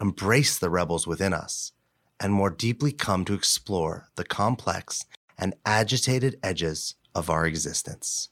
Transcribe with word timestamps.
embrace 0.00 0.58
the 0.58 0.70
rebels 0.70 1.06
within 1.06 1.32
us, 1.32 1.72
and 2.18 2.32
more 2.32 2.50
deeply 2.50 2.92
come 2.92 3.24
to 3.24 3.34
explore 3.34 4.08
the 4.14 4.24
complex 4.24 5.04
and 5.38 5.54
agitated 5.64 6.38
edges 6.42 6.94
of 7.14 7.28
our 7.28 7.46
existence. 7.46 8.30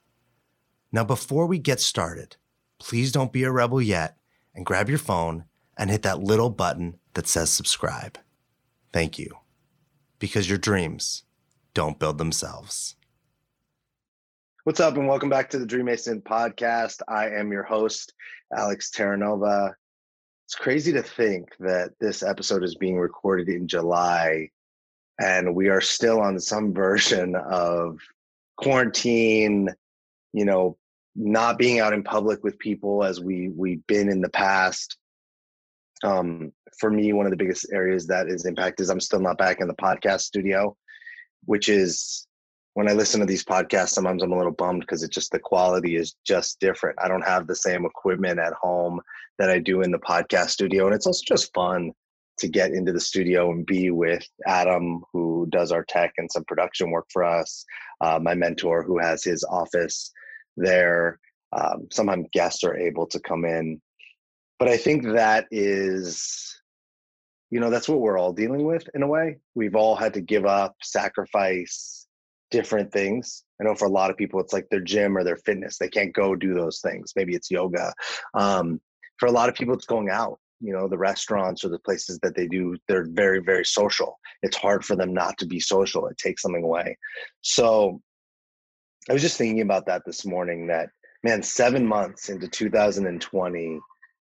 Now, 0.91 1.05
before 1.05 1.47
we 1.47 1.59
get 1.59 1.81
started, 1.81 2.37
please 2.79 3.13
don't 3.13 3.33
be 3.33 3.45
a 3.45 3.53
rebel 3.53 3.83
yet 3.83 4.17
and 4.55 4.65
grab 4.65 4.89
your 4.89 4.99
phone 4.99 5.45
and 5.77 5.91
hit 5.91 6.03
that 6.03 6.21
little 6.21 6.51
button 6.51 6.99
that 7.15 7.29
says 7.29 7.51
subscribe. 7.51 8.19
Thank 8.93 9.19
you. 9.19 9.39
Because 10.19 10.49
your 10.49 10.59
dreams 10.59 11.25
don't 11.75 11.99
build 11.99 12.19
themselves. 12.19 12.97
What's 14.65 14.81
up, 14.81 14.97
and 14.97 15.09
welcome 15.09 15.29
back 15.29 15.49
to 15.51 15.59
the 15.59 15.67
Dream 15.67 15.87
Mason 15.87 16.21
podcast. 16.21 17.01
I 17.09 17.29
am 17.29 17.53
your 17.53 17.63
host, 17.63 18.13
Alex 18.55 18.91
Terranova. 18.91 19.75
It's 20.49 20.55
crazy 20.55 20.95
to 20.95 21.03
think 21.03 21.51
that 21.61 21.91
this 22.01 22.23
episode 22.23 22.65
is 22.65 22.75
being 22.75 22.97
recorded 22.97 23.51
in 23.51 23.69
July 23.69 24.49
and 25.21 25.55
we 25.55 25.69
are 25.69 25.83
still 25.83 26.23
on 26.23 26.41
some 26.41 26.73
version 26.85 27.37
of 27.37 27.99
quarantine, 28.57 29.69
you 30.33 30.47
know, 30.47 30.79
not 31.15 31.59
being 31.59 31.81
out 31.81 31.93
in 31.93 32.03
public 32.03 32.43
with 32.43 32.59
people 32.59 33.05
as 33.05 33.21
we 33.21 33.51
we've 33.51 33.87
been 33.87 34.09
in 34.09 34.23
the 34.23 34.31
past. 34.31 34.97
Um, 36.03 36.51
for 36.79 36.91
me, 36.91 37.13
one 37.13 37.27
of 37.27 37.31
the 37.31 37.37
biggest 37.37 37.67
areas 37.71 38.07
that 38.07 38.29
is 38.29 38.47
impacted 38.47 38.85
is 38.85 38.89
I'm 38.89 39.01
still 39.01 39.21
not 39.21 39.37
back 39.37 39.61
in 39.61 39.69
the 39.69 39.75
podcast 39.75 40.21
studio, 40.21 40.75
which 41.45 41.69
is 41.69 42.27
when 42.75 42.89
I 42.89 42.93
listen 42.93 43.21
to 43.21 43.27
these 43.27 43.45
podcasts, 43.45 43.91
sometimes 43.91 44.23
I'm 44.23 44.33
a 44.33 44.37
little 44.37 44.53
bummed 44.53 44.83
because 44.83 45.03
it's 45.03 45.15
just 45.15 45.33
the 45.33 45.39
quality 45.39 45.97
is 45.97 46.15
just 46.25 46.61
different. 46.61 46.99
I 47.03 47.09
don't 47.09 47.27
have 47.27 47.47
the 47.47 47.57
same 47.57 47.85
equipment 47.85 48.39
at 48.39 48.53
home 48.53 49.01
that 49.39 49.51
I 49.51 49.59
do 49.59 49.83
in 49.83 49.91
the 49.91 49.99
podcast 49.99 50.51
studio. 50.51 50.87
And 50.87 50.95
it's 50.95 51.07
also 51.07 51.23
just 51.27 51.53
fun 51.55 51.93
to 52.39 52.49
get 52.49 52.71
into 52.71 52.93
the 52.93 53.01
studio 53.01 53.51
and 53.51 53.67
be 53.67 53.91
with 53.91 54.25
Adam, 54.47 55.03
who 55.13 55.47
does 55.51 55.73
our 55.73 55.85
tech 55.85 56.13
and 56.19 56.31
some 56.31 56.45
production 56.45 56.91
work 56.91 57.07
for 57.13 57.25
us, 57.25 57.65
uh, 58.01 58.19
my 58.23 58.35
mentor, 58.35 58.83
who 58.83 58.99
has 58.99 59.25
his 59.25 59.45
office 59.45 60.13
there. 60.57 61.19
Um, 61.53 61.89
sometimes 61.91 62.29
guests 62.33 62.63
are 62.63 62.77
able 62.77 63.07
to 63.09 63.21
come 63.21 63.45
in. 63.45 63.81
But 64.59 64.69
I 64.69 64.77
think 64.77 65.05
that 65.05 65.47
is, 65.51 66.61
you 67.51 67.61
know, 67.61 67.71
that's 67.71 67.89
what 67.89 68.01
we're 68.01 68.19
all 68.19 68.33
dealing 68.33 68.65
with 68.65 68.89
in 68.95 69.03
a 69.03 69.09
way. 69.09 69.39
We've 69.55 69.77
all 69.77 69.97
had 69.97 70.15
to 70.15 70.21
give 70.21 70.47
up, 70.47 70.77
sacrifice, 70.83 71.98
different 72.51 72.93
things. 72.93 73.45
I 73.61 73.65
know 73.65 73.75
for 73.75 73.87
a 73.87 73.91
lot 73.91 74.11
of 74.11 74.17
people, 74.17 74.41
it's 74.41 74.53
like 74.53 74.69
their 74.71 74.81
gym 74.81 75.17
or 75.17 75.25
their 75.25 75.37
fitness. 75.37 75.79
They 75.79 75.89
can't 75.89 76.15
go 76.15 76.35
do 76.35 76.55
those 76.55 76.81
things. 76.81 77.13
Maybe 77.17 77.35
it's 77.35 77.51
yoga. 77.51 77.93
Um, 78.35 78.81
for 79.19 79.27
a 79.27 79.33
lot 79.33 79.49
of 79.49 79.55
people, 79.55 79.75
it's 79.75 79.87
going 79.87 80.11
out. 80.11 80.39
You 80.61 80.73
know, 80.73 80.89
the 80.89 80.99
restaurants 80.99 81.65
or 81.65 81.69
the 81.69 81.79
places 81.79 82.19
that 82.23 82.35
they 82.35 82.49
do, 82.49 82.77
they're 82.89 83.07
very, 83.09 83.41
very 83.41 83.65
social. 83.65 84.19
It's 84.43 84.57
hard 84.57 84.85
for 84.85 84.97
them 84.97 85.15
not 85.15 85.39
to 85.39 85.47
be 85.47 85.61
social. 85.61 86.07
It 86.09 86.19
takes 86.19 86.43
something 86.43 86.65
away. 86.65 86.97
So 87.43 88.01
I 89.09 89.13
was 89.13 89.23
just 89.23 89.39
thinking 89.39 89.61
about 89.61 89.87
that 89.87 90.03
this 90.05 90.27
morning 90.27 90.67
that, 90.67 90.91
man, 91.23 91.43
seven 91.43 91.87
months 91.87 92.29
into 92.29 92.49
2020, 92.49 93.79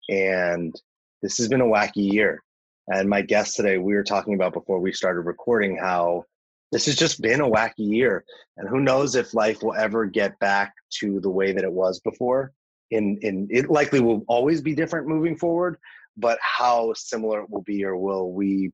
and 0.09 0.75
this 1.22 1.38
has 1.38 1.47
been 1.47 1.62
a 1.62 1.66
wacky 1.66 2.12
year. 2.12 2.44
And 2.88 3.09
my 3.09 3.22
guest 3.22 3.56
today, 3.56 3.78
we 3.78 3.96
were 3.96 4.03
talking 4.03 4.34
about 4.34 4.53
before 4.53 4.80
we 4.80 4.94
started 4.94 5.22
recording 5.22 5.78
how 5.78 6.24
this 6.72 6.86
has 6.86 6.96
just 6.96 7.22
been 7.22 7.42
a 7.42 7.50
wacky 7.50 7.72
year 7.78 8.26
and 8.58 8.68
who 8.68 8.80
knows 8.80 9.16
if 9.16 9.34
life 9.34 9.64
will 9.64 9.76
ever 9.76 10.06
get 10.06 10.38
back 10.40 10.74
to 11.00 11.20
the 11.22 11.30
way 11.30 11.54
that 11.54 11.64
it 11.64 11.72
was 11.72 12.00
before. 12.02 12.52
In 12.92 13.20
in 13.22 13.48
it 13.52 13.70
likely 13.70 14.00
will 14.00 14.24
always 14.28 14.62
be 14.62 14.74
different 14.74 15.08
moving 15.08 15.36
forward 15.36 15.78
but 16.18 16.40
how 16.42 16.94
similar 16.96 17.42
it 17.42 17.50
will 17.50 17.62
be 17.62 17.84
or 17.84 17.96
will 17.96 18.32
we 18.32 18.72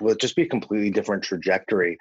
will 0.00 0.12
it 0.12 0.20
just 0.20 0.36
be 0.36 0.42
a 0.42 0.48
completely 0.48 0.90
different 0.90 1.22
trajectory. 1.22 1.98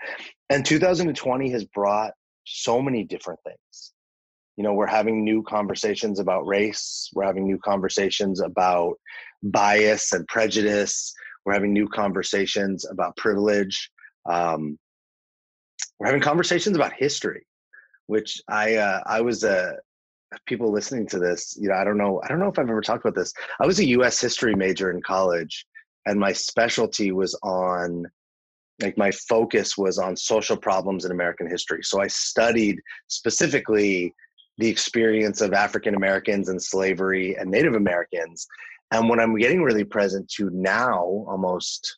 And 0.50 0.66
2020 0.66 1.50
has 1.52 1.66
brought 1.66 2.14
so 2.46 2.82
many 2.82 3.04
different 3.04 3.40
things. 3.46 3.94
You 4.58 4.64
know 4.64 4.74
we're 4.74 4.88
having 4.88 5.24
new 5.24 5.42
conversations 5.44 6.20
about 6.20 6.46
race 6.46 7.10
we're 7.14 7.26
having 7.26 7.46
new 7.46 7.58
conversations 7.58 8.42
about 8.42 8.96
bias 9.42 10.12
and 10.14 10.28
prejudice 10.28 11.14
we're 11.46 11.54
having 11.54 11.74
new 11.74 11.88
conversations 11.88 12.86
about 12.86 13.16
privilege 13.18 13.90
um, 14.30 14.78
we're 16.02 16.08
having 16.08 16.22
conversations 16.22 16.76
about 16.76 16.94
history, 16.94 17.46
which 18.08 18.42
I 18.50 18.78
uh, 18.78 19.02
I 19.06 19.22
was 19.22 19.44
uh, 19.44 19.74
people 20.48 20.72
listening 20.72 21.06
to 21.10 21.20
this. 21.20 21.56
You 21.62 21.70
know, 21.70 21.76
I 21.76 21.84
don't 21.84 22.00
know 22.00 22.20
I 22.24 22.28
don't 22.28 22.40
know 22.40 22.48
if 22.48 22.58
I've 22.58 22.68
ever 22.68 22.82
talked 22.82 23.06
about 23.06 23.14
this. 23.14 23.32
I 23.62 23.68
was 23.68 23.78
a 23.78 23.86
U.S. 23.90 24.20
history 24.20 24.56
major 24.56 24.90
in 24.90 25.04
college, 25.04 25.64
and 26.08 26.20
my 26.20 26.34
specialty 26.34 27.12
was 27.12 27.38
on 27.44 28.08
like 28.82 28.98
my 28.98 29.12
focus 29.12 29.78
was 29.78 30.00
on 30.00 30.18
social 30.18 30.58
problems 30.58 31.06
in 31.06 31.12
American 31.12 31.48
history. 31.48 31.84
So 31.84 32.02
I 32.02 32.08
studied 32.08 32.82
specifically 33.06 34.16
the 34.58 34.70
experience 34.70 35.40
of 35.40 35.54
African 35.54 35.94
Americans 35.94 36.50
and 36.50 36.60
slavery 36.60 37.36
and 37.36 37.52
Native 37.52 37.76
Americans. 37.76 38.48
And 38.90 39.08
what 39.08 39.20
I'm 39.20 39.38
getting 39.38 39.62
really 39.62 39.84
present 39.84 40.28
to 40.38 40.50
now, 40.50 41.04
almost 41.28 41.98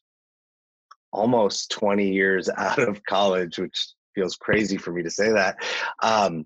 almost 1.14 1.72
20 1.72 2.12
years 2.12 2.50
out 2.58 2.80
of 2.80 3.04
college, 3.06 3.58
which 3.58 3.88
feels 4.16 4.36
crazy 4.36 4.78
for 4.78 4.92
me 4.92 5.04
to 5.04 5.12
say 5.12 5.32
that. 5.32 5.58
Um, 6.02 6.46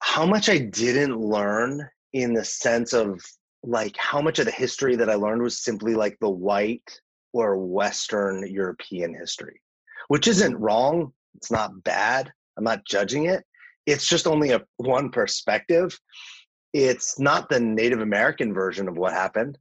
how 0.00 0.26
much 0.26 0.48
I 0.48 0.58
didn't 0.58 1.18
learn 1.20 1.88
in 2.12 2.34
the 2.34 2.44
sense 2.44 2.92
of 2.92 3.20
like 3.62 3.96
how 3.96 4.20
much 4.20 4.38
of 4.38 4.46
the 4.46 4.52
history 4.52 4.96
that 4.96 5.10
I 5.10 5.14
learned 5.14 5.42
was 5.42 5.62
simply 5.62 5.94
like 5.94 6.16
the 6.20 6.30
white 6.30 7.00
or 7.32 7.58
Western 7.58 8.50
European 8.50 9.14
history, 9.14 9.60
which 10.08 10.26
isn't 10.26 10.56
wrong. 10.56 11.12
It's 11.36 11.50
not 11.50 11.84
bad. 11.84 12.32
I'm 12.56 12.64
not 12.64 12.86
judging 12.86 13.26
it. 13.26 13.44
It's 13.86 14.08
just 14.08 14.26
only 14.26 14.50
a 14.50 14.62
one 14.78 15.10
perspective. 15.10 15.98
It's 16.72 17.18
not 17.18 17.48
the 17.48 17.60
Native 17.60 18.00
American 18.00 18.54
version 18.54 18.88
of 18.88 18.96
what 18.96 19.12
happened. 19.12 19.58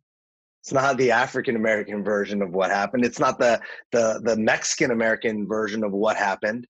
It's 0.62 0.74
not 0.74 0.98
the 0.98 1.12
African 1.12 1.56
American 1.56 2.04
version 2.04 2.42
of 2.42 2.52
what 2.52 2.70
happened. 2.70 3.06
It's 3.06 3.20
not 3.20 3.40
the 3.40 3.62
the 3.92 4.22
the 4.24 4.36
Mexican 4.36 4.92
American 4.92 5.48
version 5.48 5.84
of 5.84 5.92
what 5.92 6.18
happened. 6.18 6.68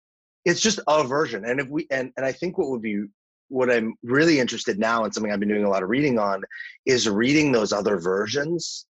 It's 0.45 0.61
just 0.61 0.79
a 0.87 1.03
version. 1.03 1.45
And 1.45 1.59
if 1.59 1.67
we 1.69 1.87
and 1.89 2.11
and 2.17 2.25
I 2.25 2.31
think 2.31 2.57
what 2.57 2.69
would 2.69 2.81
be 2.81 3.05
what 3.49 3.71
I'm 3.71 3.95
really 4.03 4.39
interested 4.39 4.77
now 4.77 5.05
and 5.05 5.13
something 5.13 5.31
I've 5.31 5.39
been 5.39 5.49
doing 5.49 5.63
a 5.63 5.69
lot 5.69 5.83
of 5.83 5.89
reading 5.89 6.19
on 6.19 6.41
is 6.85 7.07
reading 7.07 7.51
those 7.51 7.71
other 7.71 7.97
versions. 7.97 8.85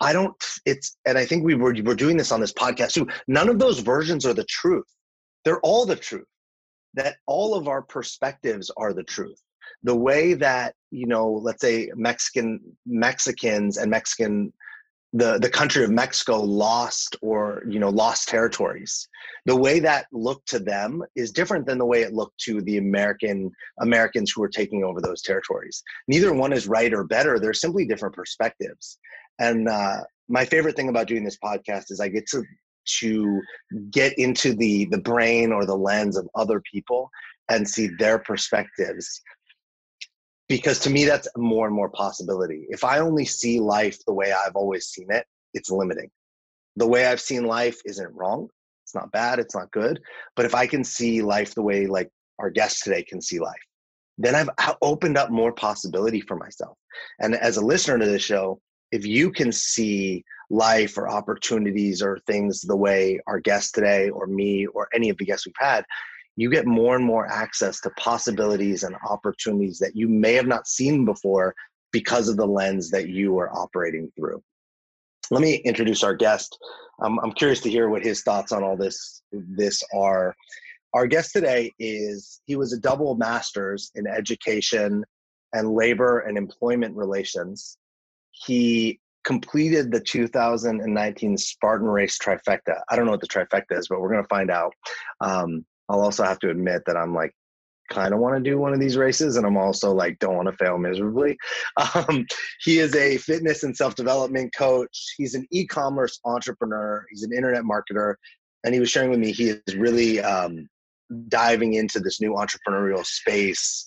I 0.00 0.12
don't 0.12 0.34
it's 0.64 0.96
and 1.06 1.16
I 1.16 1.24
think 1.24 1.44
we 1.44 1.54
were 1.54 1.74
we're 1.84 1.94
doing 1.94 2.16
this 2.16 2.32
on 2.32 2.40
this 2.40 2.52
podcast 2.52 2.92
too. 2.92 3.06
None 3.28 3.48
of 3.48 3.58
those 3.58 3.78
versions 3.78 4.26
are 4.26 4.34
the 4.34 4.44
truth. 4.44 4.86
They're 5.44 5.60
all 5.60 5.86
the 5.86 5.96
truth. 5.96 6.26
That 6.94 7.16
all 7.26 7.54
of 7.54 7.68
our 7.68 7.82
perspectives 7.82 8.70
are 8.76 8.92
the 8.92 9.04
truth 9.04 9.40
the 9.82 9.96
way 9.96 10.34
that 10.34 10.74
you 10.90 11.06
know 11.06 11.30
let's 11.30 11.60
say 11.60 11.90
mexican 11.94 12.60
mexicans 12.86 13.76
and 13.76 13.90
mexican 13.90 14.52
the 15.12 15.38
the 15.38 15.48
country 15.48 15.84
of 15.84 15.90
mexico 15.90 16.38
lost 16.40 17.16
or 17.22 17.62
you 17.68 17.78
know 17.78 17.88
lost 17.88 18.28
territories. 18.28 19.08
The 19.46 19.56
way 19.56 19.80
that 19.80 20.06
looked 20.12 20.48
to 20.50 20.58
them 20.58 21.02
is 21.16 21.32
different 21.32 21.66
than 21.66 21.78
the 21.78 21.86
way 21.86 22.02
it 22.02 22.12
looked 22.12 22.38
to 22.40 22.60
the 22.60 22.76
american 22.76 23.50
americans 23.80 24.30
who 24.30 24.42
were 24.42 24.50
taking 24.50 24.84
over 24.84 25.00
those 25.00 25.22
territories. 25.22 25.82
Neither 26.08 26.34
one 26.34 26.52
is 26.52 26.68
right 26.68 26.92
or 26.92 27.04
better 27.04 27.38
they're 27.38 27.54
simply 27.54 27.86
different 27.86 28.14
perspectives. 28.14 28.98
And 29.38 29.68
uh, 29.68 30.00
my 30.28 30.44
favorite 30.44 30.76
thing 30.76 30.88
about 30.88 31.06
doing 31.06 31.24
this 31.24 31.38
podcast 31.42 31.90
is 31.90 32.00
i 32.00 32.08
get 32.08 32.26
to 32.28 32.42
to 33.00 33.40
get 33.90 34.18
into 34.18 34.54
the 34.54 34.86
the 34.86 35.00
brain 35.00 35.52
or 35.52 35.64
the 35.64 35.76
lens 35.76 36.18
of 36.18 36.28
other 36.34 36.62
people 36.70 37.10
and 37.48 37.66
see 37.66 37.88
their 37.98 38.18
perspectives 38.18 39.22
because 40.48 40.78
to 40.80 40.90
me 40.90 41.04
that's 41.04 41.28
more 41.36 41.66
and 41.66 41.74
more 41.74 41.90
possibility. 41.90 42.66
If 42.68 42.84
i 42.84 42.98
only 42.98 43.24
see 43.24 43.60
life 43.60 43.98
the 44.06 44.14
way 44.14 44.32
i've 44.32 44.56
always 44.56 44.86
seen 44.86 45.10
it 45.10 45.26
it's 45.54 45.70
limiting. 45.70 46.10
The 46.76 46.86
way 46.86 47.06
i've 47.06 47.20
seen 47.20 47.44
life 47.44 47.78
isn't 47.84 48.14
wrong. 48.14 48.48
It's 48.84 48.94
not 48.94 49.12
bad. 49.12 49.38
It's 49.38 49.54
not 49.54 49.70
good. 49.70 50.00
But 50.36 50.46
if 50.46 50.54
i 50.54 50.66
can 50.66 50.84
see 50.84 51.22
life 51.22 51.54
the 51.54 51.62
way 51.62 51.86
like 51.86 52.10
our 52.38 52.50
guests 52.50 52.82
today 52.82 53.02
can 53.02 53.20
see 53.20 53.40
life 53.40 53.64
then 54.20 54.34
i've 54.34 54.50
uh, 54.58 54.74
opened 54.82 55.16
up 55.16 55.30
more 55.30 55.52
possibility 55.52 56.20
for 56.20 56.36
myself. 56.36 56.76
And 57.20 57.34
as 57.34 57.56
a 57.56 57.64
listener 57.64 57.98
to 57.98 58.06
this 58.06 58.22
show 58.22 58.60
if 58.90 59.04
you 59.04 59.30
can 59.30 59.52
see 59.52 60.24
life 60.50 60.96
or 60.96 61.08
opportunities 61.08 62.02
or 62.02 62.18
things 62.26 62.62
the 62.62 62.76
way 62.76 63.20
our 63.26 63.38
guest 63.38 63.74
today 63.74 64.08
or 64.08 64.26
me 64.26 64.66
or 64.66 64.88
any 64.94 65.10
of 65.10 65.18
the 65.18 65.24
guests 65.24 65.46
we've 65.46 65.54
had, 65.58 65.84
you 66.38 66.48
get 66.48 66.66
more 66.66 66.94
and 66.94 67.04
more 67.04 67.26
access 67.26 67.80
to 67.80 67.90
possibilities 67.98 68.84
and 68.84 68.94
opportunities 69.10 69.76
that 69.80 69.96
you 69.96 70.08
may 70.08 70.34
have 70.34 70.46
not 70.46 70.68
seen 70.68 71.04
before 71.04 71.52
because 71.90 72.28
of 72.28 72.36
the 72.36 72.46
lens 72.46 72.90
that 72.90 73.08
you 73.08 73.36
are 73.38 73.52
operating 73.52 74.08
through. 74.14 74.40
Let 75.32 75.42
me 75.42 75.56
introduce 75.56 76.04
our 76.04 76.14
guest. 76.14 76.56
Um, 77.02 77.18
I'm 77.24 77.32
curious 77.32 77.58
to 77.62 77.70
hear 77.70 77.88
what 77.88 78.04
his 78.04 78.22
thoughts 78.22 78.52
on 78.52 78.62
all 78.62 78.76
this 78.76 79.20
this 79.32 79.82
are. 79.92 80.32
Our 80.94 81.08
guest 81.08 81.32
today 81.32 81.72
is 81.80 82.40
he 82.46 82.54
was 82.54 82.72
a 82.72 82.78
double 82.78 83.16
master's 83.16 83.90
in 83.96 84.06
education 84.06 85.04
and 85.54 85.72
labor 85.72 86.20
and 86.20 86.38
employment 86.38 86.94
relations. 86.94 87.78
He 88.30 89.00
completed 89.24 89.90
the 89.90 90.00
2019 90.00 91.36
Spartan 91.36 91.88
Race 91.88 92.16
trifecta. 92.16 92.80
I 92.88 92.94
don't 92.94 93.06
know 93.06 93.10
what 93.10 93.20
the 93.20 93.26
trifecta 93.26 93.76
is, 93.76 93.88
but 93.88 94.00
we're 94.00 94.12
going 94.12 94.22
to 94.22 94.28
find 94.28 94.52
out. 94.52 94.72
Um, 95.20 95.64
I'll 95.88 96.00
also 96.00 96.24
have 96.24 96.38
to 96.40 96.50
admit 96.50 96.82
that 96.86 96.96
I'm 96.96 97.14
like 97.14 97.32
kind 97.88 98.12
of 98.12 98.20
want 98.20 98.36
to 98.36 98.50
do 98.50 98.58
one 98.58 98.74
of 98.74 98.80
these 98.80 98.98
races 98.98 99.36
and 99.36 99.46
i'm 99.46 99.56
also 99.56 99.92
like 99.92 100.18
don't 100.18 100.36
want 100.36 100.48
to 100.48 100.56
fail 100.56 100.78
miserably. 100.78 101.36
Um, 101.94 102.26
he 102.64 102.78
is 102.78 102.94
a 102.94 103.16
fitness 103.18 103.62
and 103.62 103.76
self-development 103.76 104.54
coach. 104.54 105.14
He's 105.16 105.34
an 105.34 105.46
e-commerce 105.52 106.18
entrepreneur. 106.24 107.06
He's 107.08 107.22
an 107.22 107.32
internet 107.32 107.62
marketer. 107.62 108.14
And 108.64 108.74
he 108.74 108.80
was 108.80 108.90
sharing 108.90 109.10
with 109.10 109.20
me 109.20 109.32
he 109.32 109.50
is 109.50 109.76
really 109.76 110.20
um, 110.20 110.68
diving 111.28 111.74
into 111.74 112.00
this 112.00 112.20
new 112.20 112.32
entrepreneurial 112.32 113.04
space. 113.06 113.84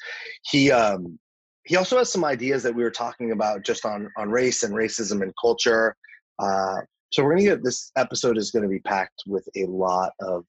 He 0.49 0.71
um, 0.71 1.19
he 1.65 1.75
also 1.75 1.97
has 1.97 2.11
some 2.11 2.23
ideas 2.23 2.63
that 2.63 2.73
we 2.73 2.83
were 2.83 2.91
talking 2.91 3.31
about 3.31 3.63
just 3.63 3.85
on 3.85 4.09
on 4.17 4.29
race 4.29 4.63
and 4.63 4.73
racism 4.73 5.21
and 5.21 5.33
culture. 5.39 5.95
Uh, 6.39 6.77
so 7.11 7.23
we're 7.23 7.31
gonna 7.31 7.43
get 7.43 7.63
this 7.63 7.91
episode 7.97 8.37
is 8.37 8.51
to 8.51 8.67
be 8.67 8.79
packed 8.79 9.23
with 9.27 9.47
a 9.55 9.65
lot 9.65 10.13
of 10.21 10.45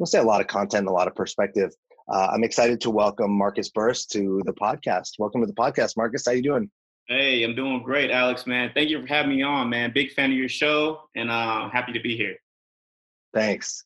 let's 0.00 0.10
say 0.10 0.18
a 0.18 0.22
lot 0.22 0.40
of 0.40 0.48
content 0.48 0.88
a 0.88 0.92
lot 0.92 1.06
of 1.06 1.14
perspective 1.14 1.70
uh, 2.10 2.28
I'm 2.32 2.42
excited 2.42 2.80
to 2.80 2.90
welcome 2.90 3.30
Marques 3.30 3.68
Burris 3.68 4.04
to 4.06 4.42
the 4.44 4.52
podcast. 4.52 5.12
Welcome 5.20 5.42
to 5.42 5.46
the 5.46 5.52
podcast, 5.52 5.96
Marques. 5.96 6.26
How 6.26 6.32
you 6.32 6.42
doing? 6.42 6.68
Hey, 7.06 7.44
I'm 7.44 7.54
doing 7.54 7.84
great, 7.84 8.10
Alex. 8.10 8.48
Man, 8.48 8.72
thank 8.74 8.90
you 8.90 9.00
for 9.00 9.06
having 9.06 9.36
me 9.36 9.42
on, 9.42 9.70
man. 9.70 9.92
Big 9.94 10.10
fan 10.12 10.32
of 10.32 10.36
your 10.36 10.48
show, 10.48 11.02
and 11.14 11.30
uh, 11.30 11.68
happy 11.70 11.92
to 11.92 12.00
be 12.00 12.16
here. 12.16 12.34
Thanks. 13.32 13.84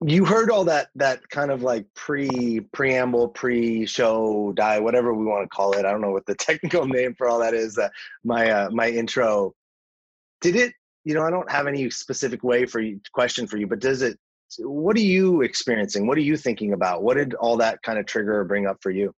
You 0.00 0.24
heard 0.24 0.50
all 0.50 0.64
that 0.64 0.88
that 0.94 1.28
kind 1.28 1.50
of 1.50 1.62
like 1.62 1.84
pre 1.94 2.60
preamble, 2.72 3.28
pre 3.28 3.84
show 3.84 4.52
die, 4.56 4.78
whatever 4.78 5.12
we 5.12 5.26
want 5.26 5.44
to 5.44 5.54
call 5.54 5.72
it. 5.72 5.84
I 5.84 5.90
don't 5.90 6.00
know 6.00 6.12
what 6.12 6.24
the 6.24 6.34
technical 6.38 6.86
name 6.86 7.14
for 7.14 7.28
all 7.28 7.40
that 7.40 7.52
is. 7.52 7.76
Uh, 7.76 7.90
my 8.24 8.50
uh, 8.50 8.70
my 8.70 8.88
intro. 8.88 9.54
Did 10.40 10.56
it? 10.56 10.72
You 11.04 11.12
know, 11.12 11.24
I 11.24 11.30
don't 11.30 11.50
have 11.50 11.66
any 11.66 11.90
specific 11.90 12.42
way 12.42 12.64
for 12.64 12.80
you 12.80 13.00
question 13.12 13.46
for 13.46 13.58
you, 13.58 13.66
but 13.66 13.80
does 13.80 14.00
it 14.00 14.18
what 14.58 14.96
are 14.96 15.00
you 15.00 15.42
experiencing? 15.42 16.06
What 16.06 16.18
are 16.18 16.22
you 16.22 16.36
thinking 16.36 16.72
about? 16.72 17.02
What 17.02 17.16
did 17.16 17.34
all 17.34 17.56
that 17.58 17.82
kind 17.82 17.98
of 17.98 18.06
trigger 18.06 18.40
or 18.40 18.44
bring 18.44 18.66
up 18.66 18.78
for 18.82 18.90
you? 18.90 19.14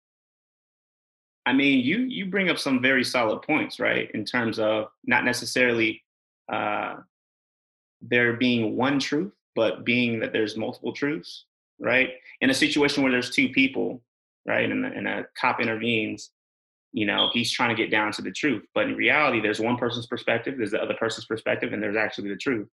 I 1.45 1.53
mean, 1.53 1.83
you 1.83 1.99
you 1.99 2.27
bring 2.27 2.49
up 2.49 2.59
some 2.59 2.81
very 2.81 3.03
solid 3.03 3.41
points, 3.41 3.79
right? 3.79 4.11
In 4.13 4.25
terms 4.25 4.59
of 4.59 4.87
not 5.05 5.25
necessarily 5.25 6.03
uh, 6.51 6.97
there 8.01 8.33
being 8.33 8.75
one 8.75 8.99
truth, 8.99 9.33
but 9.55 9.83
being 9.83 10.19
that 10.19 10.33
there's 10.33 10.55
multiple 10.55 10.93
truths, 10.93 11.45
right? 11.79 12.09
In 12.41 12.49
a 12.49 12.53
situation 12.53 13.01
where 13.01 13.11
there's 13.11 13.31
two 13.31 13.49
people, 13.49 14.03
right, 14.45 14.69
and, 14.69 14.85
and 14.85 15.07
a 15.07 15.25
cop 15.39 15.59
intervenes, 15.59 16.31
you 16.93 17.05
know, 17.05 17.29
he's 17.33 17.51
trying 17.51 17.75
to 17.75 17.81
get 17.81 17.89
down 17.89 18.11
to 18.11 18.21
the 18.21 18.31
truth. 18.31 18.63
But 18.75 18.87
in 18.87 18.95
reality, 18.95 19.41
there's 19.41 19.59
one 19.59 19.77
person's 19.77 20.07
perspective, 20.07 20.55
there's 20.57 20.71
the 20.71 20.81
other 20.81 20.95
person's 20.95 21.25
perspective, 21.25 21.73
and 21.73 21.81
there's 21.81 21.95
actually 21.95 22.29
the 22.29 22.37
truth 22.37 22.67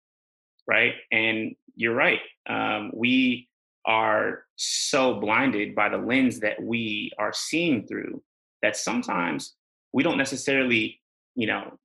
right? 0.69 0.94
And 1.11 1.56
you're 1.75 1.94
right. 1.94 2.20
Um, 2.49 2.91
we 2.94 3.49
are 3.87 4.44
so 4.56 5.15
blinded 5.15 5.75
by 5.75 5.88
the 5.88 5.97
lens 5.97 6.41
that 6.41 6.62
we 6.62 7.11
are 7.19 7.32
seeing 7.32 7.87
through 7.87 8.23
that 8.62 8.76
sometimes 8.76 9.55
we 9.93 10.03
don't 10.03 10.19
necessarily, 10.19 11.00
you 11.35 11.47
know, 11.47 11.79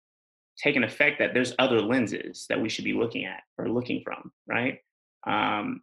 take 0.58 0.76
an 0.76 0.84
effect 0.84 1.20
that 1.20 1.34
there's 1.34 1.54
other 1.60 1.82
lenses 1.82 2.46
that 2.50 2.62
we 2.62 2.70
should 2.70 2.84
be 2.84 2.94
looking 2.94 3.26
at 3.26 3.42
or 3.58 3.70
looking 3.70 4.02
from, 4.04 4.32
right? 4.48 4.80
Um, 5.26 5.82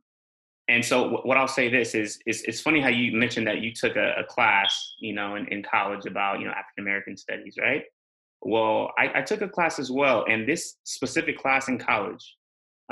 and 0.68 0.84
so 0.84 1.20
what 1.24 1.36
I'll 1.36 1.48
say 1.48 1.68
this 1.68 1.94
is, 1.94 2.20
is 2.26 2.42
it's 2.42 2.60
funny 2.60 2.80
how 2.80 2.90
you 2.90 3.16
mentioned 3.16 3.46
that 3.46 3.60
you 3.60 3.72
took 3.74 3.96
a, 3.96 4.14
a 4.18 4.24
class, 4.24 4.94
you 5.00 5.14
know, 5.14 5.34
in, 5.34 5.46
in 5.48 5.62
college 5.62 6.06
about, 6.06 6.38
you 6.38 6.44
know, 6.44 6.52
African 6.52 6.84
American 6.84 7.16
studies, 7.16 7.56
right? 7.60 7.84
Well, 8.42 8.92
I, 8.96 9.20
I 9.20 9.22
took 9.22 9.42
a 9.42 9.48
class 9.48 9.78
as 9.78 9.90
well, 9.90 10.24
and 10.28 10.48
this 10.48 10.76
specific 10.84 11.38
class 11.38 11.68
in 11.68 11.78
college 11.78 12.36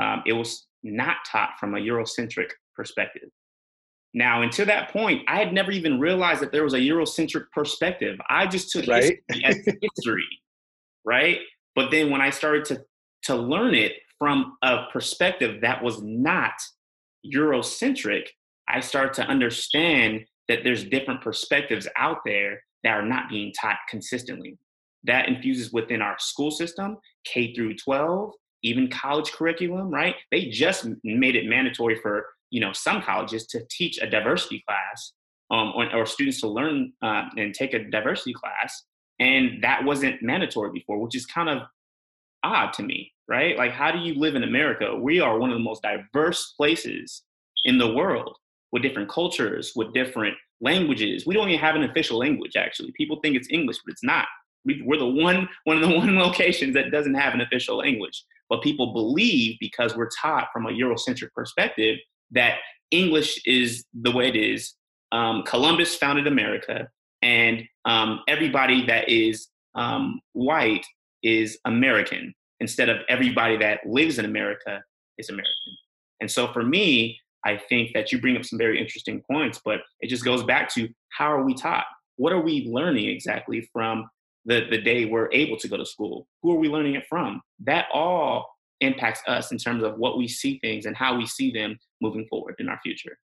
um, 0.01 0.23
it 0.27 0.33
was 0.33 0.67
not 0.83 1.17
taught 1.31 1.59
from 1.59 1.75
a 1.75 1.79
Eurocentric 1.79 2.51
perspective. 2.75 3.29
Now, 4.15 4.43
until 4.43 4.67
that 4.67 4.91
point, 4.91 5.23
I 5.29 5.39
had 5.39 5.53
never 5.53 5.71
even 5.71 6.01
realized 6.01 6.41
that 6.41 6.53
there 6.53 6.65
was 6.65 6.75
a 6.75 6.79
Eurocentric 6.79 7.45
perspective. 7.53 8.19
I 8.29 8.47
just 8.47 8.71
took 8.71 8.87
right? 8.87 9.19
history 9.29 9.45
as 9.45 9.57
history, 9.83 10.27
right? 11.05 11.39
But 11.75 11.91
then 11.91 12.11
when 12.11 12.21
I 12.21 12.31
started 12.31 12.65
to 12.67 12.85
to 13.25 13.35
learn 13.35 13.75
it 13.75 13.93
from 14.19 14.57
a 14.63 14.85
perspective 14.93 15.61
that 15.61 15.83
was 15.83 16.01
not 16.03 16.55
Eurocentric, 17.27 18.29
I 18.69 18.81
started 18.81 19.15
to 19.15 19.23
understand 19.27 20.25
that 20.49 20.61
there's 20.65 20.85
different 20.85 21.21
perspectives 21.21 21.87
out 21.97 22.19
there 22.25 22.63
that 22.85 22.91
are 22.91 23.05
not 23.05 23.29
being 23.29 23.53
taught 23.61 23.77
consistently. 23.91 24.57
That 25.05 25.29
infuses 25.29 25.73
within 25.73 26.01
our 26.01 26.17
school 26.19 26.51
system, 26.51 26.97
K 27.25 27.55
through 27.55 27.77
12, 27.77 28.33
even 28.63 28.89
college 28.89 29.33
curriculum, 29.33 29.91
right? 29.91 30.15
They 30.31 30.47
just 30.47 30.87
made 31.05 31.37
it 31.37 31.49
mandatory 31.49 31.97
for 32.01 32.27
you 32.51 32.61
know 32.61 32.73
some 32.73 33.03
colleges 33.03 33.47
to 33.49 33.63
teach 33.71 33.99
a 34.01 34.09
diversity 34.09 34.65
class 34.67 35.13
um, 35.51 35.73
or, 35.75 35.95
or, 35.95 36.07
students 36.07 36.41
to 36.41 36.49
learn 36.49 36.93
uh, 37.03 37.25
and 37.37 37.55
take 37.55 37.75
a 37.75 37.85
diversity 37.91 38.33
class, 38.33 38.85
and 39.19 39.63
that 39.63 39.85
wasn't 39.85 40.23
mandatory 40.23 40.71
before, 40.73 40.99
which 40.99 41.17
is 41.17 41.27
kind 41.27 41.49
of 41.49 41.63
odd 42.43 42.73
to 42.75 42.83
me, 42.83 43.13
right? 43.29 43.57
Like, 43.57 43.73
how 43.73 43.91
do 43.91 43.99
you 43.99 44.15
live 44.15 44.35
in 44.35 44.43
America? 44.43 44.95
We 44.95 45.21
are 45.21 45.39
one 45.39 45.51
of 45.51 45.57
the 45.57 45.65
most 45.65 45.83
diverse 45.83 46.53
places 46.57 47.23
in 47.65 47.79
the 47.79 47.93
world 47.93 48.37
with 48.73 48.83
different 48.83 49.09
cultures, 49.09 49.73
with 49.75 49.93
different 49.95 50.35
languages. 50.61 51.27
We 51.27 51.35
don't 51.35 51.49
even 51.49 51.61
have 51.61 51.77
an 51.77 51.85
official 51.85 52.19
language, 52.19 52.57
actually. 52.57 52.93
People 52.93 53.21
think 53.23 53.37
it's 53.37 53.49
English, 53.51 53.79
but 53.85 53.93
it's 53.93 54.05
not. 54.05 54.27
We're 54.65 54.99
the 54.99 55.07
one 55.07 55.49
one 55.65 55.83
of 55.83 55.89
the 55.89 55.97
one 55.97 56.19
locations 56.19 56.75
that 56.75 56.91
doesn't 56.91 57.15
have 57.15 57.35
an 57.35 57.41
official 57.41 57.79
language. 57.79 58.25
But 58.49 58.63
people 58.63 58.93
believe 58.93 59.57
because 59.61 59.97
we're 59.97 60.09
taught 60.21 60.49
from 60.53 60.67
a 60.67 60.71
Eurocentric 60.71 61.33
perspective 61.35 61.99
that 62.31 62.59
English 62.91 63.41
is 63.45 63.85
the 63.93 64.11
way 64.11 64.29
it 64.29 64.37
is. 64.37 64.75
Um, 65.13 65.43
Columbus 65.45 65.95
founded 65.95 66.27
America, 66.27 66.89
and 67.23 67.63
um, 67.85 68.21
everybody 68.29 68.87
that 68.87 69.09
is 69.09 69.49
um, 69.75 70.21
white 70.33 70.87
is 71.23 71.59
American 71.65 72.35
instead 72.61 72.89
of 72.89 72.99
everybody 73.09 73.57
that 73.57 73.81
lives 73.87 74.19
in 74.19 74.25
America 74.25 74.83
is 75.17 75.29
American. 75.29 75.53
And 76.21 76.31
so 76.31 76.53
for 76.53 76.63
me, 76.63 77.19
I 77.45 77.57
think 77.69 77.93
that 77.95 78.11
you 78.11 78.21
bring 78.21 78.37
up 78.37 78.45
some 78.45 78.59
very 78.59 78.81
interesting 78.81 79.23
points, 79.31 79.61
but 79.65 79.81
it 80.01 80.09
just 80.09 80.25
goes 80.25 80.43
back 80.43 80.73
to 80.75 80.89
how 81.11 81.33
are 81.33 81.45
we 81.45 81.55
taught? 81.55 81.85
What 82.17 82.33
are 82.33 82.41
we 82.41 82.67
learning 82.69 83.09
exactly 83.09 83.69
from 83.73 84.09
the, 84.49 84.67
the 84.71 84.81
day 84.81 85.05
we're 85.05 85.31
able 85.31 85.59
to 85.59 85.69
go 85.69 85.77
to 85.77 85.85
school? 85.85 86.27
Who 86.43 86.53
are 86.53 86.59
we 86.59 86.69
learning 86.69 86.95
it 86.95 87.05
from? 87.09 87.43
That 87.65 87.87
all 87.93 88.49
impacts 88.81 89.21
us 89.29 89.53
in 89.53 89.59
terms 89.59 89.85
of 89.85 89.99
what 89.99 90.17
we 90.17 90.27
see 90.27 90.59
things 90.61 90.87
and 90.87 90.97
how 90.97 91.17
we 91.17 91.27
see 91.27 91.53
them 91.53 91.79
moving 92.01 92.27
forward 92.29 92.57
in 92.59 92.69
our 92.69 92.81
future. 92.83 93.19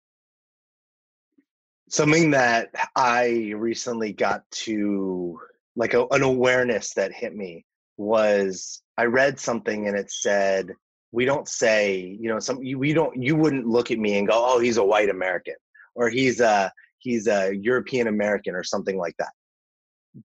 Something 1.88 2.30
that 2.32 2.68
I 2.94 3.52
recently 3.56 4.12
got 4.12 4.42
to, 4.50 5.38
like 5.76 5.94
a, 5.94 6.06
an 6.10 6.22
awareness 6.22 6.92
that 6.94 7.12
hit 7.12 7.34
me, 7.34 7.64
was 7.96 8.82
I 8.98 9.04
read 9.04 9.38
something 9.38 9.86
and 9.88 9.96
it 9.96 10.10
said, 10.10 10.72
we 11.10 11.24
don't 11.24 11.48
say, 11.48 12.18
you 12.20 12.28
know, 12.28 12.38
some 12.38 12.62
you, 12.62 12.78
we 12.78 12.92
don't 12.92 13.22
you 13.22 13.36
wouldn't 13.36 13.66
look 13.66 13.90
at 13.92 13.98
me 13.98 14.18
and 14.18 14.28
go, 14.28 14.34
oh, 14.34 14.58
he's 14.58 14.78
a 14.78 14.84
white 14.84 15.08
American 15.08 15.54
or 15.94 16.08
he's 16.08 16.40
a 16.40 16.72
he's 16.98 17.28
a 17.28 17.54
European 17.54 18.08
American 18.08 18.56
or 18.56 18.64
something 18.64 18.98
like 18.98 19.14
that 19.18 19.30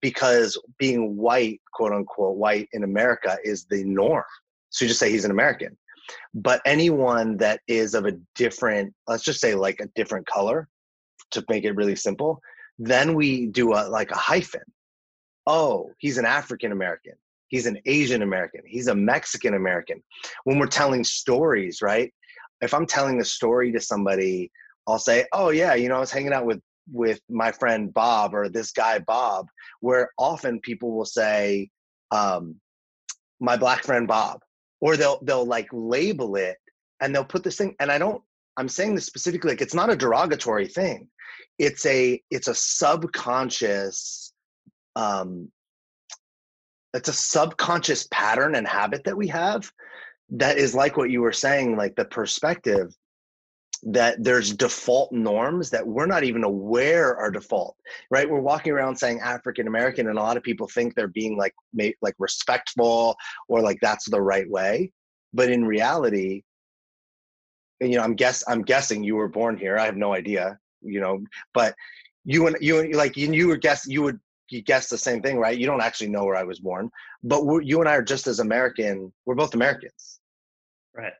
because 0.00 0.60
being 0.78 1.16
white, 1.16 1.60
quote 1.72 1.92
unquote, 1.92 2.36
white 2.36 2.68
in 2.72 2.84
America 2.84 3.36
is 3.44 3.66
the 3.66 3.84
norm. 3.84 4.24
So 4.70 4.84
you 4.84 4.88
just 4.88 5.00
say 5.00 5.10
he's 5.10 5.24
an 5.24 5.30
American. 5.30 5.76
But 6.34 6.60
anyone 6.64 7.36
that 7.38 7.60
is 7.68 7.94
of 7.94 8.06
a 8.06 8.12
different, 8.34 8.94
let's 9.06 9.24
just 9.24 9.40
say 9.40 9.54
like 9.54 9.80
a 9.80 9.88
different 9.94 10.26
color, 10.26 10.68
to 11.32 11.44
make 11.48 11.64
it 11.64 11.76
really 11.76 11.96
simple, 11.96 12.40
then 12.78 13.14
we 13.14 13.46
do 13.46 13.72
a 13.72 13.88
like 13.88 14.10
a 14.10 14.16
hyphen. 14.16 14.62
Oh, 15.46 15.90
he's 15.98 16.18
an 16.18 16.26
African 16.26 16.72
American. 16.72 17.14
He's 17.48 17.66
an 17.66 17.78
Asian 17.86 18.22
American. 18.22 18.62
He's 18.66 18.86
a 18.86 18.94
Mexican 18.94 19.54
American. 19.54 20.02
When 20.44 20.58
we're 20.58 20.66
telling 20.66 21.02
stories, 21.02 21.82
right? 21.82 22.12
If 22.60 22.74
I'm 22.74 22.86
telling 22.86 23.20
a 23.20 23.24
story 23.24 23.72
to 23.72 23.80
somebody, 23.80 24.50
I'll 24.86 24.98
say, 24.98 25.26
"Oh 25.32 25.50
yeah, 25.50 25.74
you 25.74 25.88
know, 25.88 25.96
I 25.96 26.00
was 26.00 26.10
hanging 26.10 26.32
out 26.32 26.46
with 26.46 26.60
with 26.90 27.20
my 27.28 27.52
friend 27.52 27.92
Bob 27.92 28.34
or 28.34 28.48
this 28.48 28.72
guy 28.72 28.98
Bob, 28.98 29.46
where 29.80 30.10
often 30.18 30.60
people 30.60 30.92
will 30.92 31.04
say, 31.04 31.70
um, 32.10 32.56
my 33.40 33.56
black 33.56 33.84
friend 33.84 34.06
Bob, 34.06 34.40
or 34.80 34.96
they'll 34.96 35.20
they'll 35.22 35.46
like 35.46 35.68
label 35.72 36.36
it 36.36 36.56
and 37.00 37.14
they'll 37.14 37.24
put 37.24 37.42
this 37.42 37.56
thing. 37.56 37.74
And 37.80 37.90
I 37.90 37.98
don't. 37.98 38.22
I'm 38.56 38.68
saying 38.68 38.94
this 38.94 39.06
specifically 39.06 39.50
like 39.50 39.62
it's 39.62 39.74
not 39.74 39.90
a 39.90 39.96
derogatory 39.96 40.66
thing. 40.66 41.08
It's 41.58 41.86
a 41.86 42.20
it's 42.30 42.48
a 42.48 42.54
subconscious 42.54 44.32
um 44.96 45.50
it's 46.94 47.08
a 47.08 47.12
subconscious 47.12 48.08
pattern 48.10 48.56
and 48.56 48.66
habit 48.66 49.04
that 49.04 49.16
we 49.16 49.28
have 49.28 49.70
that 50.30 50.58
is 50.58 50.74
like 50.74 50.96
what 50.96 51.10
you 51.10 51.20
were 51.20 51.32
saying 51.32 51.76
like 51.76 51.94
the 51.96 52.04
perspective 52.04 52.94
that 53.82 54.22
there's 54.22 54.52
default 54.52 55.10
norms 55.10 55.70
that 55.70 55.86
we're 55.86 56.06
not 56.06 56.24
even 56.24 56.44
aware 56.44 57.16
are 57.16 57.30
default 57.30 57.76
right? 58.10 58.28
We're 58.28 58.40
walking 58.40 58.72
around 58.72 58.96
saying 58.96 59.20
african 59.20 59.66
american 59.66 60.08
and 60.08 60.18
a 60.18 60.22
lot 60.22 60.36
of 60.36 60.42
people 60.42 60.68
think 60.68 60.94
they're 60.94 61.08
being 61.08 61.36
like 61.36 61.54
like 62.02 62.14
respectful 62.18 63.16
or 63.48 63.60
like 63.62 63.78
that's 63.80 64.08
the 64.08 64.20
right 64.20 64.48
way. 64.48 64.92
But 65.32 65.50
in 65.50 65.64
reality 65.64 66.42
you 67.80 67.96
know 67.96 68.02
i'm 68.02 68.14
guess 68.14 68.44
i'm 68.46 68.62
guessing 68.62 69.02
you 69.02 69.16
were 69.16 69.28
born 69.28 69.56
here. 69.56 69.78
I 69.78 69.86
have 69.86 69.96
no 69.96 70.14
idea 70.14 70.58
you 70.82 71.00
know 71.00 71.22
but 71.54 71.74
you 72.24 72.46
and 72.46 72.56
you 72.60 72.80
and 72.80 72.94
like 72.94 73.16
you, 73.16 73.32
you 73.32 73.48
were 73.48 73.56
guess 73.56 73.86
you 73.86 74.02
would 74.02 74.20
you 74.50 74.62
guess 74.62 74.88
the 74.88 74.98
same 74.98 75.22
thing 75.22 75.38
right? 75.38 75.56
You 75.56 75.66
don't 75.66 75.80
actually 75.80 76.10
know 76.10 76.24
where 76.24 76.36
i 76.36 76.42
was 76.42 76.60
born 76.60 76.90
but 77.22 77.42
you 77.62 77.80
and 77.80 77.88
i 77.88 77.94
are 77.94 78.02
just 78.02 78.26
as 78.26 78.40
american 78.40 79.12
we're 79.24 79.34
both 79.34 79.54
americans. 79.54 80.20
Right. 80.94 81.12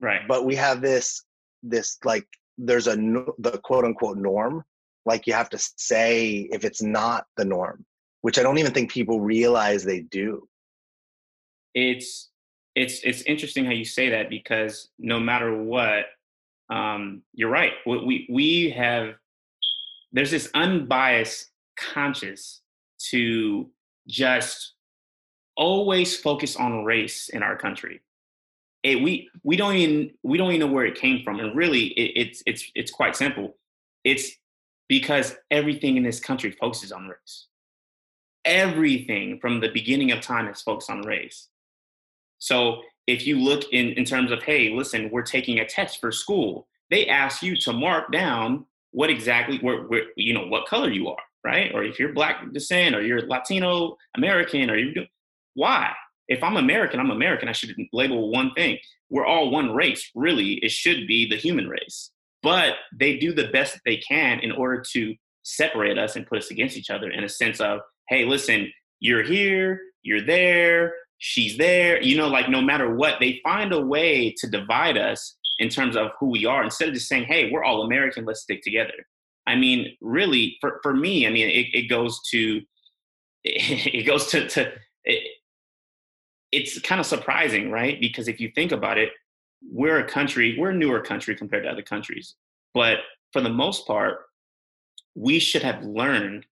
Right. 0.00 0.20
But 0.28 0.44
we 0.44 0.54
have 0.56 0.80
this 0.80 1.24
this 1.62 1.98
like 2.04 2.26
there's 2.58 2.86
a 2.86 2.96
the 2.96 3.60
quote 3.62 3.84
unquote 3.84 4.18
norm 4.18 4.62
like 5.06 5.26
you 5.26 5.32
have 5.32 5.50
to 5.50 5.58
say 5.76 6.48
if 6.52 6.64
it's 6.64 6.82
not 6.82 7.24
the 7.36 7.44
norm 7.44 7.84
which 8.22 8.38
i 8.38 8.42
don't 8.42 8.58
even 8.58 8.72
think 8.72 8.90
people 8.90 9.20
realize 9.20 9.84
they 9.84 10.00
do. 10.00 10.46
It's 11.74 12.30
it's 12.74 13.00
it's 13.04 13.22
interesting 13.22 13.64
how 13.64 13.72
you 13.72 13.84
say 13.84 14.10
that 14.10 14.30
because 14.30 14.88
no 14.98 15.18
matter 15.18 15.62
what 15.62 16.06
um 16.68 17.22
you're 17.32 17.50
right. 17.50 17.72
We 17.86 18.26
we 18.30 18.70
have 18.70 19.14
there's 20.12 20.30
this 20.30 20.50
unbiased 20.54 21.50
conscious 21.78 22.60
to 23.10 23.70
just 24.08 24.74
always 25.56 26.16
focus 26.16 26.56
on 26.56 26.84
race 26.84 27.28
in 27.28 27.42
our 27.42 27.56
country 27.56 28.00
it, 28.82 29.02
we 29.02 29.28
we 29.42 29.56
don't 29.56 29.74
even 29.74 30.10
we 30.22 30.38
don't 30.38 30.52
even 30.52 30.60
know 30.60 30.72
where 30.72 30.86
it 30.86 30.98
came 30.98 31.22
from, 31.22 31.38
and 31.38 31.54
really, 31.54 31.86
it, 31.88 32.12
it's 32.16 32.42
it's 32.46 32.70
it's 32.74 32.90
quite 32.90 33.14
simple. 33.14 33.56
It's 34.04 34.32
because 34.88 35.36
everything 35.50 35.96
in 35.96 36.02
this 36.02 36.20
country 36.20 36.50
focuses 36.50 36.90
on 36.90 37.08
race. 37.08 37.46
Everything 38.44 39.38
from 39.38 39.60
the 39.60 39.68
beginning 39.68 40.12
of 40.12 40.20
time 40.20 40.48
is 40.48 40.62
focused 40.62 40.90
on 40.90 41.02
race. 41.02 41.48
So 42.38 42.80
if 43.06 43.26
you 43.26 43.38
look 43.38 43.64
in 43.72 43.90
in 43.90 44.04
terms 44.04 44.32
of 44.32 44.42
hey, 44.42 44.70
listen, 44.70 45.10
we're 45.10 45.22
taking 45.22 45.58
a 45.58 45.66
test 45.66 46.00
for 46.00 46.10
school, 46.10 46.66
they 46.90 47.06
ask 47.06 47.42
you 47.42 47.56
to 47.58 47.72
mark 47.74 48.10
down 48.10 48.64
what 48.92 49.10
exactly 49.10 49.58
where, 49.58 49.82
where 49.82 50.04
you 50.16 50.32
know 50.32 50.46
what 50.46 50.66
color 50.66 50.90
you 50.90 51.08
are, 51.08 51.22
right? 51.44 51.70
Or 51.74 51.84
if 51.84 51.98
you're 51.98 52.14
black 52.14 52.50
descent, 52.52 52.94
or 52.94 53.02
you're 53.02 53.26
Latino 53.26 53.98
American, 54.16 54.70
or 54.70 54.76
you 54.76 54.94
do 54.94 55.04
why 55.52 55.92
if 56.30 56.42
I'm 56.44 56.56
American, 56.56 57.00
I'm 57.00 57.10
American. 57.10 57.48
I 57.48 57.52
should 57.52 57.74
label 57.92 58.30
one 58.30 58.52
thing. 58.54 58.78
We're 59.10 59.26
all 59.26 59.50
one 59.50 59.74
race, 59.74 60.10
really. 60.14 60.54
It 60.62 60.70
should 60.70 61.06
be 61.06 61.28
the 61.28 61.36
human 61.36 61.68
race. 61.68 62.12
But 62.42 62.76
they 62.96 63.18
do 63.18 63.34
the 63.34 63.48
best 63.48 63.78
they 63.84 63.96
can 63.96 64.38
in 64.38 64.52
order 64.52 64.82
to 64.92 65.14
separate 65.42 65.98
us 65.98 66.14
and 66.14 66.26
put 66.26 66.38
us 66.38 66.50
against 66.50 66.76
each 66.76 66.88
other 66.88 67.10
in 67.10 67.24
a 67.24 67.28
sense 67.28 67.60
of, 67.60 67.80
hey, 68.08 68.24
listen, 68.24 68.72
you're 69.00 69.24
here, 69.24 69.80
you're 70.02 70.24
there, 70.24 70.94
she's 71.18 71.58
there. 71.58 72.00
You 72.00 72.16
know, 72.16 72.28
like 72.28 72.48
no 72.48 72.62
matter 72.62 72.94
what, 72.94 73.16
they 73.20 73.40
find 73.42 73.72
a 73.72 73.80
way 73.80 74.32
to 74.38 74.48
divide 74.48 74.96
us 74.96 75.36
in 75.58 75.68
terms 75.68 75.96
of 75.96 76.12
who 76.20 76.28
we 76.30 76.46
are 76.46 76.62
instead 76.62 76.88
of 76.88 76.94
just 76.94 77.08
saying, 77.08 77.24
hey, 77.24 77.50
we're 77.50 77.64
all 77.64 77.82
American, 77.82 78.24
let's 78.24 78.42
stick 78.42 78.62
together. 78.62 78.94
I 79.48 79.56
mean, 79.56 79.96
really, 80.00 80.56
for, 80.60 80.78
for 80.84 80.94
me, 80.94 81.26
I 81.26 81.30
mean, 81.30 81.48
it, 81.48 81.66
it 81.74 81.88
goes 81.88 82.20
to, 82.30 82.60
it 83.44 84.06
goes 84.06 84.28
to, 84.28 84.48
to 84.48 84.72
it, 85.04 85.26
it's 86.52 86.78
kind 86.80 87.00
of 87.00 87.06
surprising, 87.06 87.70
right? 87.70 88.00
Because 88.00 88.28
if 88.28 88.40
you 88.40 88.50
think 88.54 88.72
about 88.72 88.98
it, 88.98 89.10
we're 89.62 89.98
a 89.98 90.08
country, 90.08 90.56
we're 90.58 90.70
a 90.70 90.74
newer 90.74 91.00
country 91.00 91.36
compared 91.36 91.64
to 91.64 91.70
other 91.70 91.82
countries. 91.82 92.34
But 92.74 92.98
for 93.32 93.40
the 93.40 93.50
most 93.50 93.86
part, 93.86 94.18
we 95.14 95.38
should 95.38 95.62
have 95.62 95.82
learned 95.84 96.46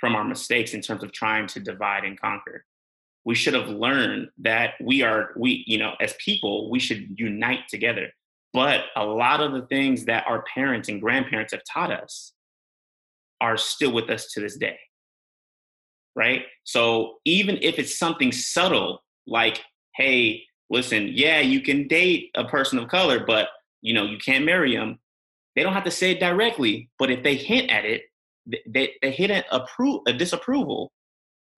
from 0.00 0.14
our 0.14 0.24
mistakes 0.24 0.74
in 0.74 0.80
terms 0.80 1.02
of 1.02 1.12
trying 1.12 1.46
to 1.48 1.60
divide 1.60 2.04
and 2.04 2.20
conquer. 2.20 2.64
We 3.24 3.34
should 3.34 3.54
have 3.54 3.68
learned 3.68 4.28
that 4.38 4.74
we 4.80 5.02
are, 5.02 5.30
we, 5.36 5.64
you 5.66 5.78
know, 5.78 5.94
as 6.00 6.14
people, 6.14 6.70
we 6.70 6.78
should 6.78 7.18
unite 7.18 7.68
together. 7.68 8.08
But 8.52 8.84
a 8.96 9.04
lot 9.04 9.40
of 9.40 9.52
the 9.52 9.66
things 9.66 10.06
that 10.06 10.24
our 10.26 10.42
parents 10.54 10.88
and 10.88 11.00
grandparents 11.00 11.52
have 11.52 11.62
taught 11.70 11.90
us 11.90 12.32
are 13.40 13.56
still 13.56 13.92
with 13.92 14.08
us 14.08 14.32
to 14.32 14.40
this 14.40 14.56
day. 14.56 14.78
Right? 16.16 16.44
So 16.64 17.16
even 17.24 17.58
if 17.60 17.78
it's 17.78 17.98
something 17.98 18.32
subtle 18.32 19.02
like, 19.28 19.62
hey, 19.94 20.42
listen, 20.70 21.10
yeah, 21.12 21.40
you 21.40 21.60
can 21.60 21.88
date 21.88 22.30
a 22.34 22.44
person 22.44 22.78
of 22.78 22.88
color, 22.88 23.24
but 23.24 23.48
you 23.80 23.94
know, 23.94 24.04
you 24.04 24.18
can't 24.18 24.44
marry 24.44 24.74
them. 24.74 24.98
They 25.54 25.62
don't 25.62 25.72
have 25.72 25.84
to 25.84 25.90
say 25.90 26.12
it 26.12 26.20
directly, 26.20 26.88
but 26.98 27.10
if 27.10 27.22
they 27.22 27.34
hint 27.36 27.70
at 27.70 27.84
it, 27.84 28.02
they, 28.66 28.94
they 29.02 29.10
hit 29.10 29.30
an 29.30 29.44
appro- 29.52 30.02
a 30.06 30.12
disapproval, 30.12 30.92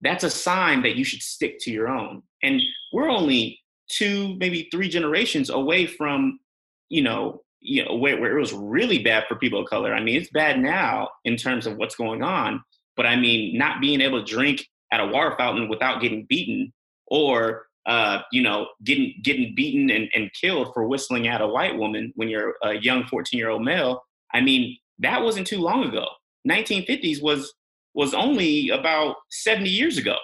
that's 0.00 0.24
a 0.24 0.30
sign 0.30 0.82
that 0.82 0.96
you 0.96 1.04
should 1.04 1.22
stick 1.22 1.58
to 1.60 1.70
your 1.70 1.88
own. 1.88 2.22
And 2.42 2.60
we're 2.92 3.10
only 3.10 3.60
two, 3.88 4.36
maybe 4.38 4.68
three 4.70 4.88
generations 4.88 5.50
away 5.50 5.86
from, 5.86 6.40
you 6.88 7.02
know, 7.02 7.42
you 7.60 7.84
know, 7.84 7.94
where, 7.94 8.18
where 8.18 8.36
it 8.36 8.40
was 8.40 8.54
really 8.54 9.02
bad 9.02 9.24
for 9.28 9.36
people 9.36 9.60
of 9.60 9.68
color. 9.68 9.94
I 9.94 10.02
mean, 10.02 10.16
it's 10.16 10.30
bad 10.30 10.58
now 10.58 11.10
in 11.26 11.36
terms 11.36 11.66
of 11.66 11.76
what's 11.76 11.94
going 11.94 12.22
on, 12.22 12.62
but 12.96 13.04
I 13.04 13.16
mean, 13.16 13.58
not 13.58 13.82
being 13.82 14.00
able 14.00 14.24
to 14.24 14.32
drink 14.32 14.66
at 14.92 15.00
a 15.00 15.06
water 15.06 15.34
fountain 15.36 15.68
without 15.68 16.00
getting 16.00 16.26
beaten 16.26 16.72
or 17.10 17.66
uh, 17.86 18.20
you 18.30 18.42
know 18.42 18.68
getting 18.84 19.14
getting 19.22 19.54
beaten 19.54 19.90
and, 19.90 20.08
and 20.14 20.30
killed 20.32 20.72
for 20.72 20.86
whistling 20.86 21.28
at 21.28 21.40
a 21.40 21.46
white 21.46 21.76
woman 21.76 22.12
when 22.16 22.28
you're 22.28 22.54
a 22.62 22.74
young 22.74 23.04
14 23.04 23.38
year 23.38 23.50
old 23.50 23.62
male. 23.62 24.02
I 24.32 24.40
mean 24.40 24.76
that 24.98 25.22
wasn't 25.22 25.46
too 25.46 25.60
long 25.60 25.84
ago. 25.84 26.06
1950s 26.48 27.22
was 27.22 27.52
was 27.94 28.14
only 28.14 28.70
about 28.70 29.16
70 29.30 29.68
years 29.68 29.98
ago. 29.98 30.16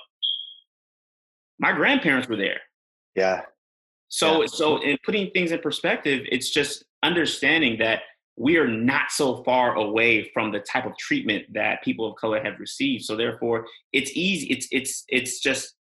My 1.58 1.72
grandparents 1.72 2.28
were 2.28 2.36
there. 2.36 2.60
Yeah. 3.14 3.42
So 4.08 4.42
yeah. 4.42 4.46
so 4.46 4.82
in 4.82 4.98
putting 5.04 5.30
things 5.30 5.50
in 5.50 5.58
perspective 5.60 6.22
it's 6.30 6.50
just 6.50 6.84
understanding 7.02 7.78
that 7.78 8.02
we 8.38 8.58
are 8.58 8.68
not 8.68 9.10
so 9.10 9.42
far 9.44 9.76
away 9.76 10.30
from 10.34 10.52
the 10.52 10.60
type 10.60 10.84
of 10.84 10.94
treatment 10.98 11.46
that 11.54 11.82
people 11.82 12.06
of 12.06 12.16
color 12.16 12.42
have 12.44 12.60
received. 12.60 13.04
So 13.04 13.16
therefore 13.16 13.66
it's 13.94 14.10
easy 14.14 14.46
it's 14.48 14.68
it's 14.70 15.04
it's 15.08 15.40
just 15.40 15.75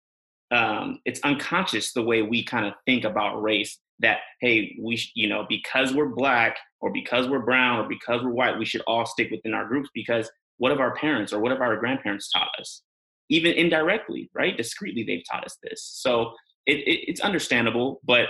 um, 0.50 1.00
it's 1.04 1.20
unconscious 1.24 1.92
the 1.92 2.02
way 2.02 2.22
we 2.22 2.44
kind 2.44 2.66
of 2.66 2.74
think 2.84 3.04
about 3.04 3.42
race 3.42 3.78
that 3.98 4.18
hey 4.40 4.76
we 4.80 4.96
sh- 4.96 5.12
you 5.14 5.28
know 5.28 5.46
because 5.48 5.92
we're 5.92 6.08
black 6.08 6.56
or 6.80 6.92
because 6.92 7.28
we're 7.28 7.40
brown 7.40 7.84
or 7.84 7.88
because 7.88 8.22
we're 8.22 8.30
white 8.30 8.58
we 8.58 8.64
should 8.64 8.82
all 8.86 9.06
stick 9.06 9.30
within 9.30 9.54
our 9.54 9.66
groups 9.66 9.88
because 9.94 10.30
what 10.58 10.70
have 10.70 10.80
our 10.80 10.94
parents 10.94 11.32
or 11.32 11.40
what 11.40 11.50
have 11.50 11.60
our 11.60 11.76
grandparents 11.76 12.30
taught 12.30 12.48
us? 12.60 12.82
Even 13.28 13.52
indirectly 13.52 14.30
right? 14.34 14.56
Discreetly 14.56 15.04
they've 15.04 15.24
taught 15.30 15.44
us 15.44 15.58
this. 15.62 15.82
So 15.82 16.32
it, 16.66 16.78
it, 16.78 17.10
it's 17.10 17.20
understandable 17.20 18.00
but 18.04 18.26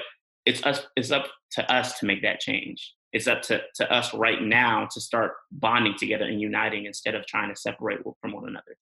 it's 0.47 0.65
us 0.65 0.87
it's 0.97 1.11
up 1.11 1.27
to 1.53 1.73
us 1.73 1.99
to 1.99 2.07
make 2.07 2.23
that 2.23 2.41
change. 2.41 2.95
It's 3.13 3.27
up 3.27 3.43
to, 3.43 3.63
to 3.77 3.93
us 3.93 4.13
right 4.15 4.43
now 4.43 4.89
to 4.93 5.01
start 5.01 5.33
bonding 5.51 5.95
together 5.97 6.25
and 6.25 6.41
uniting 6.41 6.87
instead 6.87 7.15
of 7.15 7.27
trying 7.27 7.49
to 7.53 7.59
separate 7.59 8.01
from 8.21 8.33
one 8.33 8.47
another. 8.47 8.77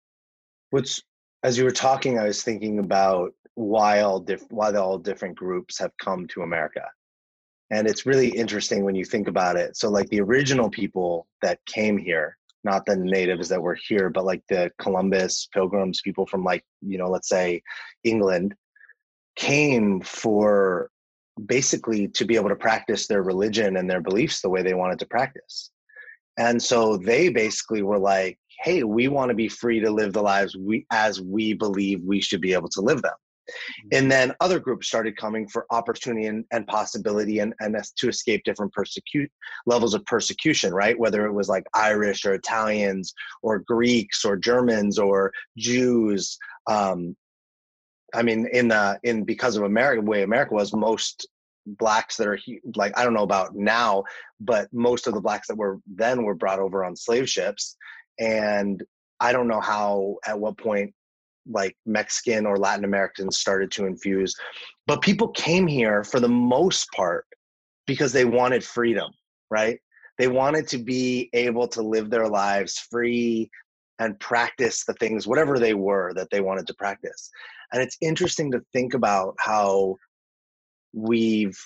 What's 0.71 1.01
as 1.45 1.59
you 1.59 1.65
were 1.65 1.71
talking, 1.71 2.19
I 2.19 2.25
was 2.25 2.43
thinking 2.43 2.79
about 2.79 3.35
why 3.55 4.01
all 4.01 4.19
diff- 4.19 4.51
why 4.51 4.73
all 4.73 4.99
different 4.99 5.37
groups 5.37 5.79
have 5.79 5.93
come 5.99 6.27
to 6.29 6.43
America, 6.43 6.87
and 7.71 7.87
it's 7.87 8.07
really 8.07 8.29
interesting 8.29 8.83
when 8.83 8.95
you 8.95 9.05
think 9.05 9.29
about 9.29 9.57
it. 9.57 9.77
So, 9.77 9.91
like 9.91 10.09
the 10.09 10.23
original 10.23 10.71
people 10.71 11.29
that 11.43 11.65
came 11.67 11.99
here, 11.99 12.39
not 12.65 12.87
the 12.87 12.97
natives 12.97 13.49
that 13.51 13.63
were 13.63 13.77
here, 13.89 14.09
but 14.09 14.25
like 14.25 14.43
the 14.49 14.73
Columbus 14.79 15.47
Pilgrims, 15.53 16.01
people 16.01 16.27
from 16.27 16.43
like 16.43 16.65
you 16.81 16.97
know, 16.97 17.11
let's 17.11 17.29
say 17.29 17.63
England, 18.03 18.57
came 19.37 20.01
for 20.01 20.91
basically 21.47 22.09
to 22.09 22.25
be 22.25 22.37
able 22.37 22.49
to 22.49 22.57
practice 22.57 23.07
their 23.07 23.23
religion 23.23 23.77
and 23.77 23.89
their 23.89 24.01
beliefs 24.01 24.41
the 24.41 24.49
way 24.49 24.63
they 24.63 24.75
wanted 24.75 24.99
to 25.01 25.07
practice. 25.07 25.71
And 26.39 26.61
so 26.61 26.97
they 26.97 27.29
basically 27.29 27.83
were 27.83 27.99
like, 27.99 28.39
hey, 28.63 28.83
we 28.83 29.09
want 29.09 29.31
to 29.31 29.35
be 29.35 29.49
free 29.49 29.81
to 29.81 29.91
live 29.91 30.13
the 30.13 30.23
lives 30.23 30.57
we 30.57 30.87
as 30.93 31.21
we 31.21 31.55
believe 31.55 32.03
we 32.03 32.21
should 32.21 32.41
be 32.41 32.53
able 32.53 32.69
to 32.71 32.81
live 32.81 33.03
them. 33.03 33.13
Mm-hmm. 33.49 33.89
And 33.93 34.11
then 34.11 34.35
other 34.41 34.59
groups 34.59 34.87
started 34.87 35.17
coming 35.17 35.49
for 35.49 35.67
opportunity 35.71 36.27
and, 36.27 36.45
and 36.51 36.67
possibility 36.67 37.41
and, 37.41 37.55
and 37.61 37.77
to 37.97 38.09
escape 38.09 38.43
different 38.45 38.73
persecute 38.73 39.31
levels 39.67 39.95
of 39.95 40.05
persecution, 40.07 40.73
right? 40.73 40.99
Whether 40.99 41.27
it 41.27 41.33
was 41.33 41.49
like 41.49 41.65
Irish 41.75 42.25
or 42.25 42.35
Italians 42.35 43.13
or 43.43 43.61
Greeks 43.61 44.25
or 44.25 44.37
Germans 44.37 44.99
or 44.99 45.33
Jews. 45.59 46.39
Um, 46.67 47.17
I 48.15 48.23
mean, 48.23 48.47
in 48.53 48.69
the 48.69 48.99
in 49.03 49.25
because 49.25 49.57
of 49.57 49.65
America, 49.65 50.01
the 50.01 50.11
way 50.11 50.23
America 50.23 50.55
was, 50.55 50.73
most 50.73 51.27
blacks 51.67 52.17
that 52.17 52.29
are 52.29 52.39
like 52.77 52.97
I 52.97 53.05
don't 53.05 53.15
know 53.15 53.23
about 53.23 53.57
now, 53.57 54.05
but 54.41 54.69
most 54.73 55.07
of 55.07 55.15
the 55.15 55.21
blacks 55.21 55.49
that 55.49 55.57
were 55.57 55.81
then 55.87 56.23
were 56.23 56.35
brought 56.35 56.61
over 56.61 56.85
on 56.85 56.95
slave 56.95 57.29
ships, 57.29 57.77
and 58.19 58.83
I 59.21 59.33
don't 59.33 59.49
know 59.49 59.61
how 59.61 60.17
at 60.27 60.39
what 60.39 60.59
point 60.59 60.93
like 61.51 61.77
Mexican 61.85 62.47
or 62.47 62.57
Latin 62.57 62.85
Americans 62.85 63.39
started 63.39 63.71
to 63.73 63.87
infuse, 63.87 64.35
but 64.87 65.03
people 65.03 65.29
came 65.29 65.67
here 65.67 66.03
for 66.03 66.21
the 66.21 66.29
most 66.29 66.91
part 66.93 67.27
because 67.87 68.13
they 68.13 68.25
wanted 68.25 68.65
freedom, 68.65 69.11
right? 69.51 69.79
They 70.19 70.29
wanted 70.29 70.69
to 70.69 70.79
be 70.79 71.29
able 71.33 71.69
to 71.69 71.83
live 71.83 72.09
their 72.09 72.29
lives 72.29 72.79
free 72.79 73.51
and 73.99 74.19
practice 74.21 74.85
the 74.85 74.95
things, 74.95 75.27
whatever 75.27 75.59
they 75.59 75.75
were 75.75 76.13
that 76.15 76.31
they 76.31 76.41
wanted 76.41 76.67
to 76.69 76.75
practice. 76.75 77.31
And 77.73 77.83
it's 77.83 77.97
interesting 78.01 78.51
to 78.53 78.63
think 78.73 78.95
about 78.95 79.35
how 79.39 79.97
we've 80.93 81.59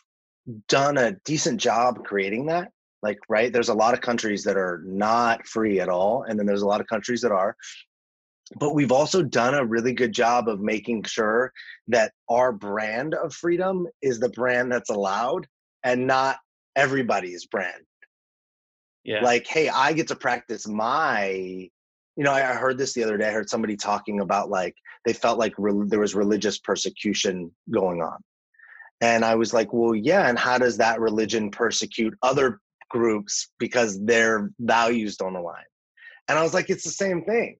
done 0.68 0.98
a 0.98 1.12
decent 1.24 1.60
job 1.60 2.04
creating 2.04 2.46
that. 2.46 2.70
Like, 3.02 3.18
right, 3.28 3.52
there's 3.52 3.68
a 3.68 3.74
lot 3.74 3.94
of 3.94 4.00
countries 4.00 4.42
that 4.44 4.56
are 4.56 4.82
not 4.84 5.46
free 5.46 5.80
at 5.80 5.88
all, 5.88 6.24
and 6.24 6.38
then 6.38 6.46
there's 6.46 6.62
a 6.62 6.66
lot 6.66 6.80
of 6.80 6.86
countries 6.88 7.20
that 7.20 7.32
are. 7.32 7.56
But 8.58 8.74
we've 8.74 8.92
also 8.92 9.22
done 9.22 9.54
a 9.54 9.64
really 9.64 9.92
good 9.92 10.12
job 10.12 10.48
of 10.48 10.60
making 10.60 11.04
sure 11.04 11.52
that 11.88 12.12
our 12.28 12.50
brand 12.52 13.14
of 13.14 13.34
freedom 13.34 13.86
is 14.02 14.18
the 14.18 14.30
brand 14.30 14.72
that's 14.72 14.90
allowed 14.90 15.46
and 15.84 16.06
not 16.06 16.38
everybody's 16.74 17.46
brand. 17.46 17.84
Yeah. 19.04 19.22
Like, 19.22 19.46
hey, 19.46 19.68
I 19.68 19.92
get 19.92 20.08
to 20.08 20.16
practice 20.16 20.66
my, 20.66 21.30
you 21.30 22.24
know, 22.24 22.32
I 22.32 22.40
heard 22.40 22.78
this 22.78 22.94
the 22.94 23.04
other 23.04 23.16
day. 23.16 23.28
I 23.28 23.32
heard 23.32 23.50
somebody 23.50 23.76
talking 23.76 24.20
about 24.20 24.50
like 24.50 24.74
they 25.04 25.12
felt 25.12 25.38
like 25.38 25.54
re- 25.58 25.86
there 25.86 26.00
was 26.00 26.14
religious 26.14 26.58
persecution 26.58 27.50
going 27.70 28.02
on. 28.02 28.18
And 29.00 29.24
I 29.24 29.34
was 29.36 29.54
like, 29.54 29.72
well, 29.72 29.94
yeah. 29.94 30.28
And 30.28 30.38
how 30.38 30.58
does 30.58 30.76
that 30.78 31.00
religion 31.00 31.50
persecute 31.50 32.14
other 32.22 32.60
groups 32.88 33.50
because 33.58 34.02
their 34.04 34.50
values 34.58 35.16
don't 35.16 35.36
align? 35.36 35.64
And 36.28 36.38
I 36.38 36.42
was 36.42 36.54
like, 36.54 36.70
it's 36.70 36.84
the 36.84 36.90
same 36.90 37.24
thing. 37.24 37.58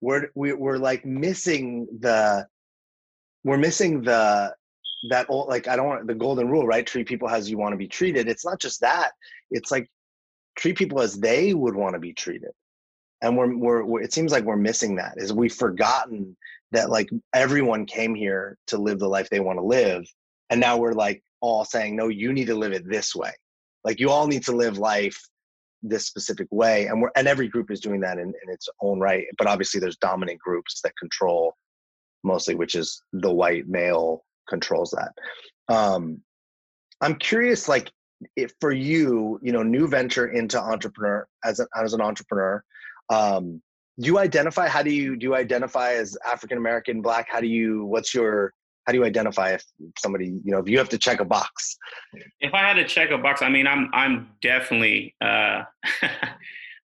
We're, 0.00 0.28
we, 0.34 0.50
are 0.50 0.56
we 0.56 0.70
are 0.70 0.78
like 0.78 1.04
missing 1.04 1.86
the, 2.00 2.46
we're 3.44 3.58
missing 3.58 4.02
the, 4.02 4.54
that 5.10 5.26
old, 5.28 5.48
like, 5.48 5.68
I 5.68 5.76
don't 5.76 5.86
want 5.86 6.06
the 6.06 6.14
golden 6.14 6.48
rule, 6.48 6.66
right? 6.66 6.86
Treat 6.86 7.08
people 7.08 7.28
as 7.28 7.50
you 7.50 7.58
want 7.58 7.72
to 7.72 7.78
be 7.78 7.88
treated. 7.88 8.28
It's 8.28 8.44
not 8.44 8.60
just 8.60 8.80
that. 8.82 9.12
It's 9.50 9.70
like 9.70 9.90
treat 10.56 10.76
people 10.76 11.00
as 11.00 11.18
they 11.18 11.54
would 11.54 11.74
want 11.74 11.94
to 11.94 12.00
be 12.00 12.12
treated. 12.12 12.50
And 13.22 13.36
we're, 13.36 13.54
we're, 13.56 13.84
we're 13.84 14.02
it 14.02 14.12
seems 14.12 14.32
like 14.32 14.44
we're 14.44 14.56
missing 14.56 14.96
that 14.96 15.14
is 15.16 15.32
we've 15.32 15.54
forgotten 15.54 16.36
that 16.72 16.90
like 16.90 17.10
everyone 17.34 17.86
came 17.86 18.14
here 18.14 18.56
to 18.68 18.78
live 18.78 18.98
the 18.98 19.08
life 19.08 19.28
they 19.30 19.40
want 19.40 19.58
to 19.58 19.64
live 19.64 20.04
and 20.50 20.60
now 20.60 20.76
we're 20.76 20.92
like 20.92 21.22
all 21.40 21.64
saying 21.64 21.96
no 21.96 22.08
you 22.08 22.32
need 22.32 22.46
to 22.46 22.54
live 22.54 22.72
it 22.72 22.88
this 22.88 23.14
way 23.14 23.32
like 23.84 24.00
you 24.00 24.10
all 24.10 24.26
need 24.26 24.44
to 24.44 24.52
live 24.52 24.78
life 24.78 25.20
this 25.82 26.06
specific 26.06 26.46
way 26.50 26.86
and 26.86 27.00
we're 27.00 27.10
and 27.16 27.26
every 27.26 27.48
group 27.48 27.70
is 27.70 27.80
doing 27.80 28.00
that 28.00 28.18
in, 28.18 28.28
in 28.28 28.52
its 28.52 28.68
own 28.82 29.00
right 29.00 29.24
but 29.38 29.46
obviously 29.46 29.80
there's 29.80 29.96
dominant 29.96 30.38
groups 30.38 30.80
that 30.82 30.92
control 30.98 31.54
mostly 32.22 32.54
which 32.54 32.74
is 32.74 33.02
the 33.14 33.32
white 33.32 33.66
male 33.66 34.24
controls 34.48 34.90
that. 34.90 35.74
Um 35.74 36.20
i'm 37.00 37.14
curious 37.14 37.68
like 37.68 37.90
if 38.36 38.52
for 38.60 38.72
you 38.72 39.40
you 39.42 39.52
know 39.52 39.62
new 39.62 39.88
venture 39.88 40.28
into 40.28 40.60
entrepreneur 40.60 41.26
as 41.44 41.60
an 41.60 41.66
as 41.74 41.94
an 41.94 42.02
entrepreneur 42.02 42.62
um 43.08 43.62
do 43.98 44.06
you 44.06 44.18
identify 44.18 44.68
how 44.68 44.82
do 44.82 44.90
you 44.90 45.16
do 45.16 45.24
you 45.24 45.34
identify 45.34 45.92
as 45.92 46.16
african 46.26 46.58
american 46.58 47.00
black? 47.00 47.26
How 47.30 47.40
do 47.40 47.46
you 47.46 47.86
what's 47.86 48.14
your 48.14 48.52
how 48.86 48.92
do 48.92 48.98
you 48.98 49.04
identify 49.04 49.50
if 49.50 49.64
somebody 49.98 50.26
you 50.44 50.52
know 50.52 50.58
if 50.58 50.68
you 50.68 50.78
have 50.78 50.88
to 50.88 50.98
check 50.98 51.20
a 51.20 51.24
box 51.24 51.76
if 52.40 52.54
i 52.54 52.60
had 52.60 52.74
to 52.74 52.86
check 52.86 53.10
a 53.10 53.18
box 53.18 53.42
i 53.42 53.48
mean 53.48 53.66
i'm 53.66 53.90
i'm 53.92 54.30
definitely 54.42 55.14
uh 55.20 55.62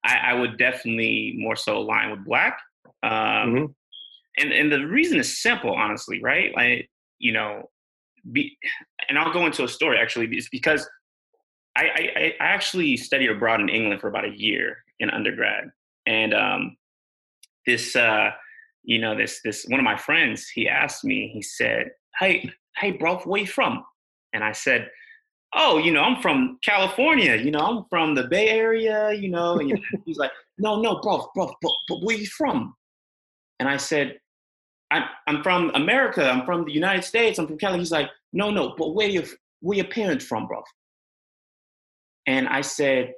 I, 0.03 0.15
I, 0.27 0.33
would 0.35 0.57
definitely 0.57 1.35
more 1.37 1.55
so 1.55 1.77
align 1.77 2.11
with 2.11 2.23
black 2.23 2.59
um 3.03 3.11
mm-hmm. 3.11 3.65
and 4.37 4.53
and 4.53 4.71
the 4.71 4.85
reason 4.87 5.19
is 5.19 5.41
simple 5.41 5.73
honestly 5.73 6.21
right 6.21 6.55
like 6.55 6.89
you 7.19 7.33
know 7.33 7.69
be 8.31 8.57
and 9.09 9.17
i'll 9.17 9.33
go 9.33 9.45
into 9.45 9.63
a 9.63 9.67
story 9.67 9.97
actually 9.97 10.27
it's 10.31 10.49
because 10.49 10.87
I, 11.77 11.83
I, 11.83 12.33
I 12.39 12.43
actually 12.43 12.97
studied 12.97 13.29
abroad 13.29 13.61
in 13.61 13.69
England 13.69 14.01
for 14.01 14.07
about 14.07 14.25
a 14.25 14.35
year 14.35 14.83
in 14.99 15.11
undergrad, 15.11 15.69
and 16.07 16.33
um, 16.33 16.77
this 17.67 17.95
uh, 17.95 18.31
you 18.87 18.97
know 18.99 19.15
this 19.15 19.41
this 19.43 19.65
one 19.67 19.79
of 19.79 19.83
my 19.83 19.97
friends 19.97 20.47
he 20.49 20.67
asked 20.67 21.03
me 21.03 21.29
he 21.31 21.41
said 21.41 21.91
hey 22.19 22.49
hey 22.77 22.91
bro 22.91 23.17
where 23.19 23.41
you 23.41 23.47
from? 23.47 23.83
And 24.33 24.43
i 24.43 24.51
said 24.51 24.89
oh 25.55 25.77
you 25.77 25.91
know 25.91 26.01
i'm 26.01 26.21
from 26.21 26.57
california 26.63 27.35
you 27.35 27.51
know 27.51 27.59
i'm 27.59 27.85
from 27.89 28.15
the 28.15 28.23
bay 28.23 28.49
area 28.49 29.13
you 29.13 29.29
know. 29.29 29.59
And 29.59 29.79
he's 30.05 30.17
like 30.17 30.31
no 30.57 30.81
no 30.81 30.99
bro 31.01 31.29
bro 31.35 31.53
but, 31.61 31.71
but 31.87 31.99
where 32.01 32.17
you 32.17 32.25
from? 32.25 32.73
And 33.59 33.69
i 33.69 33.77
said 33.77 34.17
I'm, 34.89 35.03
I'm 35.27 35.43
from 35.43 35.71
america 35.75 36.29
i'm 36.29 36.45
from 36.45 36.63
the 36.65 36.71
united 36.71 37.03
states 37.03 37.37
i'm 37.37 37.47
from 37.47 37.57
california 37.57 37.83
he's 37.83 37.91
like 37.91 38.09
no 38.31 38.49
no 38.49 38.73
but 38.77 38.95
where 38.95 39.09
you 39.09 39.23
where 39.59 39.77
your 39.77 39.87
parents 39.87 40.25
from 40.25 40.47
bro? 40.47 40.63
And 42.25 42.47
i 42.47 42.61
said 42.61 43.13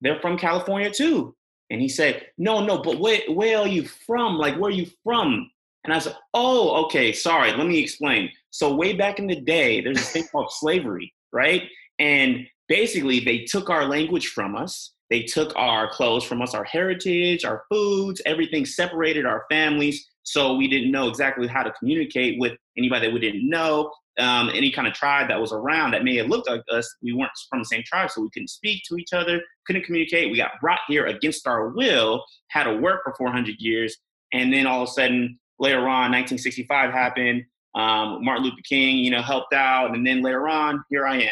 they're 0.00 0.20
from 0.20 0.38
california 0.38 0.90
too 0.90 1.34
and 1.70 1.80
he 1.80 1.88
said, 1.88 2.26
No, 2.38 2.64
no, 2.64 2.78
but 2.82 2.98
where, 2.98 3.20
where 3.28 3.58
are 3.58 3.68
you 3.68 3.84
from? 3.84 4.36
Like, 4.36 4.56
where 4.56 4.70
are 4.70 4.74
you 4.74 4.86
from? 5.02 5.50
And 5.84 5.92
I 5.92 5.98
said, 5.98 6.16
Oh, 6.34 6.84
okay, 6.86 7.12
sorry, 7.12 7.52
let 7.52 7.66
me 7.66 7.78
explain. 7.78 8.30
So, 8.50 8.74
way 8.74 8.92
back 8.92 9.18
in 9.18 9.26
the 9.26 9.40
day, 9.40 9.80
there's 9.80 9.98
a 9.98 10.02
thing 10.02 10.26
called 10.30 10.50
slavery, 10.50 11.12
right? 11.32 11.62
And 11.98 12.46
basically, 12.68 13.20
they 13.20 13.44
took 13.44 13.70
our 13.70 13.84
language 13.86 14.28
from 14.28 14.56
us, 14.56 14.92
they 15.10 15.22
took 15.22 15.54
our 15.56 15.88
clothes 15.90 16.24
from 16.24 16.42
us, 16.42 16.54
our 16.54 16.64
heritage, 16.64 17.44
our 17.44 17.64
foods, 17.70 18.20
everything 18.26 18.66
separated 18.66 19.26
our 19.26 19.44
families. 19.50 20.08
So, 20.26 20.54
we 20.54 20.68
didn't 20.68 20.90
know 20.90 21.08
exactly 21.08 21.46
how 21.46 21.62
to 21.62 21.72
communicate 21.72 22.38
with 22.38 22.52
anybody 22.76 23.06
that 23.06 23.14
we 23.14 23.20
didn't 23.20 23.48
know 23.48 23.90
um, 24.18 24.50
any 24.54 24.70
kind 24.70 24.88
of 24.88 24.94
tribe 24.94 25.28
that 25.28 25.40
was 25.40 25.52
around 25.52 25.90
that 25.90 26.04
may 26.04 26.16
have 26.16 26.28
looked 26.28 26.48
like 26.48 26.62
us. 26.70 26.88
We 27.02 27.12
weren't 27.12 27.32
from 27.50 27.60
the 27.60 27.66
same 27.66 27.82
tribe, 27.84 28.10
so 28.10 28.22
we 28.22 28.30
couldn't 28.32 28.48
speak 28.48 28.82
to 28.88 28.96
each 28.96 29.12
other, 29.12 29.40
couldn't 29.66 29.84
communicate. 29.84 30.30
We 30.30 30.38
got 30.38 30.52
brought 30.60 30.80
here 30.88 31.06
against 31.06 31.46
our 31.46 31.68
will, 31.68 32.24
had 32.48 32.64
to 32.64 32.76
work 32.76 33.02
for 33.04 33.14
400 33.14 33.56
years, 33.58 33.96
and 34.32 34.52
then 34.52 34.66
all 34.66 34.82
of 34.82 34.88
a 34.88 34.92
sudden, 34.92 35.38
later 35.58 35.80
on, 35.80 36.12
1965 36.12 36.92
happened. 36.92 37.44
Um, 37.74 38.24
Martin 38.24 38.44
Luther 38.44 38.56
King, 38.66 38.98
you 38.98 39.10
know, 39.10 39.20
helped 39.20 39.52
out, 39.52 39.94
and 39.94 40.06
then 40.06 40.22
later 40.22 40.48
on, 40.48 40.82
here 40.88 41.06
I 41.06 41.16
am. 41.16 41.30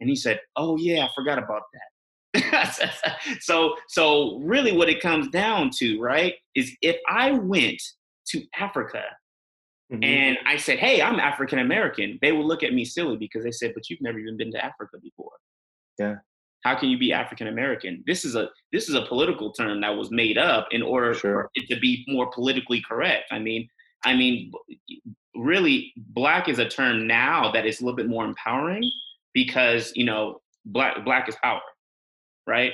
And 0.00 0.08
he 0.08 0.14
said, 0.14 0.40
"Oh 0.54 0.76
yeah, 0.76 1.06
I 1.06 1.08
forgot 1.14 1.38
about 1.38 1.62
that." 1.72 1.97
so, 3.40 3.74
so 3.88 4.38
really, 4.38 4.72
what 4.72 4.88
it 4.88 5.00
comes 5.00 5.28
down 5.28 5.70
to, 5.78 6.00
right, 6.00 6.34
is 6.54 6.76
if 6.82 6.96
I 7.08 7.32
went 7.32 7.82
to 8.28 8.42
Africa 8.58 9.02
Mm-hmm. 9.92 10.04
And 10.04 10.38
I 10.46 10.56
said, 10.56 10.78
Hey, 10.78 11.00
I'm 11.00 11.18
African 11.18 11.60
American. 11.60 12.18
They 12.20 12.32
would 12.32 12.44
look 12.44 12.62
at 12.62 12.74
me 12.74 12.84
silly 12.84 13.16
because 13.16 13.44
they 13.44 13.52
said, 13.52 13.72
But 13.74 13.88
you've 13.88 14.02
never 14.02 14.18
even 14.18 14.36
been 14.36 14.52
to 14.52 14.64
Africa 14.64 14.98
before. 15.02 15.32
Yeah. 15.98 16.16
How 16.64 16.74
can 16.74 16.90
you 16.90 16.98
be 16.98 17.12
African 17.12 17.46
American? 17.46 18.02
This 18.06 18.24
is 18.24 18.34
a 18.34 18.48
this 18.72 18.88
is 18.88 18.94
a 18.94 19.06
political 19.06 19.52
term 19.52 19.80
that 19.80 19.96
was 19.96 20.10
made 20.10 20.36
up 20.36 20.68
in 20.72 20.82
order 20.82 21.14
sure. 21.14 21.20
for 21.20 21.50
it 21.54 21.68
to 21.72 21.80
be 21.80 22.04
more 22.08 22.30
politically 22.30 22.82
correct. 22.86 23.28
I 23.30 23.38
mean, 23.38 23.68
I 24.04 24.14
mean, 24.14 24.52
really, 25.34 25.92
black 25.96 26.48
is 26.48 26.58
a 26.58 26.68
term 26.68 27.06
now 27.06 27.50
that 27.52 27.64
is 27.64 27.80
a 27.80 27.84
little 27.84 27.96
bit 27.96 28.08
more 28.08 28.24
empowering 28.24 28.90
because 29.32 29.92
you 29.94 30.04
know, 30.04 30.40
black 30.66 31.04
black 31.04 31.28
is 31.28 31.36
power, 31.42 31.60
right? 32.48 32.72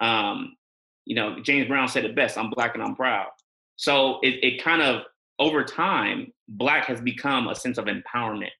Um, 0.00 0.56
you 1.04 1.14
know, 1.14 1.40
James 1.42 1.68
Brown 1.68 1.88
said 1.88 2.04
it 2.04 2.16
best: 2.16 2.38
"I'm 2.38 2.50
black 2.50 2.74
and 2.74 2.82
I'm 2.82 2.96
proud." 2.96 3.28
So 3.76 4.18
it, 4.22 4.42
it 4.42 4.62
kind 4.62 4.80
of 4.80 5.02
over 5.38 5.64
time, 5.64 6.32
black 6.48 6.86
has 6.86 7.00
become 7.00 7.48
a 7.48 7.54
sense 7.54 7.78
of 7.78 7.86
empowerment. 7.86 8.50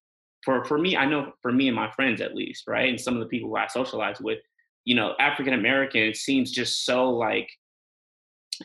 For 0.44 0.64
for 0.64 0.79
me, 0.79 0.96
I 0.96 1.07
know 1.07 1.33
for 1.42 1.52
me 1.52 1.68
and 1.68 1.76
my 1.76 1.90
friends 1.92 2.20
at 2.20 2.35
least, 2.35 2.64
right? 2.66 2.88
And 2.88 3.00
some 3.00 3.14
of 3.14 3.20
the 3.20 3.26
people 3.26 3.48
who 3.48 3.57
I 3.57 3.66
socialize 3.68 4.20
with, 4.20 4.38
you 4.85 4.94
know, 4.94 5.14
African 5.18 5.55
American 5.55 6.14
seems 6.14 6.50
just 6.50 6.85
so 6.85 7.11
like 7.11 7.48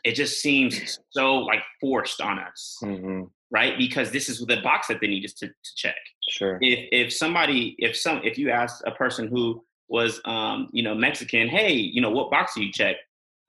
it 0.03 0.13
just 0.13 0.41
seems 0.41 0.99
so 1.09 1.35
like 1.35 1.61
forced 1.79 2.21
on 2.21 2.39
us. 2.39 2.77
Mm-hmm. 2.83 3.23
Right? 3.49 3.77
Because 3.77 4.11
this 4.11 4.29
is 4.29 4.39
the 4.39 4.61
box 4.61 4.87
that 4.87 5.01
they 5.01 5.07
need 5.07 5.25
us 5.25 5.33
to, 5.33 5.47
to 5.47 5.75
check. 5.75 5.95
Sure. 6.29 6.57
If 6.61 6.87
if 6.91 7.13
somebody 7.13 7.75
if 7.79 7.97
some 7.97 8.21
if 8.23 8.37
you 8.37 8.49
ask 8.49 8.81
a 8.85 8.91
person 8.91 9.27
who 9.27 9.63
was 9.91 10.19
um, 10.25 10.69
you 10.71 10.81
know, 10.81 10.95
Mexican, 10.95 11.47
hey, 11.47 11.73
you 11.73 12.01
know, 12.01 12.09
what 12.09 12.31
box 12.31 12.55
do 12.55 12.63
you 12.63 12.71
check? 12.71 12.95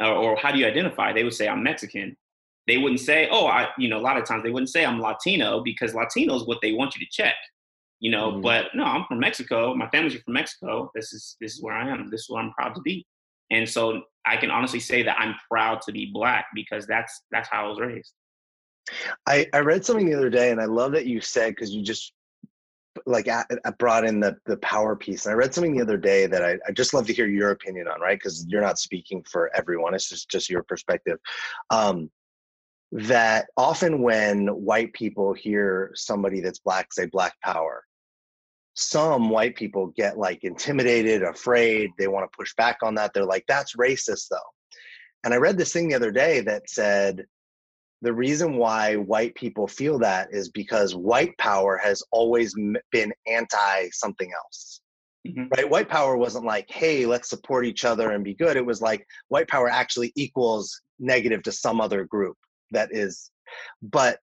Or, 0.00 0.08
or 0.08 0.36
how 0.36 0.52
do 0.52 0.58
you 0.58 0.66
identify? 0.66 1.12
They 1.12 1.24
would 1.24 1.32
say, 1.32 1.48
I'm 1.48 1.62
Mexican 1.62 2.16
they 2.66 2.78
wouldn't 2.78 3.00
say, 3.00 3.28
oh, 3.30 3.46
I, 3.46 3.68
you 3.78 3.88
know, 3.88 3.98
a 3.98 4.00
lot 4.02 4.16
of 4.16 4.24
times 4.24 4.42
they 4.42 4.50
wouldn't 4.50 4.70
say 4.70 4.84
I'm 4.84 5.00
Latino 5.00 5.62
because 5.62 5.94
Latino 5.94 6.34
is 6.36 6.44
what 6.44 6.58
they 6.62 6.72
want 6.72 6.94
you 6.94 7.04
to 7.04 7.10
check, 7.10 7.34
you 8.00 8.10
know. 8.10 8.32
Mm-hmm. 8.32 8.42
But 8.42 8.66
no, 8.74 8.84
I'm 8.84 9.04
from 9.06 9.18
Mexico. 9.18 9.74
My 9.74 9.88
family's 9.88 10.20
from 10.22 10.34
Mexico. 10.34 10.90
This 10.94 11.12
is 11.12 11.36
this 11.40 11.54
is 11.54 11.62
where 11.62 11.74
I 11.74 11.88
am. 11.88 12.08
This 12.10 12.22
is 12.22 12.30
where 12.30 12.42
I'm 12.42 12.52
proud 12.52 12.74
to 12.76 12.80
be. 12.82 13.06
And 13.50 13.68
so 13.68 14.02
I 14.24 14.36
can 14.36 14.50
honestly 14.50 14.80
say 14.80 15.02
that 15.02 15.18
I'm 15.18 15.34
proud 15.50 15.82
to 15.82 15.92
be 15.92 16.10
black 16.12 16.46
because 16.54 16.86
that's 16.86 17.22
that's 17.32 17.48
how 17.50 17.66
I 17.66 17.68
was 17.68 17.80
raised. 17.80 18.12
I, 19.28 19.46
I 19.52 19.60
read 19.60 19.84
something 19.84 20.06
the 20.06 20.16
other 20.16 20.30
day 20.30 20.50
and 20.50 20.60
I 20.60 20.64
love 20.64 20.92
that 20.92 21.06
you 21.06 21.20
said 21.20 21.50
because 21.50 21.70
you 21.70 21.82
just 21.82 22.12
like 23.06 23.28
I, 23.28 23.44
brought 23.78 24.04
in 24.04 24.20
the 24.20 24.36
the 24.46 24.56
power 24.58 24.96
piece. 24.96 25.26
And 25.26 25.32
i 25.32 25.36
read 25.36 25.54
something 25.54 25.74
the 25.74 25.82
other 25.82 25.96
day 25.96 26.26
that 26.26 26.44
i, 26.44 26.58
I 26.66 26.72
just 26.72 26.94
love 26.94 27.06
to 27.06 27.12
hear 27.12 27.26
your 27.26 27.50
opinion 27.50 27.88
on 27.88 28.00
right? 28.00 28.18
Because 28.18 28.46
you're 28.46 28.60
not 28.60 28.78
speaking 28.78 29.24
for 29.30 29.50
everyone 29.54 29.94
it's 29.94 30.08
just 30.08 30.28
just 30.28 30.50
your 30.50 30.62
perspective. 30.62 31.18
Um, 31.70 32.10
that 32.92 33.46
often 33.56 34.02
when 34.02 34.48
white 34.48 34.92
people 34.92 35.32
hear 35.32 35.90
somebody 35.94 36.40
that's 36.40 36.58
black 36.58 36.92
say 36.92 37.06
black 37.06 37.34
power 37.42 37.84
some 38.74 39.30
white 39.30 39.56
people 39.56 39.88
get 39.88 40.18
like 40.18 40.44
intimidated 40.44 41.22
afraid 41.22 41.90
they 41.98 42.08
want 42.08 42.30
to 42.30 42.36
push 42.36 42.54
back 42.56 42.78
on 42.82 42.94
that 42.94 43.12
they're 43.14 43.24
like 43.24 43.44
that's 43.48 43.76
racist 43.76 44.28
though. 44.30 44.36
And 45.24 45.32
i 45.32 45.36
read 45.36 45.56
this 45.56 45.72
thing 45.72 45.88
the 45.88 45.94
other 45.94 46.10
day 46.10 46.40
that 46.40 46.68
said 46.68 47.24
the 48.02 48.12
reason 48.12 48.56
why 48.56 48.96
white 48.96 49.34
people 49.36 49.68
feel 49.68 49.98
that 50.00 50.28
is 50.32 50.48
because 50.48 50.94
white 50.94 51.38
power 51.38 51.78
has 51.78 52.02
always 52.10 52.54
been 52.90 53.12
anti 53.28 53.88
something 53.92 54.30
else. 54.36 54.80
Mm-hmm. 55.26 55.44
Right? 55.56 55.70
White 55.70 55.88
power 55.88 56.16
wasn't 56.16 56.44
like, 56.44 56.68
hey, 56.68 57.06
let's 57.06 57.30
support 57.30 57.64
each 57.64 57.84
other 57.84 58.10
and 58.10 58.24
be 58.24 58.34
good. 58.34 58.56
It 58.56 58.66
was 58.66 58.82
like 58.82 59.06
white 59.28 59.46
power 59.46 59.68
actually 59.68 60.12
equals 60.16 60.80
negative 60.98 61.44
to 61.44 61.52
some 61.52 61.80
other 61.80 62.04
group 62.04 62.36
that 62.72 62.88
is, 62.90 63.30
but 63.80 64.18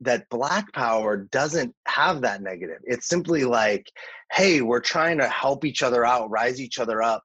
that 0.00 0.28
black 0.28 0.70
power 0.74 1.16
doesn't 1.16 1.74
have 1.86 2.20
that 2.20 2.42
negative. 2.42 2.80
It's 2.84 3.08
simply 3.08 3.44
like, 3.44 3.90
hey, 4.32 4.60
we're 4.60 4.80
trying 4.80 5.16
to 5.18 5.28
help 5.28 5.64
each 5.64 5.82
other 5.82 6.04
out, 6.04 6.30
rise 6.30 6.60
each 6.60 6.78
other 6.78 7.02
up, 7.02 7.22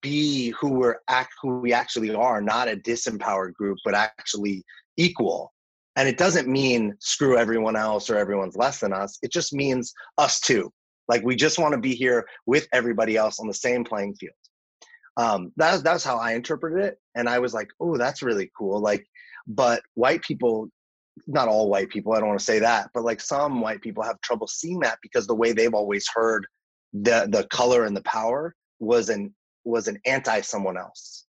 be 0.00 0.50
who 0.58 0.70
we're 0.70 0.96
act 1.08 1.34
who 1.42 1.58
we 1.58 1.74
actually 1.74 2.14
are, 2.14 2.40
not 2.40 2.68
a 2.68 2.76
disempowered 2.76 3.52
group, 3.52 3.76
but 3.84 3.94
actually 3.94 4.64
equal. 4.96 5.52
And 5.96 6.08
it 6.08 6.18
doesn't 6.18 6.48
mean 6.48 6.94
screw 6.98 7.38
everyone 7.38 7.76
else 7.76 8.10
or 8.10 8.16
everyone's 8.16 8.56
less 8.56 8.80
than 8.80 8.92
us. 8.92 9.18
It 9.22 9.30
just 9.30 9.52
means 9.52 9.92
us 10.18 10.40
too. 10.40 10.72
Like 11.08 11.22
we 11.22 11.36
just 11.36 11.58
want 11.58 11.72
to 11.74 11.80
be 11.80 11.94
here 11.94 12.26
with 12.46 12.66
everybody 12.72 13.16
else 13.16 13.38
on 13.38 13.46
the 13.46 13.54
same 13.54 13.84
playing 13.84 14.14
field. 14.14 14.34
Um, 15.16 15.52
that's 15.56 15.82
that's 15.82 16.04
how 16.04 16.18
I 16.18 16.32
interpreted 16.32 16.84
it, 16.84 16.98
and 17.14 17.28
I 17.28 17.38
was 17.38 17.54
like, 17.54 17.68
oh, 17.78 17.96
that's 17.96 18.22
really 18.22 18.50
cool. 18.58 18.80
Like, 18.80 19.06
but 19.46 19.82
white 19.94 20.22
people, 20.22 20.68
not 21.28 21.46
all 21.46 21.68
white 21.68 21.88
people, 21.88 22.12
I 22.12 22.18
don't 22.18 22.28
want 22.28 22.40
to 22.40 22.44
say 22.44 22.58
that, 22.58 22.90
but 22.92 23.04
like 23.04 23.20
some 23.20 23.60
white 23.60 23.80
people 23.80 24.02
have 24.02 24.20
trouble 24.22 24.48
seeing 24.48 24.80
that 24.80 24.98
because 25.02 25.26
the 25.26 25.34
way 25.34 25.52
they've 25.52 25.74
always 25.74 26.08
heard 26.12 26.46
the 26.92 27.28
the 27.30 27.46
color 27.48 27.84
and 27.84 27.96
the 27.96 28.02
power 28.02 28.56
was 28.80 29.08
an 29.08 29.32
was 29.64 29.86
an 29.86 29.98
anti 30.04 30.40
someone 30.40 30.76
else. 30.76 31.26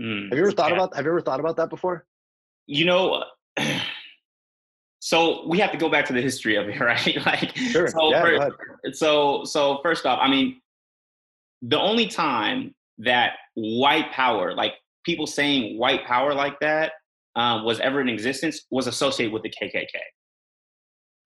Mm, 0.00 0.28
have 0.28 0.38
you 0.38 0.44
ever 0.44 0.52
thought 0.52 0.70
yeah. 0.70 0.76
about 0.76 0.94
Have 0.94 1.04
you 1.04 1.10
ever 1.10 1.22
thought 1.22 1.40
about 1.40 1.56
that 1.56 1.70
before? 1.70 2.06
You 2.70 2.84
know, 2.84 3.24
so 5.00 5.46
we 5.48 5.58
have 5.58 5.72
to 5.72 5.78
go 5.78 5.90
back 5.90 6.06
to 6.06 6.12
the 6.12 6.22
history 6.22 6.56
of 6.56 6.68
it, 6.68 6.80
right? 6.80 7.18
like, 7.26 7.54
sure. 7.56 7.88
so, 7.88 8.10
yeah, 8.10 8.22
first, 8.22 8.98
so, 8.98 9.44
so 9.44 9.80
first 9.82 10.06
off, 10.06 10.18
I 10.22 10.28
mean, 10.28 10.60
the 11.62 11.78
only 11.78 12.06
time 12.06 12.74
that 12.98 13.32
white 13.54 14.10
power, 14.12 14.54
like 14.54 14.74
people 15.04 15.26
saying 15.26 15.78
white 15.78 16.04
power 16.06 16.32
like 16.32 16.58
that, 16.60 16.92
um, 17.36 17.64
was 17.64 17.80
ever 17.80 18.00
in 18.00 18.08
existence 18.08 18.66
was 18.70 18.86
associated 18.86 19.32
with 19.32 19.42
the 19.42 19.50
KKK, 19.50 19.86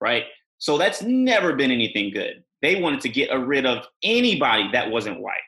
right? 0.00 0.24
So 0.58 0.76
that's 0.78 1.02
never 1.02 1.54
been 1.54 1.70
anything 1.70 2.10
good. 2.10 2.42
They 2.62 2.80
wanted 2.80 3.00
to 3.02 3.08
get 3.08 3.30
rid 3.32 3.66
of 3.66 3.86
anybody 4.02 4.70
that 4.72 4.90
wasn't 4.90 5.20
white 5.20 5.40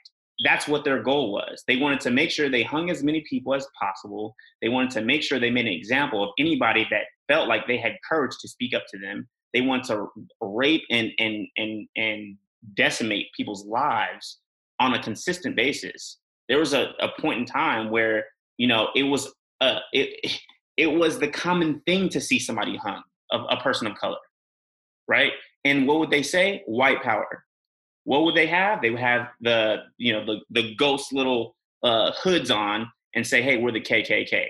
that's 0.44 0.68
what 0.68 0.84
their 0.84 1.02
goal 1.02 1.32
was. 1.32 1.64
They 1.66 1.76
wanted 1.76 2.00
to 2.00 2.10
make 2.10 2.30
sure 2.30 2.48
they 2.48 2.62
hung 2.62 2.90
as 2.90 3.02
many 3.02 3.24
people 3.28 3.54
as 3.54 3.66
possible. 3.78 4.34
They 4.60 4.68
wanted 4.68 4.90
to 4.92 5.02
make 5.02 5.22
sure 5.22 5.38
they 5.38 5.50
made 5.50 5.66
an 5.66 5.72
example 5.72 6.22
of 6.22 6.30
anybody 6.38 6.86
that 6.90 7.04
felt 7.28 7.48
like 7.48 7.66
they 7.66 7.78
had 7.78 7.96
courage 8.08 8.36
to 8.40 8.48
speak 8.48 8.74
up 8.74 8.84
to 8.90 8.98
them. 8.98 9.28
They 9.54 9.62
wanted 9.62 9.86
to 9.86 10.06
rape 10.40 10.82
and 10.90 11.10
and 11.18 11.46
and 11.56 11.88
and 11.96 12.36
decimate 12.74 13.26
people's 13.36 13.64
lives 13.64 14.40
on 14.78 14.94
a 14.94 15.02
consistent 15.02 15.56
basis. 15.56 16.18
There 16.48 16.58
was 16.58 16.74
a, 16.74 16.90
a 17.00 17.08
point 17.20 17.40
in 17.40 17.46
time 17.46 17.90
where 17.90 18.24
you 18.58 18.66
know 18.66 18.88
it 18.94 19.04
was 19.04 19.32
uh, 19.60 19.78
it 19.92 20.40
it 20.76 20.88
was 20.88 21.18
the 21.18 21.28
common 21.28 21.80
thing 21.86 22.10
to 22.10 22.20
see 22.20 22.38
somebody 22.38 22.76
hung, 22.76 23.02
a, 23.32 23.38
a 23.38 23.60
person 23.62 23.86
of 23.86 23.96
color, 23.96 24.18
right? 25.08 25.32
And 25.64 25.88
what 25.88 25.98
would 26.00 26.10
they 26.10 26.22
say? 26.22 26.62
White 26.66 27.02
power 27.02 27.45
what 28.06 28.22
would 28.22 28.36
they 28.36 28.46
have? 28.46 28.80
They 28.80 28.90
would 28.90 29.00
have 29.00 29.28
the 29.40 29.82
you 29.98 30.12
know 30.12 30.24
the 30.24 30.38
the 30.50 30.74
ghost 30.76 31.12
little 31.12 31.56
uh, 31.82 32.12
hoods 32.12 32.50
on 32.52 32.90
and 33.14 33.26
say, 33.26 33.42
"Hey, 33.42 33.56
we're 33.56 33.72
the 33.72 33.80
KKK." 33.80 34.46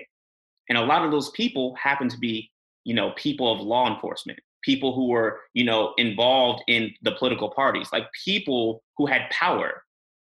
And 0.69 0.77
a 0.77 0.85
lot 0.85 1.03
of 1.03 1.11
those 1.11 1.31
people 1.31 1.75
happen 1.75 2.07
to 2.07 2.17
be 2.19 2.51
you 2.85 2.93
know 2.93 3.13
people 3.17 3.51
of 3.51 3.59
law 3.59 3.91
enforcement, 3.91 4.39
people 4.63 4.93
who 4.93 5.07
were 5.07 5.39
you 5.55 5.65
know 5.65 5.93
involved 5.97 6.63
in 6.67 6.91
the 7.01 7.13
political 7.13 7.49
parties, 7.49 7.89
like 7.91 8.05
people 8.23 8.83
who 8.95 9.07
had 9.07 9.27
power. 9.31 9.83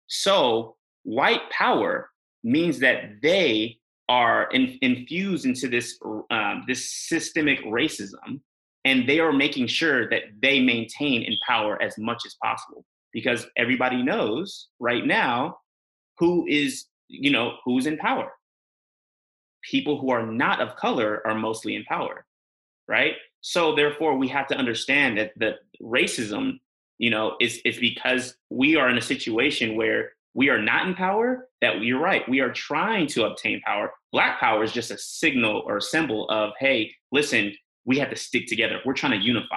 So 0.06 0.76
white 1.02 1.50
power 1.50 2.10
means 2.44 2.78
that 2.78 3.20
they 3.22 3.76
are 4.08 4.48
in, 4.52 4.78
infused 4.82 5.46
into 5.46 5.66
this 5.66 5.98
um, 6.30 6.62
this 6.68 7.08
systemic 7.08 7.58
racism, 7.64 8.40
and 8.84 9.08
they 9.08 9.18
are 9.18 9.32
making 9.32 9.66
sure 9.66 10.08
that 10.10 10.22
they 10.40 10.60
maintain 10.60 11.24
in 11.24 11.34
power 11.44 11.82
as 11.82 11.98
much 11.98 12.22
as 12.24 12.36
possible 12.40 12.84
because 13.12 13.46
everybody 13.56 14.02
knows 14.02 14.68
right 14.78 15.06
now 15.06 15.58
who 16.18 16.46
is, 16.46 16.86
you 17.08 17.30
know, 17.30 17.54
who's 17.64 17.86
in 17.86 17.96
power. 17.98 18.30
People 19.62 19.98
who 19.98 20.10
are 20.10 20.24
not 20.24 20.60
of 20.60 20.76
color 20.76 21.22
are 21.26 21.34
mostly 21.34 21.74
in 21.74 21.84
power, 21.84 22.24
right? 22.88 23.14
So 23.40 23.74
therefore, 23.74 24.16
we 24.16 24.28
have 24.28 24.46
to 24.48 24.56
understand 24.56 25.18
that 25.18 25.32
the 25.36 25.56
racism, 25.82 26.60
you 26.98 27.10
know, 27.10 27.36
is 27.40 27.60
is 27.64 27.78
because 27.78 28.36
we 28.50 28.76
are 28.76 28.88
in 28.88 28.98
a 28.98 29.02
situation 29.02 29.76
where 29.76 30.12
we 30.34 30.48
are 30.48 30.60
not 30.60 30.86
in 30.86 30.94
power. 30.94 31.48
That 31.62 31.80
you're 31.80 32.00
right, 32.00 32.28
we 32.28 32.40
are 32.40 32.52
trying 32.52 33.06
to 33.08 33.24
obtain 33.24 33.60
power. 33.62 33.92
Black 34.12 34.38
power 34.40 34.62
is 34.62 34.72
just 34.72 34.90
a 34.90 34.98
signal 34.98 35.62
or 35.66 35.78
a 35.78 35.82
symbol 35.82 36.28
of, 36.28 36.52
hey, 36.58 36.94
listen, 37.12 37.52
we 37.84 37.98
have 37.98 38.10
to 38.10 38.16
stick 38.16 38.46
together. 38.46 38.80
We're 38.84 38.94
trying 38.94 39.18
to 39.18 39.24
unify 39.24 39.56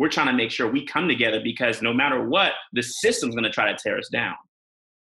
we're 0.00 0.08
trying 0.08 0.28
to 0.28 0.32
make 0.32 0.50
sure 0.50 0.66
we 0.66 0.86
come 0.86 1.06
together 1.06 1.42
because 1.44 1.82
no 1.82 1.92
matter 1.92 2.26
what, 2.26 2.52
the 2.72 2.82
system's 2.82 3.34
going 3.34 3.44
to 3.44 3.50
try 3.50 3.70
to 3.70 3.76
tear 3.76 3.98
us 3.98 4.08
down. 4.08 4.34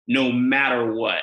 No 0.09 0.33
matter 0.33 0.95
what. 0.95 1.21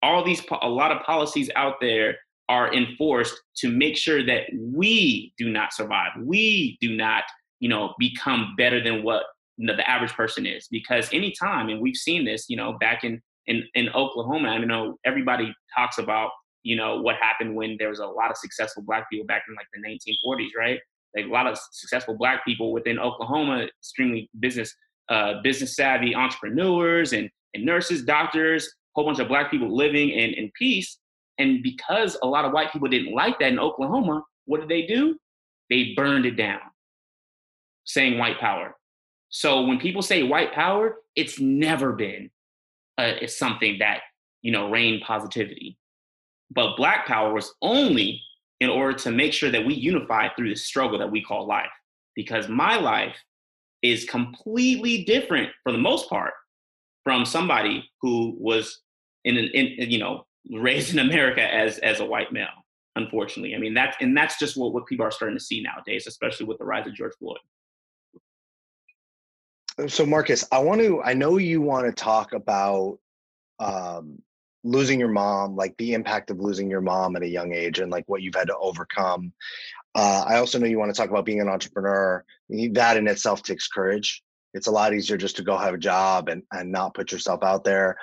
All 0.00 0.24
these, 0.24 0.40
a 0.62 0.68
lot 0.68 0.92
of 0.92 1.02
policies 1.02 1.50
out 1.56 1.74
there 1.80 2.16
are 2.48 2.72
enforced 2.72 3.34
to 3.56 3.68
make 3.68 3.96
sure 3.96 4.24
that 4.24 4.44
we 4.56 5.34
do 5.36 5.50
not 5.50 5.72
survive. 5.72 6.12
We 6.22 6.78
do 6.80 6.96
not, 6.96 7.24
you 7.58 7.68
know, 7.68 7.94
become 7.98 8.54
better 8.56 8.80
than 8.80 9.02
what 9.02 9.24
you 9.56 9.66
know, 9.66 9.74
the 9.74 9.90
average 9.90 10.12
person 10.12 10.46
is. 10.46 10.68
Because 10.70 11.12
anytime, 11.12 11.68
and 11.68 11.80
we've 11.80 11.96
seen 11.96 12.24
this, 12.24 12.44
you 12.48 12.56
know, 12.56 12.74
back 12.78 13.02
in, 13.02 13.20
in, 13.48 13.64
in 13.74 13.88
Oklahoma, 13.88 14.50
I 14.50 14.58
know 14.58 14.98
everybody 15.04 15.52
talks 15.76 15.98
about, 15.98 16.30
you 16.62 16.76
know, 16.76 17.02
what 17.02 17.16
happened 17.16 17.56
when 17.56 17.74
there 17.80 17.88
was 17.88 17.98
a 17.98 18.06
lot 18.06 18.30
of 18.30 18.36
successful 18.36 18.84
black 18.86 19.10
people 19.10 19.26
back 19.26 19.42
in 19.48 19.56
like 19.56 19.66
the 19.74 19.80
1940s, 19.80 20.50
right? 20.56 20.78
Like 21.16 21.26
a 21.26 21.28
lot 21.28 21.46
of 21.46 21.58
successful 21.72 22.16
black 22.16 22.44
people 22.44 22.72
within 22.72 22.98
Oklahoma, 22.98 23.66
extremely 23.78 24.30
business 24.38 24.74
uh, 25.08 25.42
business 25.42 25.74
savvy 25.74 26.14
entrepreneurs 26.14 27.12
and, 27.12 27.28
and 27.54 27.64
nurses, 27.64 28.04
doctors, 28.04 28.66
a 28.66 28.70
whole 28.94 29.04
bunch 29.04 29.18
of 29.18 29.26
black 29.26 29.50
people 29.50 29.74
living 29.74 30.10
in, 30.10 30.30
in 30.34 30.52
peace. 30.56 30.98
And 31.38 31.64
because 31.64 32.16
a 32.22 32.26
lot 32.26 32.44
of 32.44 32.52
white 32.52 32.72
people 32.72 32.86
didn't 32.86 33.12
like 33.12 33.40
that 33.40 33.50
in 33.50 33.58
Oklahoma, 33.58 34.22
what 34.44 34.60
did 34.60 34.68
they 34.68 34.86
do? 34.86 35.16
They 35.68 35.94
burned 35.96 36.26
it 36.26 36.36
down, 36.36 36.60
saying 37.84 38.18
white 38.18 38.38
power. 38.38 38.76
So 39.30 39.62
when 39.62 39.80
people 39.80 40.02
say 40.02 40.22
white 40.22 40.52
power, 40.52 40.96
it's 41.16 41.40
never 41.40 41.92
been 41.92 42.30
uh, 43.00 43.14
it's 43.20 43.38
something 43.38 43.78
that 43.78 44.00
you 44.42 44.52
know 44.52 44.70
rain 44.70 45.00
positivity. 45.00 45.78
But 46.50 46.76
black 46.76 47.06
power 47.06 47.32
was 47.32 47.54
only 47.62 48.20
in 48.60 48.68
order 48.68 48.96
to 48.98 49.10
make 49.10 49.32
sure 49.32 49.50
that 49.50 49.64
we 49.64 49.74
unify 49.74 50.28
through 50.34 50.50
the 50.50 50.56
struggle 50.56 50.98
that 50.98 51.10
we 51.10 51.22
call 51.22 51.46
life. 51.46 51.70
Because 52.14 52.48
my 52.48 52.76
life 52.76 53.16
is 53.82 54.04
completely 54.04 55.04
different 55.04 55.50
for 55.62 55.72
the 55.72 55.78
most 55.78 56.08
part 56.08 56.34
from 57.04 57.24
somebody 57.24 57.88
who 58.02 58.36
was 58.38 58.80
in, 59.24 59.36
an, 59.36 59.48
in 59.54 59.90
you 59.90 59.98
know 59.98 60.26
raised 60.52 60.92
in 60.92 60.98
America 60.98 61.42
as 61.42 61.78
as 61.78 62.00
a 62.00 62.04
white 62.04 62.32
male. 62.32 62.48
Unfortunately, 62.96 63.54
I 63.54 63.58
mean 63.58 63.74
that, 63.74 63.96
and 64.00 64.16
that's 64.16 64.38
just 64.38 64.56
what 64.56 64.74
what 64.74 64.86
people 64.86 65.06
are 65.06 65.10
starting 65.10 65.38
to 65.38 65.44
see 65.44 65.62
nowadays, 65.62 66.06
especially 66.06 66.46
with 66.46 66.58
the 66.58 66.64
rise 66.64 66.86
of 66.86 66.94
George 66.94 67.14
Floyd. 67.18 67.38
So, 69.88 70.04
Marques, 70.04 70.46
I 70.52 70.58
want 70.58 70.80
to. 70.82 71.02
I 71.02 71.14
know 71.14 71.38
you 71.38 71.62
want 71.62 71.86
to 71.86 71.92
talk 71.92 72.32
about 72.34 72.98
um, 73.60 74.20
losing 74.62 75.00
your 75.00 75.08
mom, 75.08 75.56
like 75.56 75.76
the 75.78 75.94
impact 75.94 76.30
of 76.30 76.40
losing 76.40 76.70
your 76.70 76.80
mom 76.80 77.16
at 77.16 77.22
a 77.22 77.28
young 77.28 77.54
age 77.54 77.78
and 77.78 77.90
like 77.90 78.04
what 78.06 78.22
you've 78.22 78.34
had 78.34 78.48
to 78.48 78.56
overcome. 78.58 79.32
Uh, 79.94 80.24
I 80.26 80.36
also 80.36 80.58
know 80.58 80.66
you 80.66 80.78
want 80.78 80.94
to 80.94 81.00
talk 81.00 81.10
about 81.10 81.24
being 81.24 81.40
an 81.40 81.48
entrepreneur. 81.48 82.24
That 82.48 82.96
in 82.96 83.08
itself 83.08 83.42
takes 83.42 83.68
courage. 83.68 84.22
It's 84.52 84.66
a 84.66 84.72
lot 84.72 84.94
easier 84.94 85.16
just 85.16 85.36
to 85.36 85.42
go 85.42 85.56
have 85.56 85.74
a 85.74 85.78
job 85.78 86.28
and, 86.28 86.42
and 86.52 86.70
not 86.70 86.94
put 86.94 87.12
yourself 87.12 87.42
out 87.42 87.64
there. 87.64 87.96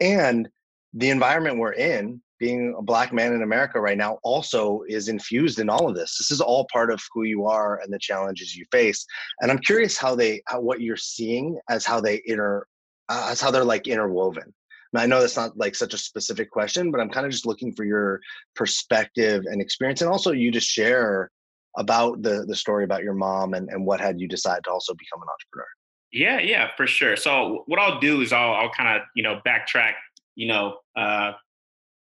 And 0.00 0.48
the 0.92 1.10
environment 1.10 1.58
we're 1.58 1.72
in 1.72 2.20
being 2.38 2.74
a 2.76 2.82
black 2.82 3.12
man 3.12 3.32
in 3.32 3.42
America 3.42 3.80
right 3.80 3.96
now 3.96 4.18
also 4.22 4.82
is 4.88 5.08
infused 5.08 5.60
in 5.60 5.70
all 5.70 5.88
of 5.88 5.94
this. 5.94 6.18
This 6.18 6.30
is 6.30 6.40
all 6.40 6.66
part 6.72 6.90
of 6.90 7.00
who 7.12 7.22
you 7.22 7.46
are 7.46 7.80
and 7.80 7.92
the 7.92 7.98
challenges 7.98 8.54
you 8.54 8.64
face. 8.70 9.06
And 9.40 9.50
I'm 9.50 9.58
curious 9.58 9.96
how 9.96 10.14
they, 10.14 10.42
how 10.46 10.60
what 10.60 10.80
you're 10.80 10.96
seeing 10.96 11.58
as 11.70 11.86
how 11.86 12.00
they 12.00 12.22
inter, 12.26 12.66
uh, 13.08 13.28
as 13.30 13.40
how 13.40 13.50
they're 13.50 13.64
like 13.64 13.86
interwoven. 13.86 14.52
I 14.96 15.06
know 15.06 15.20
that's 15.20 15.36
not 15.36 15.56
like 15.56 15.74
such 15.74 15.94
a 15.94 15.98
specific 15.98 16.50
question, 16.50 16.90
but 16.90 17.00
I'm 17.00 17.10
kind 17.10 17.26
of 17.26 17.32
just 17.32 17.46
looking 17.46 17.72
for 17.72 17.84
your 17.84 18.20
perspective 18.54 19.44
and 19.46 19.60
experience, 19.60 20.00
and 20.00 20.10
also 20.10 20.32
you 20.32 20.50
to 20.52 20.60
share 20.60 21.30
about 21.76 22.22
the 22.22 22.44
the 22.46 22.56
story 22.56 22.84
about 22.84 23.02
your 23.02 23.14
mom 23.14 23.54
and, 23.54 23.68
and 23.70 23.84
what 23.84 24.00
had 24.00 24.20
you 24.20 24.28
decide 24.28 24.62
to 24.64 24.70
also 24.70 24.94
become 24.94 25.22
an 25.22 25.28
entrepreneur. 25.28 25.68
Yeah, 26.12 26.38
yeah, 26.38 26.70
for 26.76 26.86
sure. 26.86 27.16
So 27.16 27.64
what 27.66 27.80
I'll 27.80 27.98
do 27.98 28.20
is 28.20 28.32
I'll 28.32 28.54
I'll 28.54 28.70
kind 28.70 28.96
of 28.96 29.06
you 29.16 29.22
know 29.22 29.40
backtrack. 29.46 29.94
You 30.36 30.48
know, 30.48 30.78
uh, 30.96 31.32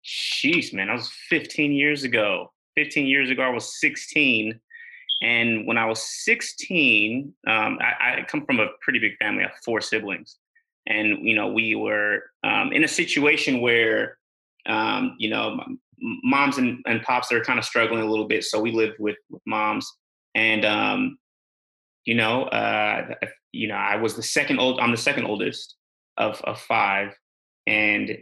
Jeez, 0.05 0.73
man, 0.73 0.89
I 0.89 0.93
was 0.93 1.09
15 1.29 1.71
years 1.71 2.03
ago. 2.03 2.51
15 2.75 3.05
years 3.05 3.29
ago, 3.29 3.43
I 3.43 3.49
was 3.49 3.79
16. 3.79 4.59
And 5.21 5.65
when 5.65 5.77
I 5.77 5.85
was 5.85 6.01
16, 6.25 7.33
um, 7.47 7.79
I, 7.81 8.19
I, 8.19 8.25
come 8.27 8.45
from 8.45 8.59
a 8.59 8.67
pretty 8.81 8.99
big 8.99 9.15
family. 9.17 9.43
I 9.43 9.47
have 9.47 9.57
four 9.63 9.79
siblings. 9.79 10.37
And, 10.87 11.27
you 11.27 11.35
know, 11.35 11.47
we 11.47 11.75
were 11.75 12.23
um, 12.43 12.71
in 12.73 12.83
a 12.83 12.87
situation 12.87 13.61
where, 13.61 14.17
um, 14.65 15.15
you 15.17 15.29
know, 15.29 15.59
moms 15.99 16.57
and, 16.57 16.79
and 16.85 17.01
pops 17.03 17.31
are 17.31 17.43
kind 17.43 17.59
of 17.59 17.65
struggling 17.65 18.01
a 18.01 18.09
little 18.09 18.27
bit. 18.27 18.43
So 18.43 18.59
we 18.59 18.71
lived 18.71 18.95
with, 18.99 19.17
with 19.29 19.41
moms. 19.45 19.89
And, 20.35 20.65
um, 20.65 21.17
you 22.05 22.15
know, 22.15 22.43
uh, 22.45 23.15
you 23.53 23.67
know, 23.67 23.75
I 23.75 23.95
was 23.95 24.15
the 24.15 24.23
second 24.23 24.59
old, 24.59 24.79
I'm 24.79 24.91
the 24.91 24.97
second 24.97 25.25
oldest 25.25 25.75
of, 26.17 26.41
of 26.41 26.59
five. 26.59 27.13
And 27.65 28.17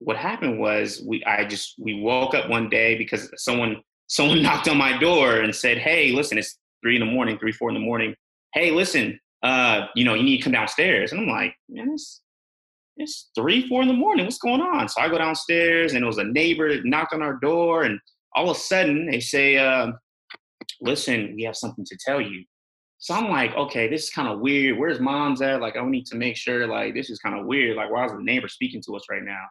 what 0.00 0.16
happened 0.16 0.58
was 0.58 1.02
we 1.06 1.22
I 1.24 1.44
just 1.44 1.74
we 1.78 2.00
woke 2.00 2.34
up 2.34 2.48
one 2.48 2.68
day 2.68 2.96
because 2.96 3.30
someone 3.36 3.82
someone 4.08 4.42
knocked 4.42 4.68
on 4.68 4.76
my 4.76 4.98
door 4.98 5.36
and 5.36 5.54
said, 5.54 5.78
"Hey, 5.78 6.10
listen, 6.10 6.36
it's 6.36 6.58
three 6.82 6.96
in 6.96 7.00
the 7.00 7.12
morning, 7.12 7.38
three 7.38 7.52
four 7.52 7.68
in 7.68 7.74
the 7.74 7.80
morning. 7.80 8.14
Hey, 8.52 8.72
listen, 8.72 9.20
uh, 9.42 9.86
you 9.94 10.04
know, 10.04 10.14
you 10.14 10.22
need 10.22 10.38
to 10.38 10.42
come 10.44 10.52
downstairs." 10.52 11.12
And 11.12 11.20
I'm 11.20 11.28
like, 11.28 11.54
"Man, 11.68 11.90
it's 11.92 12.22
it's 12.96 13.30
three 13.34 13.68
four 13.68 13.82
in 13.82 13.88
the 13.88 13.94
morning. 13.94 14.24
What's 14.24 14.38
going 14.38 14.60
on?" 14.60 14.88
So 14.88 15.00
I 15.00 15.08
go 15.08 15.18
downstairs, 15.18 15.94
and 15.94 16.02
it 16.02 16.06
was 16.06 16.18
a 16.18 16.24
neighbor 16.24 16.74
that 16.74 16.84
knocked 16.84 17.14
on 17.14 17.22
our 17.22 17.36
door, 17.36 17.84
and 17.84 17.98
all 18.34 18.50
of 18.50 18.56
a 18.56 18.60
sudden 18.60 19.06
they 19.06 19.20
say, 19.20 19.56
uh, 19.56 19.92
"Listen, 20.80 21.34
we 21.36 21.42
have 21.44 21.56
something 21.56 21.84
to 21.84 21.98
tell 22.04 22.20
you." 22.20 22.44
So 22.98 23.14
I'm 23.14 23.30
like, 23.30 23.54
okay, 23.54 23.88
this 23.88 24.04
is 24.04 24.10
kind 24.10 24.28
of 24.28 24.40
weird. 24.40 24.78
Where's 24.78 25.00
mom's 25.00 25.40
at? 25.40 25.62
Like, 25.62 25.74
I 25.74 25.84
need 25.86 26.04
to 26.08 26.16
make 26.16 26.36
sure, 26.36 26.66
like, 26.66 26.92
this 26.92 27.08
is 27.08 27.18
kind 27.18 27.34
of 27.34 27.46
weird. 27.46 27.74
Like, 27.78 27.90
why 27.90 28.04
is 28.04 28.12
the 28.12 28.22
neighbor 28.22 28.46
speaking 28.46 28.82
to 28.84 28.94
us 28.94 29.04
right 29.10 29.22
now? 29.22 29.42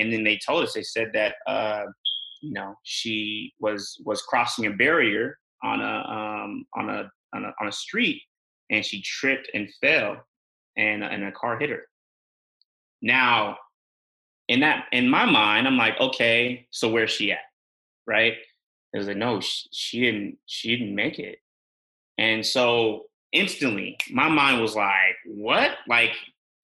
and 0.00 0.12
then 0.12 0.24
they 0.24 0.38
told 0.44 0.64
us 0.64 0.72
they 0.72 0.82
said 0.82 1.10
that 1.12 1.34
uh, 1.46 1.84
you 2.40 2.52
know 2.52 2.74
she 2.82 3.52
was 3.60 3.96
was 4.04 4.22
crossing 4.22 4.66
a 4.66 4.70
barrier 4.70 5.38
on 5.62 5.80
a 5.80 6.12
um, 6.12 6.64
on 6.76 6.88
a 6.88 7.10
on 7.34 7.44
a 7.44 7.52
on 7.60 7.68
a 7.68 7.72
street 7.72 8.20
and 8.70 8.84
she 8.84 9.02
tripped 9.02 9.50
and 9.54 9.68
fell 9.80 10.24
and 10.76 11.02
and 11.04 11.24
a 11.24 11.32
car 11.32 11.58
hit 11.58 11.70
her. 11.70 11.82
Now, 13.02 13.56
in 14.48 14.60
that 14.60 14.86
in 14.92 15.08
my 15.08 15.24
mind, 15.24 15.66
I'm 15.66 15.76
like, 15.76 15.98
okay, 16.00 16.66
so 16.70 16.90
where's 16.90 17.10
she 17.10 17.32
at, 17.32 17.38
right? 18.06 18.34
It 18.92 18.98
was 18.98 19.06
like, 19.06 19.16
no, 19.16 19.40
she, 19.40 19.68
she 19.72 20.00
didn't 20.00 20.38
she 20.46 20.76
didn't 20.76 20.94
make 20.94 21.18
it, 21.18 21.38
and 22.18 22.44
so 22.44 23.06
instantly 23.32 23.96
my 24.10 24.28
mind 24.28 24.60
was 24.60 24.74
like, 24.74 25.16
what? 25.26 25.72
Like 25.88 26.12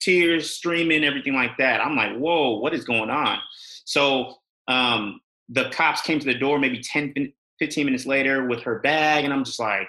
tears 0.00 0.50
streaming, 0.50 1.04
everything 1.04 1.34
like 1.34 1.56
that. 1.58 1.80
I'm 1.80 1.96
like, 1.96 2.16
whoa, 2.16 2.58
what 2.58 2.74
is 2.74 2.84
going 2.84 3.10
on? 3.10 3.38
So 3.84 4.34
um, 4.68 5.20
the 5.48 5.70
cops 5.70 6.00
came 6.02 6.18
to 6.18 6.26
the 6.26 6.38
door 6.38 6.58
maybe 6.58 6.80
10, 6.80 7.32
15 7.58 7.84
minutes 7.84 8.06
later 8.06 8.46
with 8.46 8.62
her 8.62 8.80
bag. 8.80 9.24
And 9.24 9.32
I'm 9.32 9.44
just 9.44 9.60
like, 9.60 9.88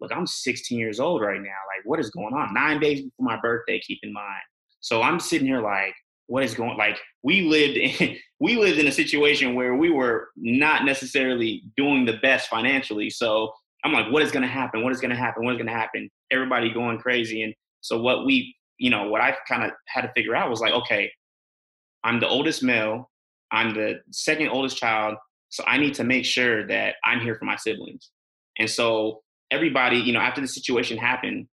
look, 0.00 0.12
I'm 0.14 0.26
16 0.26 0.78
years 0.78 1.00
old 1.00 1.22
right 1.22 1.40
now. 1.40 1.48
Like, 1.48 1.84
what 1.84 2.00
is 2.00 2.10
going 2.10 2.34
on? 2.34 2.54
Nine 2.54 2.80
days 2.80 3.02
before 3.02 3.26
my 3.26 3.38
birthday, 3.40 3.80
keep 3.80 3.98
in 4.02 4.12
mind. 4.12 4.42
So 4.80 5.02
I'm 5.02 5.20
sitting 5.20 5.46
here 5.46 5.60
like, 5.60 5.94
what 6.26 6.44
is 6.44 6.52
going 6.52 6.76
like 6.76 6.98
we 7.22 7.40
lived 7.40 7.78
in 7.78 8.14
we 8.38 8.56
lived 8.56 8.78
in 8.78 8.86
a 8.86 8.92
situation 8.92 9.54
where 9.54 9.76
we 9.76 9.88
were 9.88 10.28
not 10.36 10.84
necessarily 10.84 11.62
doing 11.74 12.04
the 12.04 12.18
best 12.20 12.50
financially 12.50 13.08
so 13.08 13.50
i'm 13.82 13.94
like 13.94 14.12
what 14.12 14.22
is 14.22 14.30
going 14.30 14.42
to 14.42 14.46
happen 14.46 14.84
what 14.84 14.92
is 14.92 15.00
going 15.00 15.10
to 15.10 15.16
happen 15.16 15.42
what 15.42 15.52
is 15.52 15.56
going 15.56 15.66
to 15.66 15.72
happen 15.72 16.06
everybody 16.30 16.70
going 16.70 16.98
crazy 16.98 17.44
and 17.44 17.54
so 17.80 17.98
what 18.02 18.26
we 18.26 18.54
you 18.78 18.90
know, 18.90 19.08
what 19.08 19.20
I 19.20 19.36
kind 19.46 19.64
of 19.64 19.72
had 19.86 20.02
to 20.02 20.12
figure 20.14 20.34
out 20.34 20.50
was 20.50 20.60
like, 20.60 20.72
okay, 20.72 21.10
I'm 22.04 22.20
the 22.20 22.28
oldest 22.28 22.62
male, 22.62 23.10
I'm 23.50 23.74
the 23.74 24.00
second 24.10 24.48
oldest 24.48 24.76
child, 24.76 25.16
so 25.50 25.64
I 25.66 25.78
need 25.78 25.94
to 25.94 26.04
make 26.04 26.24
sure 26.24 26.66
that 26.68 26.94
I'm 27.04 27.20
here 27.20 27.34
for 27.34 27.44
my 27.44 27.56
siblings. 27.56 28.10
And 28.58 28.70
so 28.70 29.22
everybody, 29.50 29.96
you 29.96 30.12
know, 30.12 30.20
after 30.20 30.40
the 30.40 30.48
situation 30.48 30.98
happened, 30.98 31.46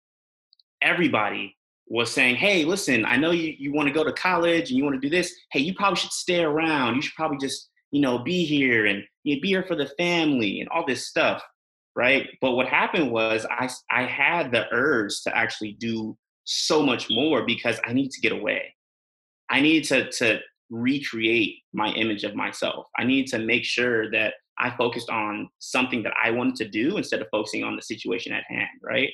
everybody 0.81 1.55
was 1.87 2.11
saying, 2.11 2.35
hey, 2.35 2.65
listen, 2.65 3.05
I 3.05 3.17
know 3.17 3.31
you, 3.31 3.53
you 3.57 3.73
want 3.73 3.87
to 3.87 3.93
go 3.93 4.03
to 4.03 4.11
college 4.13 4.69
and 4.69 4.77
you 4.77 4.83
want 4.83 4.99
to 4.99 5.07
do 5.07 5.15
this. 5.15 5.33
Hey, 5.51 5.59
you 5.59 5.73
probably 5.73 5.97
should 5.97 6.11
stay 6.11 6.43
around. 6.43 6.95
You 6.95 7.01
should 7.01 7.13
probably 7.13 7.37
just, 7.37 7.69
you 7.91 8.01
know, 8.01 8.19
be 8.19 8.43
here 8.43 8.85
and 8.87 9.03
you 9.23 9.35
know, 9.35 9.41
be 9.41 9.49
here 9.49 9.63
for 9.63 9.75
the 9.75 9.89
family 9.97 10.59
and 10.59 10.69
all 10.69 10.85
this 10.85 11.07
stuff. 11.07 11.43
Right. 11.95 12.27
But 12.41 12.53
what 12.53 12.67
happened 12.67 13.11
was 13.11 13.45
I, 13.49 13.69
I 13.89 14.03
had 14.03 14.51
the 14.51 14.65
urge 14.73 15.21
to 15.23 15.37
actually 15.37 15.77
do 15.79 16.17
so 16.43 16.83
much 16.83 17.09
more 17.09 17.45
because 17.45 17.79
I 17.85 17.93
need 17.93 18.11
to 18.11 18.21
get 18.21 18.33
away. 18.33 18.73
I 19.49 19.61
need 19.61 19.85
to 19.85 20.09
to 20.11 20.39
recreate 20.69 21.57
my 21.73 21.89
image 21.93 22.23
of 22.23 22.35
myself. 22.35 22.87
I 22.97 23.05
need 23.05 23.27
to 23.27 23.39
make 23.39 23.63
sure 23.63 24.11
that 24.11 24.33
I 24.57 24.75
focused 24.77 25.09
on 25.09 25.49
something 25.59 26.03
that 26.03 26.13
I 26.21 26.31
wanted 26.31 26.55
to 26.57 26.69
do 26.69 26.97
instead 26.97 27.21
of 27.21 27.27
focusing 27.31 27.63
on 27.63 27.75
the 27.75 27.81
situation 27.81 28.33
at 28.33 28.43
hand, 28.47 28.67
right? 28.81 29.09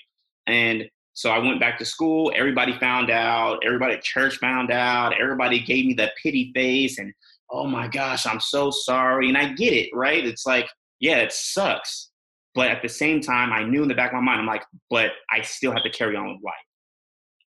And 0.48 0.86
so 1.14 1.32
I 1.32 1.40
went 1.40 1.60
back 1.60 1.78
to 1.80 1.86
school. 1.86 2.32
Everybody 2.36 2.78
found 2.80 3.10
out. 3.10 3.60
Everybody 3.66 3.96
at 3.96 4.04
church 4.04 4.38
found 4.38 4.72
out. 4.72 5.20
Everybody 5.20 5.60
gave 5.60 5.86
me 5.86 5.94
the 5.94 6.12
pity 6.22 6.52
face 6.54 7.00
and, 7.00 7.14
oh 7.50 7.68
my 7.68 7.88
gosh, 7.88 8.26
I'm 8.26 8.40
so 8.40 8.72
sorry. 8.72 9.28
And 9.28 9.38
I 9.38 9.54
get 9.54 9.74
it, 9.74 9.90
right? 9.94 10.26
It's 10.26 10.46
like, 10.46 10.70
yeah, 11.00 11.18
it 11.18 11.34
sucks. 11.34 12.10
But 12.54 12.70
at 12.70 12.82
the 12.82 12.90
same 12.90 13.22
time, 13.22 13.52
I 13.52 13.64
knew 13.64 13.82
in 13.82 13.88
the 13.88 13.96
back 13.96 14.12
of 14.12 14.16
my 14.16 14.22
mind, 14.22 14.42
I'm 14.42 14.48
like, 14.48 14.64
but 14.90 15.12
I 15.32 15.42
still 15.42 15.72
have 15.72 15.84
to 15.84 15.90
carry 15.90 16.16
on 16.16 16.28
with 16.28 16.44
life 16.44 16.56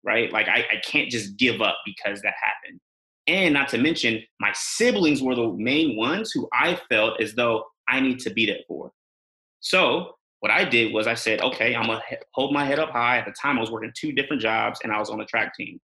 right? 0.04 0.32
Like 0.32 0.48
I, 0.48 0.60
I 0.60 0.82
can't 0.84 1.10
just 1.10 1.38
give 1.38 1.62
up 1.62 1.78
because 1.86 2.22
that 2.22 2.34
happened. 2.42 2.80
And 3.28 3.54
not 3.54 3.70
to 3.70 3.78
mention, 3.78 4.22
my 4.40 4.52
siblings 4.54 5.22
were 5.22 5.36
the 5.36 5.54
main 5.58 5.96
ones 5.96 6.32
who 6.32 6.48
I 6.54 6.80
felt 6.90 7.22
as 7.22 7.34
though 7.36 7.64
I 7.90 8.00
need 8.00 8.20
to 8.20 8.30
be 8.30 8.46
there 8.46 8.60
for. 8.68 8.92
So 9.62 10.16
what 10.40 10.52
I 10.52 10.64
did 10.64 10.94
was 10.94 11.08
I 11.08 11.16
said, 11.16 11.42
okay, 11.42 11.76
I'm 11.76 11.88
gonna 11.88 12.02
hold 12.34 12.54
my 12.54 12.66
head 12.66 12.80
up 12.80 12.92
high. 12.92 13.18
At 13.18 13.26
the 13.26 13.34
time, 13.34 13.58
I 13.58 13.62
was 13.62 13.72
working 13.72 13.92
two 13.96 14.12
different 14.12 14.42
jobs 14.42 14.80
and 14.84 14.92
I 14.92 15.00
was 15.00 15.10
on 15.10 15.18
the 15.18 15.26
track 15.26 15.56
team. 15.56 15.80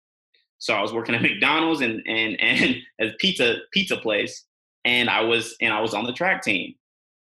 So 0.59 0.75
I 0.75 0.83
was 0.83 0.93
working 0.93 1.15
at 1.15 1.23
McDonald's 1.29 1.81
and 1.81 2.03
and 2.07 2.41
and 2.41 2.77
a 3.01 3.13
pizza 3.19 3.57
pizza 3.73 3.97
place, 3.97 4.45
and 4.85 5.09
I 5.09 5.23
was 5.23 5.57
and 5.61 5.73
I 5.73 5.81
was 5.81 5.95
on 5.95 6.05
the 6.05 6.13
track 6.13 6.43
team. 6.43 6.75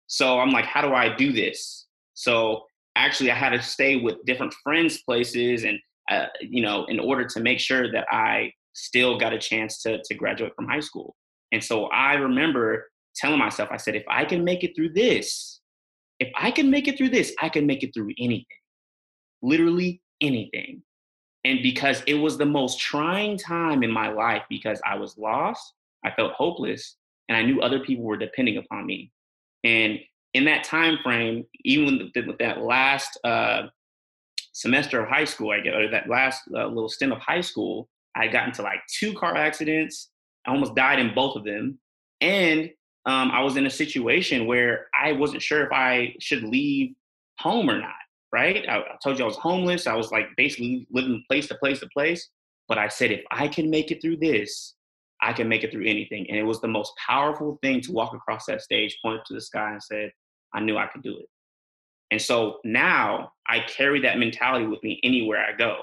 So 0.07 0.39
I'm 0.39 0.51
like, 0.51 0.65
how 0.65 0.81
do 0.81 0.93
I 0.93 1.15
do 1.15 1.31
this? 1.31 1.87
So 2.13 2.65
actually, 2.95 3.31
I 3.31 3.35
had 3.35 3.51
to 3.51 3.61
stay 3.61 3.95
with 3.97 4.23
different 4.25 4.53
friends' 4.63 5.01
places 5.01 5.63
and 5.63 5.79
uh, 6.11 6.25
you 6.41 6.61
know, 6.61 6.85
in 6.85 6.99
order 6.99 7.25
to 7.25 7.39
make 7.39 7.59
sure 7.59 7.91
that 7.91 8.05
I 8.11 8.51
still 8.73 9.17
got 9.17 9.33
a 9.33 9.39
chance 9.39 9.81
to, 9.83 10.01
to 10.03 10.15
graduate 10.15 10.53
from 10.55 10.67
high 10.67 10.79
school. 10.79 11.15
And 11.51 11.63
so 11.63 11.85
I 11.85 12.15
remember 12.15 12.89
telling 13.15 13.39
myself, 13.39 13.69
I 13.71 13.77
said, 13.77 13.95
if 13.95 14.03
I 14.07 14.25
can 14.25 14.43
make 14.43 14.63
it 14.63 14.75
through 14.75 14.93
this, 14.93 15.59
if 16.19 16.29
I 16.35 16.51
can 16.51 16.69
make 16.69 16.87
it 16.87 16.97
through 16.97 17.09
this, 17.09 17.33
I 17.41 17.49
can 17.49 17.65
make 17.65 17.83
it 17.83 17.93
through 17.93 18.11
anything, 18.17 18.45
literally 19.41 20.01
anything. 20.21 20.83
And 21.45 21.59
because 21.61 22.01
it 22.07 22.13
was 22.13 22.37
the 22.37 22.45
most 22.45 22.79
trying 22.79 23.37
time 23.37 23.83
in 23.83 23.91
my 23.91 24.09
life 24.09 24.43
because 24.49 24.81
I 24.85 24.95
was 24.95 25.17
lost, 25.17 25.73
I 26.05 26.11
felt 26.11 26.33
hopeless, 26.33 26.95
and 27.27 27.37
I 27.37 27.43
knew 27.43 27.61
other 27.61 27.79
people 27.79 28.05
were 28.05 28.17
depending 28.17 28.57
upon 28.57 28.85
me. 28.85 29.11
And 29.63 29.99
in 30.33 30.45
that 30.45 30.63
time 30.63 30.97
frame, 31.03 31.45
even 31.63 32.11
with, 32.15 32.37
that 32.39 32.61
last 32.61 33.19
uh, 33.23 33.63
semester 34.53 35.01
of 35.01 35.09
high 35.09 35.25
school, 35.25 35.51
I 35.51 35.59
get 35.59 35.75
or 35.75 35.89
that 35.89 36.09
last 36.09 36.43
uh, 36.55 36.67
little 36.67 36.89
stint 36.89 37.11
of 37.11 37.19
high 37.19 37.41
school, 37.41 37.89
I 38.15 38.27
got 38.27 38.47
into 38.47 38.61
like 38.61 38.79
two 38.87 39.13
car 39.13 39.35
accidents. 39.35 40.09
I 40.45 40.51
almost 40.51 40.75
died 40.75 40.99
in 40.99 41.13
both 41.13 41.35
of 41.35 41.43
them, 41.43 41.79
and 42.21 42.69
um, 43.05 43.31
I 43.31 43.41
was 43.41 43.57
in 43.57 43.65
a 43.65 43.69
situation 43.69 44.45
where 44.45 44.87
I 44.99 45.11
wasn't 45.11 45.41
sure 45.41 45.63
if 45.63 45.71
I 45.71 46.15
should 46.19 46.43
leave 46.43 46.95
home 47.39 47.69
or 47.69 47.79
not. 47.79 47.91
Right? 48.31 48.65
I, 48.67 48.77
I 48.77 48.95
told 49.03 49.19
you 49.19 49.25
I 49.25 49.27
was 49.27 49.37
homeless. 49.37 49.85
I 49.85 49.95
was 49.95 50.11
like 50.11 50.27
basically 50.37 50.87
living 50.91 51.23
place 51.29 51.47
to 51.49 51.55
place 51.55 51.81
to 51.81 51.87
place. 51.89 52.29
But 52.67 52.77
I 52.79 52.87
said, 52.87 53.11
if 53.11 53.21
I 53.29 53.47
can 53.47 53.69
make 53.69 53.91
it 53.91 54.01
through 54.01 54.17
this, 54.17 54.73
I 55.21 55.33
can 55.33 55.47
make 55.47 55.63
it 55.63 55.71
through 55.71 55.85
anything. 55.85 56.25
And 56.29 56.37
it 56.37 56.43
was 56.43 56.59
the 56.59 56.67
most 56.67 56.93
powerful 57.07 57.59
thing 57.61 57.81
to 57.81 57.91
walk 57.91 58.13
across 58.13 58.45
that 58.47 58.61
stage, 58.61 58.97
point 59.03 59.21
to 59.27 59.33
the 59.33 59.41
sky, 59.41 59.71
and 59.71 59.83
said, 59.83 60.11
I 60.53 60.61
knew 60.61 60.77
I 60.77 60.87
could 60.87 61.03
do 61.03 61.17
it. 61.17 61.25
And 62.11 62.21
so 62.21 62.59
now 62.63 63.31
I 63.47 63.59
carry 63.61 64.01
that 64.01 64.19
mentality 64.19 64.67
with 64.67 64.83
me 64.83 64.99
anywhere 65.03 65.43
I 65.43 65.55
go. 65.55 65.77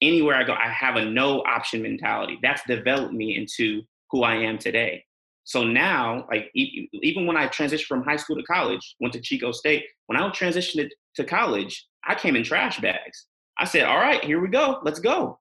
Anywhere 0.00 0.36
I 0.36 0.44
go, 0.44 0.54
I 0.54 0.68
have 0.68 0.96
a 0.96 1.04
no 1.04 1.42
option 1.42 1.82
mentality. 1.82 2.38
That's 2.42 2.62
developed 2.66 3.12
me 3.12 3.36
into 3.36 3.82
who 4.10 4.22
I 4.22 4.36
am 4.36 4.58
today. 4.58 5.04
So 5.44 5.64
now, 5.64 6.26
like 6.30 6.50
even 6.54 7.26
when 7.26 7.36
I 7.36 7.48
transitioned 7.48 7.86
from 7.86 8.04
high 8.04 8.16
school 8.16 8.36
to 8.36 8.42
college, 8.44 8.96
went 9.00 9.12
to 9.14 9.20
Chico 9.20 9.52
State. 9.52 9.84
When 10.06 10.16
I 10.16 10.28
transitioned 10.30 10.88
to 11.16 11.24
college, 11.24 11.86
I 12.04 12.14
came 12.14 12.36
in 12.36 12.44
trash 12.44 12.80
bags. 12.80 13.26
I 13.58 13.64
said, 13.64 13.84
"All 13.84 13.98
right, 13.98 14.24
here 14.24 14.40
we 14.40 14.48
go. 14.48 14.80
Let's 14.82 15.00
go." 15.00 15.40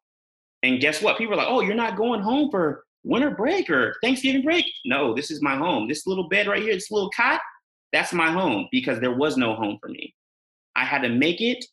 And 0.64 0.80
guess 0.80 1.02
what? 1.02 1.18
People 1.18 1.34
are 1.34 1.38
like, 1.38 1.48
"Oh, 1.48 1.62
you're 1.62 1.76
not 1.76 1.98
going 1.98 2.22
home 2.22 2.50
for 2.50 2.84
winter 3.04 3.32
break 3.32 3.70
or 3.70 3.96
Thanksgiving 4.02 4.42
break?" 4.42 4.66
No, 4.86 5.14
this 5.14 5.30
is 5.32 5.42
my 5.42 5.56
home. 5.56 5.88
This 5.88 6.08
little 6.08 6.28
bed 6.30 6.48
right 6.48 6.62
here, 6.62 6.74
this 6.74 6.92
little 6.92 7.12
cot, 7.12 7.40
that's 7.94 8.14
my 8.14 8.32
home 8.32 8.68
because 8.72 9.00
there 9.00 9.16
was 9.16 9.38
no 9.38 9.56
home 9.56 9.78
for 9.82 9.90
me. 9.90 10.16
I 10.76 10.86
had 10.86 11.02
to 11.04 11.10
make 11.10 11.42
it 11.42 11.64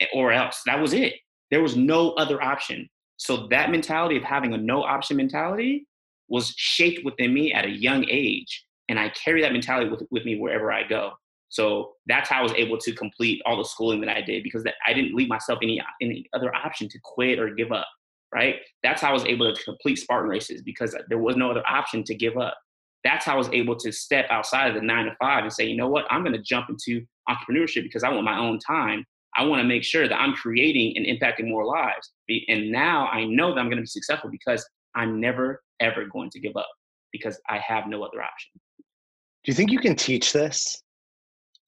eh, 0.00 0.06
or 0.14 0.32
else. 0.32 0.62
That 0.66 0.80
was 0.80 0.92
it. 0.92 1.14
There 1.50 1.62
was 1.62 1.76
no 1.76 2.12
other 2.12 2.42
option. 2.42 2.88
So 3.16 3.46
that 3.48 3.70
mentality 3.70 4.16
of 4.16 4.22
having 4.22 4.52
a 4.54 4.58
no 4.58 4.82
option 4.82 5.16
mentality 5.16 5.86
was 6.28 6.54
shaped 6.56 7.04
within 7.04 7.32
me 7.32 7.52
at 7.52 7.64
a 7.64 7.70
young 7.70 8.04
age. 8.08 8.64
And 8.88 8.98
I 8.98 9.08
carry 9.10 9.42
that 9.42 9.52
mentality 9.52 9.90
with, 9.90 10.02
with 10.10 10.24
me 10.24 10.38
wherever 10.38 10.72
I 10.72 10.86
go. 10.86 11.12
So 11.48 11.92
that's 12.06 12.28
how 12.28 12.40
I 12.40 12.42
was 12.42 12.52
able 12.52 12.78
to 12.78 12.92
complete 12.92 13.40
all 13.46 13.56
the 13.56 13.64
schooling 13.64 14.00
that 14.00 14.14
I 14.14 14.20
did 14.20 14.42
because 14.42 14.64
that, 14.64 14.74
I 14.86 14.92
didn't 14.92 15.14
leave 15.14 15.28
myself 15.28 15.60
any 15.62 15.80
any 16.02 16.26
other 16.34 16.54
option 16.54 16.88
to 16.88 16.98
quit 17.02 17.38
or 17.38 17.54
give 17.54 17.72
up. 17.72 17.86
Right? 18.34 18.56
That's 18.82 19.00
how 19.00 19.10
I 19.10 19.12
was 19.12 19.24
able 19.24 19.54
to 19.54 19.62
complete 19.62 19.96
Spartan 19.96 20.28
races 20.28 20.62
because 20.62 20.96
there 21.08 21.18
was 21.18 21.36
no 21.36 21.50
other 21.50 21.62
option 21.68 22.02
to 22.04 22.14
give 22.14 22.36
up. 22.36 22.58
That's 23.04 23.24
how 23.24 23.34
I 23.34 23.38
was 23.38 23.48
able 23.52 23.76
to 23.76 23.92
step 23.92 24.26
outside 24.30 24.68
of 24.68 24.74
the 24.74 24.80
nine 24.80 25.04
to 25.04 25.14
five 25.20 25.44
and 25.44 25.52
say, 25.52 25.66
you 25.66 25.76
know 25.76 25.88
what, 25.88 26.06
I'm 26.10 26.24
going 26.24 26.32
to 26.32 26.42
jump 26.42 26.68
into 26.68 27.06
entrepreneurship 27.28 27.84
because 27.84 28.02
I 28.02 28.08
want 28.08 28.24
my 28.24 28.38
own 28.38 28.58
time 28.58 29.04
I 29.36 29.44
want 29.44 29.60
to 29.60 29.66
make 29.68 29.82
sure 29.82 30.08
that 30.08 30.14
I'm 30.14 30.32
creating 30.32 30.96
and 30.96 31.06
impacting 31.06 31.48
more 31.48 31.64
lives. 31.64 32.12
And 32.48 32.70
now 32.70 33.08
I 33.08 33.24
know 33.24 33.54
that 33.54 33.60
I'm 33.60 33.66
going 33.66 33.76
to 33.76 33.82
be 33.82 33.86
successful 33.86 34.30
because 34.30 34.64
I'm 34.94 35.20
never, 35.20 35.62
ever 35.80 36.06
going 36.06 36.30
to 36.30 36.40
give 36.40 36.56
up 36.56 36.68
because 37.12 37.38
I 37.48 37.58
have 37.58 37.86
no 37.86 38.02
other 38.02 38.22
option. 38.22 38.52
Do 38.78 39.50
you 39.50 39.54
think 39.54 39.70
you 39.70 39.78
can 39.78 39.96
teach 39.96 40.32
this? 40.32 40.82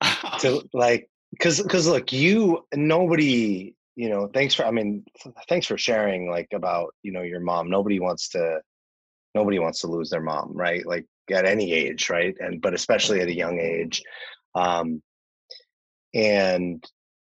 to 0.40 0.62
like, 0.72 1.08
because, 1.30 1.62
because 1.62 1.86
look, 1.86 2.12
you, 2.12 2.64
nobody, 2.74 3.74
you 3.94 4.08
know, 4.08 4.28
thanks 4.32 4.54
for, 4.54 4.64
I 4.64 4.70
mean, 4.70 5.04
thanks 5.48 5.66
for 5.66 5.78
sharing 5.78 6.30
like 6.30 6.48
about, 6.52 6.94
you 7.02 7.12
know, 7.12 7.22
your 7.22 7.40
mom. 7.40 7.70
Nobody 7.70 8.00
wants 8.00 8.30
to, 8.30 8.60
nobody 9.34 9.58
wants 9.58 9.80
to 9.80 9.86
lose 9.86 10.10
their 10.10 10.22
mom, 10.22 10.52
right? 10.54 10.86
Like 10.86 11.06
at 11.30 11.46
any 11.46 11.72
age, 11.72 12.10
right? 12.10 12.36
And, 12.40 12.60
but 12.60 12.74
especially 12.74 13.20
at 13.20 13.28
a 13.28 13.34
young 13.34 13.58
age. 13.58 14.02
Um, 14.54 15.02
and 16.14 16.84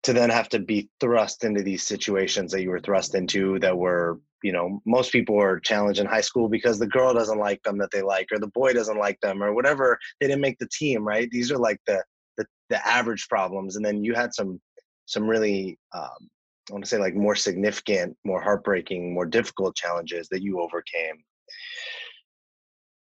to 0.04 0.12
then 0.12 0.30
have 0.30 0.50
to 0.50 0.58
be 0.58 0.88
thrust 1.00 1.44
into 1.44 1.62
these 1.62 1.82
situations 1.82 2.52
that 2.52 2.62
you 2.62 2.70
were 2.70 2.80
thrust 2.80 3.14
into 3.14 3.58
that 3.58 3.76
were 3.76 4.20
you 4.42 4.52
know 4.52 4.80
most 4.86 5.10
people 5.10 5.40
are 5.40 5.58
challenged 5.58 5.98
in 5.98 6.06
high 6.06 6.20
school 6.20 6.48
because 6.48 6.78
the 6.78 6.86
girl 6.86 7.12
doesn't 7.14 7.38
like 7.38 7.62
them 7.62 7.78
that 7.78 7.90
they 7.90 8.02
like 8.02 8.28
or 8.30 8.38
the 8.38 8.48
boy 8.48 8.72
doesn't 8.72 8.98
like 8.98 9.18
them 9.20 9.42
or 9.42 9.54
whatever. 9.54 9.98
They 10.20 10.28
didn't 10.28 10.42
make 10.42 10.58
the 10.58 10.68
team 10.68 11.02
right? 11.02 11.28
These 11.30 11.50
are 11.50 11.58
like 11.58 11.80
the 11.86 12.04
the, 12.36 12.46
the 12.68 12.86
average 12.86 13.28
problems. 13.28 13.76
And 13.76 13.84
then 13.84 14.04
you 14.04 14.14
had 14.14 14.34
some 14.34 14.60
some 15.06 15.26
really 15.26 15.78
um, 15.94 16.30
i 16.70 16.72
want 16.72 16.84
to 16.84 16.88
say 16.88 16.98
like 16.98 17.14
more 17.14 17.34
significant 17.34 18.16
more 18.24 18.40
heartbreaking 18.40 19.12
more 19.12 19.26
difficult 19.26 19.74
challenges 19.74 20.28
that 20.28 20.42
you 20.42 20.60
overcame. 20.60 21.16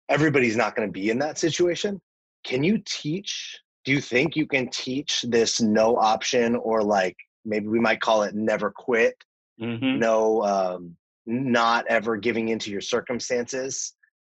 Everybody's 0.09 0.57
not 0.57 0.77
going 0.77 0.89
to 0.89 0.93
be 0.93 1.11
in 1.11 1.19
that 1.19 1.39
situation. 1.39 2.01
Can 2.45 2.63
you 2.63 2.81
teach 2.85 3.59
do 3.85 3.93
you 3.93 4.01
think 4.01 4.37
you 4.37 4.47
can 4.47 4.69
teach 4.69 5.23
this 5.23 5.61
no 5.61 5.97
option 5.97 6.57
or 6.57 6.83
like 6.83 7.17
maybe 7.45 7.69
we 7.69 7.81
might 7.81 8.01
call 8.01 8.23
it 8.23 8.35
never 8.35 8.71
quit? 8.71 9.15
Mm-hmm. 9.61 9.99
no 9.99 10.43
um, 10.43 10.97
not 11.27 11.85
ever 11.89 12.17
giving 12.17 12.49
into 12.49 12.71
your 12.71 12.81
circumstances 12.81 13.93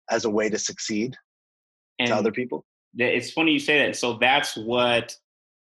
as 0.10 0.26
a 0.26 0.30
way 0.30 0.50
to 0.50 0.60
succeed 0.60 1.16
and 2.00 2.10
to 2.10 2.16
other 2.16 2.32
people? 2.32 2.66
it's 2.98 3.32
funny 3.32 3.52
you 3.52 3.60
say 3.60 3.80
that 3.80 3.96
so 3.96 4.18
that's 4.20 4.56
what 4.56 5.16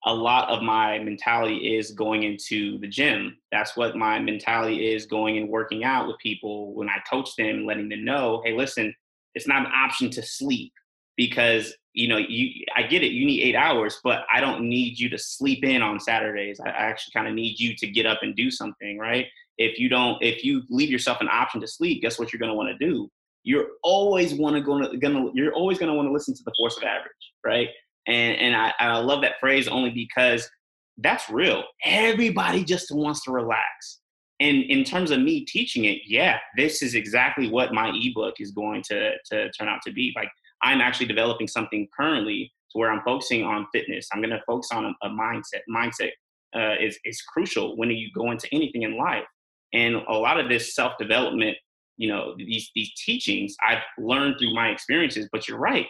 a 0.06 0.14
lot 0.14 0.50
of 0.50 0.62
my 0.62 0.98
mentality 0.98 1.76
is 1.76 1.92
going 1.92 2.24
into 2.24 2.78
the 2.78 2.86
gym. 2.86 3.38
That's 3.50 3.74
what 3.74 3.96
my 3.96 4.18
mentality 4.18 4.92
is 4.92 5.06
going 5.06 5.38
and 5.38 5.48
working 5.48 5.82
out 5.82 6.06
with 6.06 6.18
people 6.18 6.74
when 6.74 6.88
i 6.88 6.98
coach 7.08 7.34
them 7.36 7.64
letting 7.64 7.88
them 7.88 8.04
know 8.04 8.42
hey 8.44 8.56
listen 8.56 8.94
it's 9.34 9.48
not 9.48 9.66
an 9.66 9.72
option 9.72 10.10
to 10.10 10.22
sleep 10.22 10.72
because 11.16 11.74
you 11.94 12.08
know, 12.08 12.16
you 12.16 12.64
I 12.74 12.82
get 12.82 13.04
it, 13.04 13.12
you 13.12 13.24
need 13.24 13.42
eight 13.42 13.54
hours, 13.54 14.00
but 14.02 14.24
I 14.32 14.40
don't 14.40 14.68
need 14.68 14.98
you 14.98 15.08
to 15.10 15.18
sleep 15.18 15.64
in 15.64 15.80
on 15.80 16.00
Saturdays. 16.00 16.58
I, 16.58 16.70
actually 16.70 17.12
kind 17.12 17.28
of 17.28 17.34
need 17.34 17.58
you 17.60 17.76
to 17.76 17.86
get 17.86 18.04
up 18.04 18.18
and 18.22 18.34
do 18.34 18.50
something, 18.50 18.98
right? 18.98 19.26
If 19.58 19.78
you 19.78 19.88
don't, 19.88 20.20
if 20.20 20.44
you 20.44 20.62
leave 20.70 20.90
yourself 20.90 21.20
an 21.20 21.28
option 21.30 21.60
to 21.60 21.68
sleep, 21.68 22.02
guess 22.02 22.18
what 22.18 22.32
you're 22.32 22.40
gonna 22.40 22.54
want 22.54 22.76
to 22.76 22.84
do? 22.84 23.08
You're 23.44 23.66
always 23.84 24.34
wanna 24.34 24.60
gonna 24.60 24.96
gonna 24.98 25.30
you're 25.34 25.52
always 25.52 25.78
gonna 25.78 25.94
want 25.94 26.08
to 26.08 26.12
listen 26.12 26.34
to 26.34 26.42
the 26.44 26.52
force 26.58 26.76
of 26.76 26.82
average, 26.82 27.12
right? 27.46 27.68
And 28.08 28.36
and 28.38 28.56
I, 28.56 28.72
I 28.80 28.98
love 28.98 29.22
that 29.22 29.38
phrase 29.38 29.68
only 29.68 29.90
because 29.90 30.50
that's 30.98 31.30
real. 31.30 31.62
Everybody 31.84 32.64
just 32.64 32.90
wants 32.90 33.22
to 33.24 33.30
relax. 33.30 34.00
And 34.40 34.64
in 34.64 34.82
terms 34.82 35.12
of 35.12 35.20
me 35.20 35.44
teaching 35.44 35.84
it, 35.84 35.98
yeah, 36.06 36.38
this 36.56 36.82
is 36.82 36.96
exactly 36.96 37.48
what 37.48 37.72
my 37.72 37.92
ebook 37.94 38.34
is 38.40 38.50
going 38.50 38.82
to 38.90 39.12
to 39.30 39.50
turn 39.52 39.68
out 39.68 39.80
to 39.86 39.92
be. 39.92 40.12
Like 40.16 40.28
I'm 40.64 40.80
actually 40.80 41.06
developing 41.06 41.46
something 41.46 41.86
currently 41.96 42.52
to 42.72 42.78
where 42.78 42.90
I'm 42.90 43.02
focusing 43.04 43.44
on 43.44 43.66
fitness. 43.72 44.08
I'm 44.12 44.20
going 44.20 44.30
to 44.30 44.42
focus 44.46 44.70
on 44.72 44.86
a, 44.86 45.06
a 45.06 45.10
mindset. 45.10 45.60
Mindset 45.70 46.10
uh, 46.56 46.74
is 46.80 46.98
is 47.04 47.20
crucial 47.22 47.76
when 47.76 47.90
you 47.90 48.08
go 48.14 48.30
into 48.30 48.48
anything 48.52 48.82
in 48.82 48.96
life. 48.96 49.24
And 49.72 49.96
a 50.08 50.14
lot 50.14 50.40
of 50.40 50.48
this 50.48 50.74
self 50.74 50.92
development, 50.98 51.56
you 51.96 52.08
know, 52.08 52.34
these 52.36 52.70
these 52.74 52.92
teachings 52.94 53.54
I've 53.66 53.82
learned 53.98 54.36
through 54.38 54.54
my 54.54 54.68
experiences. 54.68 55.28
But 55.30 55.46
you're 55.46 55.58
right, 55.58 55.86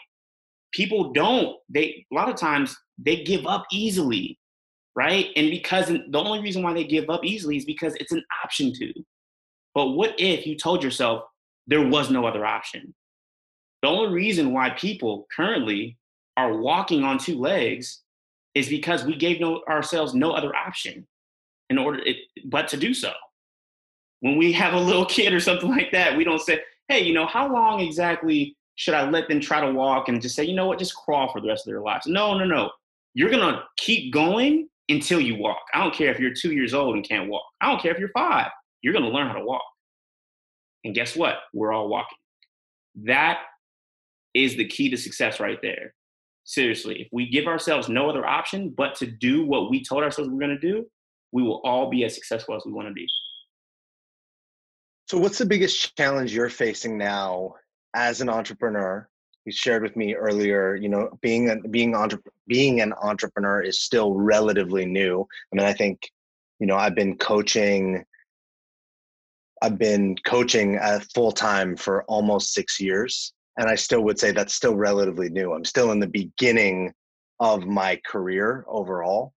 people 0.73 1.13
don't. 1.13 1.57
They 1.69 2.05
a 2.13 2.15
lot 2.15 2.29
of 2.29 2.37
times 2.37 2.77
they 2.99 3.23
give 3.23 3.47
up 3.47 3.65
easily, 3.71 4.39
right? 4.97 5.29
And 5.37 5.51
because 5.51 5.87
the 5.89 6.19
only 6.19 6.41
reason 6.41 6.63
why 6.63 6.75
they 6.75 6.85
give 6.85 7.09
up 7.11 7.25
easily 7.25 7.57
is 7.57 7.65
because 7.65 7.95
it's 7.97 8.13
an 8.13 8.25
option 8.43 8.73
to. 8.75 8.93
But 9.75 9.89
what 9.89 10.15
if 10.19 10.47
you 10.47 10.57
told 10.57 10.83
yourself 10.83 11.25
there 11.67 11.87
was 11.87 12.11
no 12.11 12.27
other 12.27 12.45
option? 12.45 12.95
The 13.85 13.91
only 13.91 14.15
reason 14.15 14.55
why 14.55 14.71
people 14.71 15.27
currently 15.37 15.99
are 16.39 16.57
walking 16.57 17.05
on 17.05 17.19
two 17.19 17.39
legs 17.39 18.01
is 18.55 18.67
because 18.67 19.05
we 19.05 19.15
gave 19.15 19.41
no, 19.41 19.63
ourselves 19.69 20.15
no 20.15 20.31
other 20.31 20.57
option 20.57 21.07
in 21.69 21.77
order 21.77 21.99
it, 21.99 22.17
but 22.47 22.67
to 22.69 22.79
do 22.79 22.95
so. 22.95 23.13
When 24.21 24.39
we 24.39 24.53
have 24.53 24.73
a 24.73 24.81
little 24.81 25.05
kid 25.17 25.35
or 25.35 25.41
something 25.41 25.69
like 25.69 25.93
that, 25.93 26.17
we 26.17 26.25
don't 26.25 26.41
say, 26.41 26.61
hey, 26.89 27.01
you 27.01 27.13
know, 27.13 27.27
how 27.27 27.53
long 27.53 27.81
exactly 27.81 28.57
should 28.77 28.95
I 28.95 29.07
let 29.11 29.29
them 29.29 29.39
try 29.39 29.61
to 29.61 29.71
walk 29.71 30.09
and 30.09 30.23
just 30.23 30.35
say, 30.35 30.45
you 30.45 30.55
know 30.55 30.65
what, 30.65 30.79
just 30.79 30.97
crawl 30.97 31.31
for 31.31 31.43
the 31.43 31.49
rest 31.49 31.67
of 31.67 31.71
their 31.71 31.83
lives? 31.83 32.07
No, 32.07 32.39
no, 32.39 32.47
no. 32.47 32.71
You're 33.13 33.29
going 33.29 33.55
to 33.55 33.65
keep 33.77 34.15
going 34.15 34.67
until 34.89 35.21
you 35.21 35.37
walk. 35.37 35.61
I 35.75 35.85
don't 35.85 35.95
care 35.95 36.11
if 36.11 36.19
you're 36.19 36.33
two 36.33 36.53
years 36.55 36.73
old 36.73 36.95
and 36.95 37.07
can't 37.07 37.29
walk. 37.29 37.45
I 37.61 37.71
don't 37.71 37.83
care 37.83 37.93
if 37.93 37.99
you're 37.99 38.09
five. 38.17 38.51
You're 38.81 38.95
going 38.95 39.05
to 39.05 39.11
learn 39.11 39.27
how 39.27 39.35
to 39.35 39.45
walk. 39.45 39.63
And 40.85 40.95
guess 40.95 41.15
what? 41.15 41.35
We're 41.53 41.71
all 41.71 41.91
walking. 41.91 42.17
That 43.03 43.41
is 44.35 44.57
the 44.57 44.67
key 44.67 44.91
to 44.91 44.97
success 44.97 45.41
right 45.41 45.59
there. 45.63 45.95
Seriously, 46.45 47.03
if 47.03 47.09
we 47.13 47.29
give 47.29 47.47
ourselves 47.47 47.89
no 47.89 48.11
other 48.11 48.27
option 48.27 48.69
but 48.77 48.95
to 48.97 49.07
do 49.07 49.47
what 49.47 49.71
we 49.71 49.83
told 49.83 50.03
ourselves 50.03 50.29
we 50.29 50.35
we're 50.35 50.47
going 50.47 50.59
to 50.61 50.73
do, 50.73 50.87
we 51.33 51.43
will 51.43 51.61
all 51.65 51.89
be 51.89 52.05
as 52.05 52.15
successful 52.15 52.55
as 52.55 52.65
we 52.67 52.73
want 52.73 52.87
to 52.87 52.93
be. 52.93 53.09
So, 55.09 55.19
what's 55.19 55.39
the 55.39 55.47
biggest 55.47 55.97
challenge 55.97 56.35
you're 56.35 56.51
facing 56.51 56.99
now 56.99 57.55
as 57.95 58.21
an 58.21 58.29
entrepreneur? 58.29 59.09
You 59.47 59.53
shared 59.53 59.83
with 59.83 59.97
me 59.97 60.15
earlier, 60.15 60.75
you 60.75 60.89
know, 60.89 61.11
being 61.21 61.51
a, 61.51 61.57
being 61.69 61.95
entre- 61.95 62.23
being 62.47 62.81
an 62.81 62.93
entrepreneur 62.95 63.63
is 63.63 63.83
still 63.83 64.15
relatively 64.15 64.87
new. 64.87 65.27
I 65.53 65.57
mean, 65.57 65.67
I 65.67 65.73
think, 65.73 66.11
you 66.59 66.67
know, 66.67 66.77
I've 66.77 66.95
been 66.95 67.17
coaching. 67.17 68.05
I've 69.63 69.79
been 69.79 70.17
coaching 70.27 70.79
uh, 70.79 71.01
full 71.15 71.33
time 71.33 71.77
for 71.77 72.05
almost 72.05 72.53
six 72.53 72.79
years 72.81 73.33
and 73.57 73.69
I 73.69 73.75
still 73.75 74.03
would 74.03 74.19
say 74.19 74.33
that's 74.33 74.55
still 74.55 74.75
relatively 74.75 75.29
new. 75.29 75.53
I'm 75.53 75.65
still 75.65 75.93
in 75.93 76.01
the 76.01 76.07
beginning 76.07 76.93
of 77.41 77.67
my 77.67 78.01
career 78.05 78.65
overall. 78.69 79.33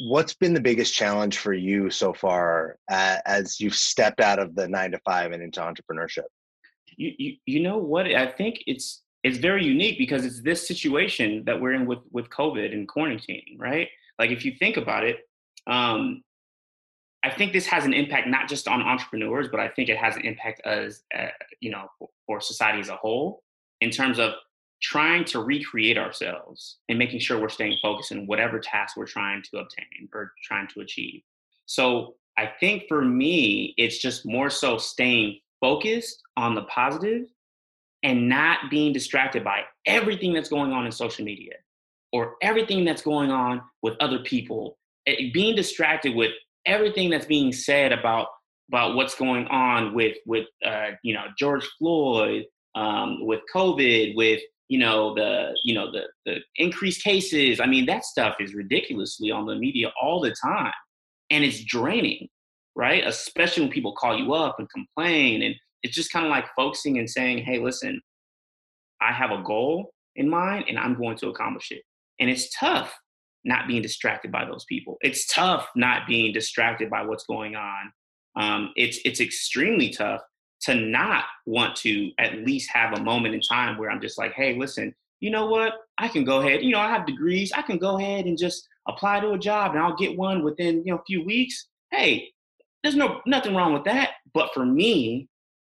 What's 0.00 0.34
been 0.34 0.54
the 0.54 0.60
biggest 0.60 0.94
challenge 0.94 1.38
for 1.38 1.52
you 1.52 1.88
so 1.88 2.12
far 2.12 2.76
as 2.90 3.60
you've 3.60 3.76
stepped 3.76 4.20
out 4.20 4.38
of 4.38 4.54
the 4.54 4.68
nine 4.68 4.90
to 4.90 4.98
five 5.04 5.32
and 5.32 5.42
into 5.42 5.60
entrepreneurship? 5.60 6.24
You, 6.96 7.12
you, 7.16 7.36
you 7.46 7.60
know 7.60 7.78
what? 7.78 8.06
I 8.06 8.26
think 8.26 8.62
it's 8.66 9.02
it's 9.22 9.38
very 9.38 9.64
unique 9.64 9.96
because 9.96 10.26
it's 10.26 10.42
this 10.42 10.68
situation 10.68 11.44
that 11.46 11.58
we're 11.60 11.72
in 11.72 11.86
with 11.86 12.00
with 12.10 12.28
COVID 12.28 12.72
and 12.72 12.88
quarantining, 12.88 13.58
right? 13.58 13.88
Like 14.18 14.30
if 14.30 14.44
you 14.44 14.52
think 14.58 14.76
about 14.76 15.04
it, 15.04 15.18
um, 15.66 16.22
I 17.24 17.30
think 17.30 17.54
this 17.54 17.66
has 17.66 17.86
an 17.86 17.94
impact 17.94 18.28
not 18.28 18.48
just 18.48 18.68
on 18.68 18.82
entrepreneurs, 18.82 19.48
but 19.50 19.58
I 19.58 19.68
think 19.68 19.88
it 19.88 19.96
has 19.96 20.14
an 20.14 20.22
impact 20.22 20.60
as 20.66 21.02
uh, 21.16 21.28
you 21.60 21.70
know 21.70 21.88
for, 21.98 22.08
for 22.26 22.40
society 22.40 22.80
as 22.80 22.90
a 22.90 22.96
whole 22.96 23.42
in 23.80 23.90
terms 23.90 24.18
of 24.18 24.34
trying 24.82 25.24
to 25.24 25.42
recreate 25.42 25.96
ourselves 25.96 26.76
and 26.88 26.98
making 26.98 27.18
sure 27.18 27.40
we're 27.40 27.48
staying 27.48 27.78
focused 27.80 28.12
in 28.12 28.26
whatever 28.26 28.58
task 28.60 28.96
we're 28.96 29.06
trying 29.06 29.42
to 29.42 29.56
obtain 29.58 30.08
or 30.12 30.32
trying 30.42 30.68
to 30.68 30.80
achieve. 30.80 31.22
So 31.64 32.16
I 32.36 32.50
think 32.60 32.84
for 32.88 33.02
me, 33.02 33.74
it's 33.78 33.98
just 33.98 34.26
more 34.26 34.50
so 34.50 34.76
staying 34.76 35.40
focused 35.60 36.22
on 36.36 36.54
the 36.54 36.64
positive 36.64 37.22
and 38.02 38.28
not 38.28 38.70
being 38.70 38.92
distracted 38.92 39.42
by 39.42 39.62
everything 39.86 40.34
that's 40.34 40.50
going 40.50 40.72
on 40.72 40.84
in 40.84 40.92
social 40.92 41.24
media 41.24 41.54
or 42.12 42.34
everything 42.42 42.84
that's 42.84 43.00
going 43.00 43.30
on 43.30 43.62
with 43.82 43.94
other 44.00 44.18
people, 44.18 44.76
eh, 45.06 45.30
being 45.32 45.56
distracted 45.56 46.14
with 46.14 46.32
everything 46.66 47.10
that's 47.10 47.26
being 47.26 47.52
said 47.52 47.92
about 47.92 48.28
about 48.68 48.94
what's 48.94 49.14
going 49.14 49.46
on 49.48 49.94
with 49.94 50.16
with 50.26 50.46
uh, 50.64 50.90
you 51.02 51.14
know 51.14 51.24
George 51.38 51.66
Floyd, 51.78 52.44
um, 52.74 53.26
with 53.26 53.40
COVID, 53.54 54.16
with 54.16 54.40
you 54.68 54.78
know 54.78 55.14
the 55.14 55.56
you 55.64 55.74
know 55.74 55.90
the 55.92 56.04
the 56.26 56.38
increased 56.56 57.02
cases. 57.02 57.60
I 57.60 57.66
mean 57.66 57.86
that 57.86 58.04
stuff 58.04 58.36
is 58.40 58.54
ridiculously 58.54 59.30
on 59.30 59.46
the 59.46 59.56
media 59.56 59.92
all 60.00 60.20
the 60.20 60.34
time, 60.42 60.72
and 61.30 61.44
it's 61.44 61.64
draining, 61.64 62.28
right? 62.74 63.06
Especially 63.06 63.62
when 63.62 63.72
people 63.72 63.94
call 63.94 64.18
you 64.18 64.34
up 64.34 64.56
and 64.58 64.68
complain, 64.70 65.42
and 65.42 65.54
it's 65.82 65.94
just 65.94 66.12
kind 66.12 66.24
of 66.24 66.30
like 66.30 66.46
focusing 66.56 66.98
and 66.98 67.08
saying, 67.08 67.44
"Hey, 67.44 67.58
listen, 67.58 68.00
I 69.00 69.12
have 69.12 69.30
a 69.30 69.42
goal 69.42 69.92
in 70.16 70.28
mind, 70.30 70.66
and 70.68 70.78
I'm 70.78 70.98
going 70.98 71.18
to 71.18 71.28
accomplish 71.28 71.70
it." 71.70 71.82
And 72.20 72.30
it's 72.30 72.48
tough 72.58 72.94
not 73.44 73.68
being 73.68 73.82
distracted 73.82 74.32
by 74.32 74.44
those 74.44 74.64
people. 74.64 74.96
It's 75.02 75.26
tough 75.26 75.68
not 75.76 76.06
being 76.06 76.32
distracted 76.32 76.90
by 76.90 77.02
what's 77.02 77.24
going 77.24 77.56
on. 77.56 77.92
Um, 78.36 78.72
it's 78.76 78.98
it's 79.04 79.20
extremely 79.20 79.90
tough 79.90 80.22
to 80.62 80.74
not 80.74 81.24
want 81.46 81.76
to 81.76 82.10
at 82.18 82.38
least 82.38 82.70
have 82.72 82.98
a 82.98 83.02
moment 83.02 83.34
in 83.34 83.40
time 83.40 83.76
where 83.76 83.90
I'm 83.90 84.00
just 84.00 84.18
like, 84.18 84.32
hey, 84.32 84.56
listen, 84.58 84.94
you 85.20 85.30
know 85.30 85.46
what? 85.46 85.74
I 85.98 86.08
can 86.08 86.24
go 86.24 86.40
ahead. 86.40 86.62
You 86.62 86.72
know, 86.72 86.80
I 86.80 86.88
have 86.88 87.06
degrees. 87.06 87.52
I 87.52 87.62
can 87.62 87.78
go 87.78 87.98
ahead 87.98 88.26
and 88.26 88.38
just 88.38 88.66
apply 88.88 89.20
to 89.20 89.32
a 89.32 89.38
job, 89.38 89.72
and 89.72 89.80
I'll 89.80 89.96
get 89.96 90.16
one 90.16 90.42
within 90.42 90.82
you 90.84 90.92
know 90.92 90.98
a 90.98 91.04
few 91.04 91.24
weeks. 91.24 91.68
Hey, 91.90 92.30
there's 92.82 92.96
no 92.96 93.20
nothing 93.26 93.54
wrong 93.54 93.72
with 93.72 93.84
that. 93.84 94.12
But 94.32 94.52
for 94.54 94.64
me, 94.64 95.28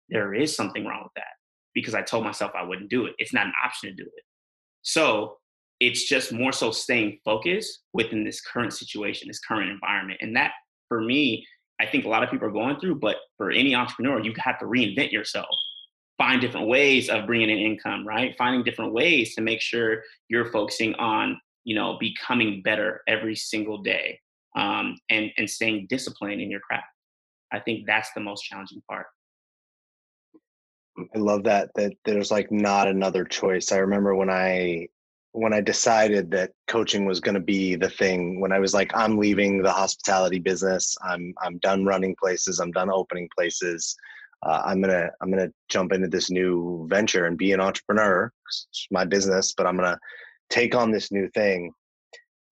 there 0.08 0.34
is 0.34 0.54
something 0.54 0.84
wrong 0.86 1.02
with 1.02 1.12
that 1.16 1.34
because 1.74 1.94
I 1.94 2.02
told 2.02 2.24
myself 2.24 2.52
I 2.56 2.62
wouldn't 2.62 2.90
do 2.90 3.06
it. 3.06 3.14
It's 3.18 3.34
not 3.34 3.46
an 3.46 3.52
option 3.64 3.90
to 3.90 3.94
do 3.94 4.08
it. 4.08 4.24
So 4.82 5.36
it's 5.80 6.04
just 6.04 6.32
more 6.32 6.52
so 6.52 6.70
staying 6.70 7.18
focused 7.24 7.82
within 7.92 8.24
this 8.24 8.40
current 8.40 8.72
situation, 8.72 9.28
this 9.28 9.40
current 9.40 9.70
environment. 9.70 10.18
And 10.22 10.34
that 10.36 10.52
for 10.88 11.00
me, 11.00 11.46
I 11.80 11.86
think 11.86 12.04
a 12.04 12.08
lot 12.08 12.22
of 12.22 12.30
people 12.30 12.48
are 12.48 12.52
going 12.52 12.80
through, 12.80 12.96
but 12.96 13.16
for 13.36 13.50
any 13.50 13.74
entrepreneur, 13.74 14.20
you 14.20 14.32
have 14.38 14.58
to 14.60 14.64
reinvent 14.64 15.12
yourself, 15.12 15.54
find 16.16 16.40
different 16.40 16.68
ways 16.68 17.10
of 17.10 17.26
bringing 17.26 17.50
in 17.50 17.58
income, 17.58 18.06
right? 18.06 18.34
Finding 18.38 18.64
different 18.64 18.92
ways 18.94 19.34
to 19.34 19.42
make 19.42 19.60
sure 19.60 20.02
you're 20.28 20.50
focusing 20.50 20.94
on, 20.94 21.38
you 21.64 21.74
know, 21.74 21.98
becoming 22.00 22.62
better 22.62 23.02
every 23.06 23.36
single 23.36 23.82
day 23.82 24.18
um, 24.56 24.96
and, 25.10 25.30
and 25.36 25.48
staying 25.48 25.86
disciplined 25.90 26.40
in 26.40 26.50
your 26.50 26.60
craft. 26.60 26.86
I 27.52 27.60
think 27.60 27.86
that's 27.86 28.10
the 28.14 28.20
most 28.20 28.42
challenging 28.42 28.82
part. 28.88 29.06
I 31.14 31.18
love 31.18 31.44
that 31.44 31.70
that 31.74 31.92
there's 32.06 32.30
like 32.30 32.50
not 32.50 32.88
another 32.88 33.24
choice. 33.24 33.70
I 33.70 33.78
remember 33.78 34.14
when 34.14 34.30
I 34.30 34.88
when 35.36 35.52
I 35.52 35.60
decided 35.60 36.30
that 36.30 36.52
coaching 36.66 37.04
was 37.04 37.20
going 37.20 37.34
to 37.34 37.40
be 37.40 37.76
the 37.76 37.90
thing, 37.90 38.40
when 38.40 38.52
I 38.52 38.58
was 38.58 38.72
like, 38.72 38.90
I'm 38.96 39.18
leaving 39.18 39.62
the 39.62 39.70
hospitality 39.70 40.38
business, 40.38 40.96
I'm 41.04 41.34
I'm 41.42 41.58
done 41.58 41.84
running 41.84 42.16
places, 42.18 42.58
I'm 42.58 42.72
done 42.72 42.90
opening 42.90 43.28
places. 43.36 43.94
Uh, 44.42 44.62
I'm 44.64 44.80
gonna 44.80 45.10
I'm 45.20 45.30
gonna 45.30 45.52
jump 45.68 45.92
into 45.92 46.08
this 46.08 46.30
new 46.30 46.86
venture 46.88 47.26
and 47.26 47.36
be 47.36 47.52
an 47.52 47.60
entrepreneur. 47.60 48.32
It's 48.48 48.86
my 48.90 49.04
business, 49.04 49.52
but 49.54 49.66
I'm 49.66 49.76
gonna 49.76 49.98
take 50.48 50.74
on 50.74 50.90
this 50.90 51.12
new 51.12 51.28
thing. 51.34 51.70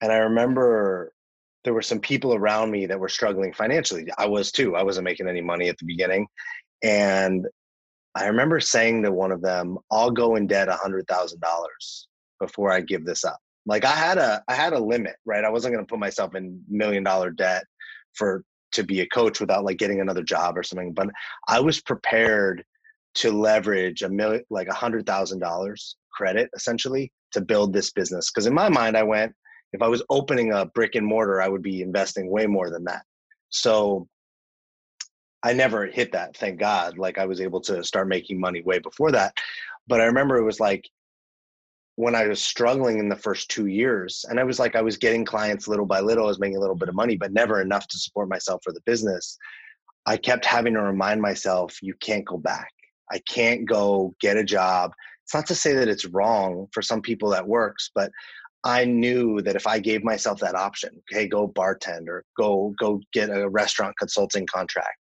And 0.03 0.13
I 0.13 0.17
remember 0.17 1.15
there 1.65 1.73
were 1.73 1.83
some 1.83 2.01
people 2.01 2.35
around 2.35 2.71
me 2.71 2.85
that 2.85 3.01
were 3.01 3.09
struggling 3.09 3.55
financially. 3.55 4.09
I 4.19 4.27
was 4.27 4.53
too. 4.53 4.77
I 4.77 4.83
wasn't 4.83 5.05
making 5.05 5.27
any 5.27 5.41
money 5.41 5.71
at 5.71 5.79
the 5.79 5.87
beginning, 5.87 6.27
and 6.83 7.47
I 8.15 8.27
remember 8.27 8.61
saying 8.61 9.05
to 9.05 9.11
one 9.13 9.33
of 9.33 9.41
them, 9.41 9.79
"I'll 9.91 10.11
go 10.11 10.37
in 10.37 10.47
debt 10.47 10.69
a 10.69 10.75
hundred 10.75 11.07
thousand 11.09 11.41
dollars 11.41 12.09
before 12.41 12.73
I 12.73 12.81
give 12.81 13.05
this 13.05 13.25
up. 13.25 13.39
Like 13.67 13.85
I 13.85 13.93
had 13.93 14.19
a 14.19 14.43
I 14.49 14.55
had 14.55 14.73
a 14.73 14.79
limit, 14.79 15.17
right? 15.25 15.45
I 15.45 15.51
wasn't 15.51 15.75
going 15.75 15.85
to 15.85 15.91
put 15.91 15.99
myself 15.99 16.35
in 16.35 16.63
million 16.69 17.03
dollar 17.03 17.31
debt 17.31 17.65
for 18.13 18.45
to 18.73 18.83
be 18.83 19.01
a 19.01 19.09
coach 19.09 19.41
without 19.41 19.65
like 19.65 19.79
getting 19.79 20.01
another 20.01 20.23
job 20.23 20.59
or 20.59 20.63
something. 20.63 20.93
But 20.93 21.09
I 21.49 21.61
was 21.61 21.81
prepared 21.81 22.65
to 23.17 23.31
leverage 23.31 24.03
a 24.03 24.09
million 24.09 24.45
like 24.51 24.69
a 24.69 24.75
hundred 24.75 25.07
thousand 25.07 25.39
dollars 25.39 25.97
credit 26.13 26.51
essentially 26.55 27.11
to 27.33 27.41
build 27.41 27.73
this 27.73 27.91
business. 27.91 28.31
Because 28.31 28.47
in 28.47 28.55
my 28.55 28.69
mind, 28.69 28.97
I 28.97 29.03
went 29.03 29.33
if 29.73 29.83
I 29.83 29.89
was 29.89 30.03
opening 30.09 30.53
a 30.53 30.67
brick 30.67 30.95
and 30.95 31.05
mortar, 31.05 31.43
I 31.43 31.49
would 31.49 31.63
be 31.63 31.83
investing 31.83 32.31
way 32.31 32.47
more 32.47 32.71
than 32.71 32.85
that. 32.85 33.03
So 33.49 34.07
I 35.43 35.53
never 35.53 35.87
hit 35.87 36.13
that, 36.13 36.37
thank 36.37 36.61
God. 36.61 36.97
Like 36.97 37.19
I 37.19 37.27
was 37.27 37.41
able 37.41 37.61
to 37.63 37.83
start 37.83 38.09
making 38.09 38.41
money 38.41 38.63
way 38.63 38.79
before 38.79 39.11
that. 39.13 39.37
But 39.89 40.01
I 40.01 40.05
remember 40.05 40.37
it 40.37 40.45
was 40.45 40.61
like 40.61 40.89
when 41.97 42.15
I 42.15 42.27
was 42.27 42.43
struggling 42.43 42.99
in 42.99 43.09
the 43.09 43.17
first 43.17 43.51
two 43.51 43.67
years, 43.67 44.25
and 44.29 44.41
I 44.41 44.45
was 44.45 44.59
like, 44.59 44.75
I 44.75 44.83
was 44.83 44.97
getting 44.97 45.25
clients 45.25 45.69
little 45.69 45.87
by 45.87 46.01
little, 46.01 46.25
I 46.25 46.29
was 46.29 46.41
making 46.41 46.57
a 46.57 46.61
little 46.61 46.75
bit 46.75 46.89
of 46.89 46.95
money, 46.95 47.17
but 47.17 47.33
never 47.33 47.61
enough 47.61 47.87
to 47.89 47.99
support 47.99 48.29
myself 48.29 48.61
for 48.65 48.73
the 48.73 48.81
business. 48.85 49.39
I 50.07 50.17
kept 50.17 50.45
having 50.45 50.75
to 50.75 50.83
remind 50.83 51.23
myself, 51.23 51.77
you 51.83 51.95
can't 52.01 52.25
go 52.25 52.37
back. 52.37 52.71
I 53.13 53.21
can't 53.29 53.65
go 53.65 54.15
get 54.21 54.37
a 54.37 54.45
job. 54.45 54.93
It's 55.25 55.35
not 55.35 55.47
to 55.47 55.55
say 55.55 55.73
that 55.75 55.89
it's 55.89 56.07
wrong 56.07 56.67
for 56.73 56.83
some 56.83 57.01
people 57.01 57.31
that 57.31 57.47
works, 57.47 57.91
but 57.95 58.11
I 58.65 58.85
knew 58.85 59.41
that 59.43 59.57
if 59.57 59.67
I 59.67 59.79
gave 59.79 60.03
myself 60.03 60.41
that 60.41 60.55
option, 60.55 60.91
hey, 61.11 61.29
go 61.29 61.49
bartend 61.49 62.09
or 62.09 62.25
go 62.37 62.75
go 62.79 63.01
get 63.13 63.29
a 63.29 63.49
restaurant 63.49 63.95
consulting 63.99 64.47
contract, 64.47 64.99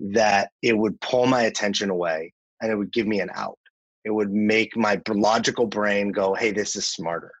that 0.00 0.50
it 0.62 0.76
would 0.76 1.00
pull 1.00 1.26
my 1.26 1.42
attention 1.42 1.90
away 1.90 2.32
and 2.60 2.70
it 2.70 2.76
would 2.76 2.92
give 2.92 3.06
me 3.06 3.20
an 3.20 3.30
out 3.34 3.58
it 4.04 4.10
would 4.10 4.32
make 4.32 4.76
my 4.76 5.00
logical 5.08 5.66
brain 5.66 6.10
go 6.12 6.34
hey 6.34 6.50
this 6.50 6.76
is 6.76 6.86
smarter. 6.86 7.32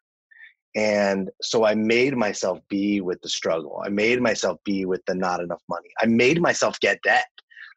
And 0.74 1.30
so 1.42 1.64
i 1.64 1.74
made 1.74 2.16
myself 2.16 2.58
be 2.68 3.00
with 3.00 3.20
the 3.22 3.28
struggle. 3.28 3.82
I 3.84 3.88
made 3.88 4.20
myself 4.20 4.58
be 4.64 4.84
with 4.84 5.02
the 5.06 5.14
not 5.14 5.40
enough 5.40 5.62
money. 5.68 5.88
I 6.00 6.06
made 6.06 6.40
myself 6.40 6.78
get 6.80 7.02
debt. 7.02 7.26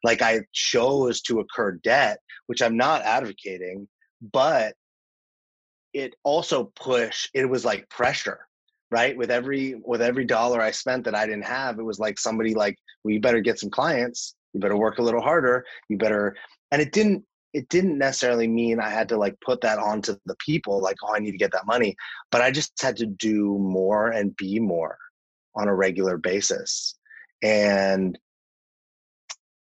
Like 0.04 0.22
i 0.22 0.40
chose 0.52 1.20
to 1.22 1.40
incur 1.40 1.72
debt 1.82 2.18
which 2.46 2.62
i'm 2.62 2.76
not 2.76 3.02
advocating 3.02 3.88
but 4.32 4.74
it 5.92 6.14
also 6.22 6.70
pushed 6.76 7.30
it 7.34 7.46
was 7.46 7.64
like 7.64 7.88
pressure 7.88 8.40
right? 8.90 9.16
With 9.16 9.30
every 9.30 9.74
with 9.84 10.00
every 10.00 10.24
dollar 10.24 10.60
i 10.60 10.70
spent 10.70 11.04
that 11.04 11.14
i 11.14 11.26
didn't 11.26 11.44
have 11.44 11.78
it 11.78 11.82
was 11.82 11.98
like 11.98 12.18
somebody 12.18 12.54
like 12.54 12.76
well 13.02 13.12
you 13.12 13.20
better 13.20 13.40
get 13.40 13.58
some 13.58 13.70
clients. 13.70 14.34
You 14.52 14.60
better 14.60 14.76
work 14.76 14.98
a 14.98 15.02
little 15.02 15.20
harder. 15.20 15.64
You 15.88 15.98
better 15.98 16.36
and 16.72 16.80
it 16.80 16.92
didn't 16.92 17.24
it 17.56 17.70
didn't 17.70 17.96
necessarily 17.96 18.46
mean 18.46 18.80
I 18.80 18.90
had 18.90 19.08
to 19.08 19.16
like 19.16 19.40
put 19.40 19.62
that 19.62 19.78
onto 19.78 20.16
the 20.26 20.36
people, 20.44 20.82
like, 20.82 20.96
oh, 21.02 21.14
I 21.14 21.20
need 21.20 21.30
to 21.30 21.38
get 21.38 21.52
that 21.52 21.66
money. 21.66 21.96
But 22.30 22.42
I 22.42 22.50
just 22.50 22.80
had 22.82 22.98
to 22.98 23.06
do 23.06 23.56
more 23.58 24.08
and 24.08 24.36
be 24.36 24.60
more 24.60 24.98
on 25.54 25.66
a 25.66 25.74
regular 25.74 26.18
basis. 26.18 26.96
And 27.42 28.18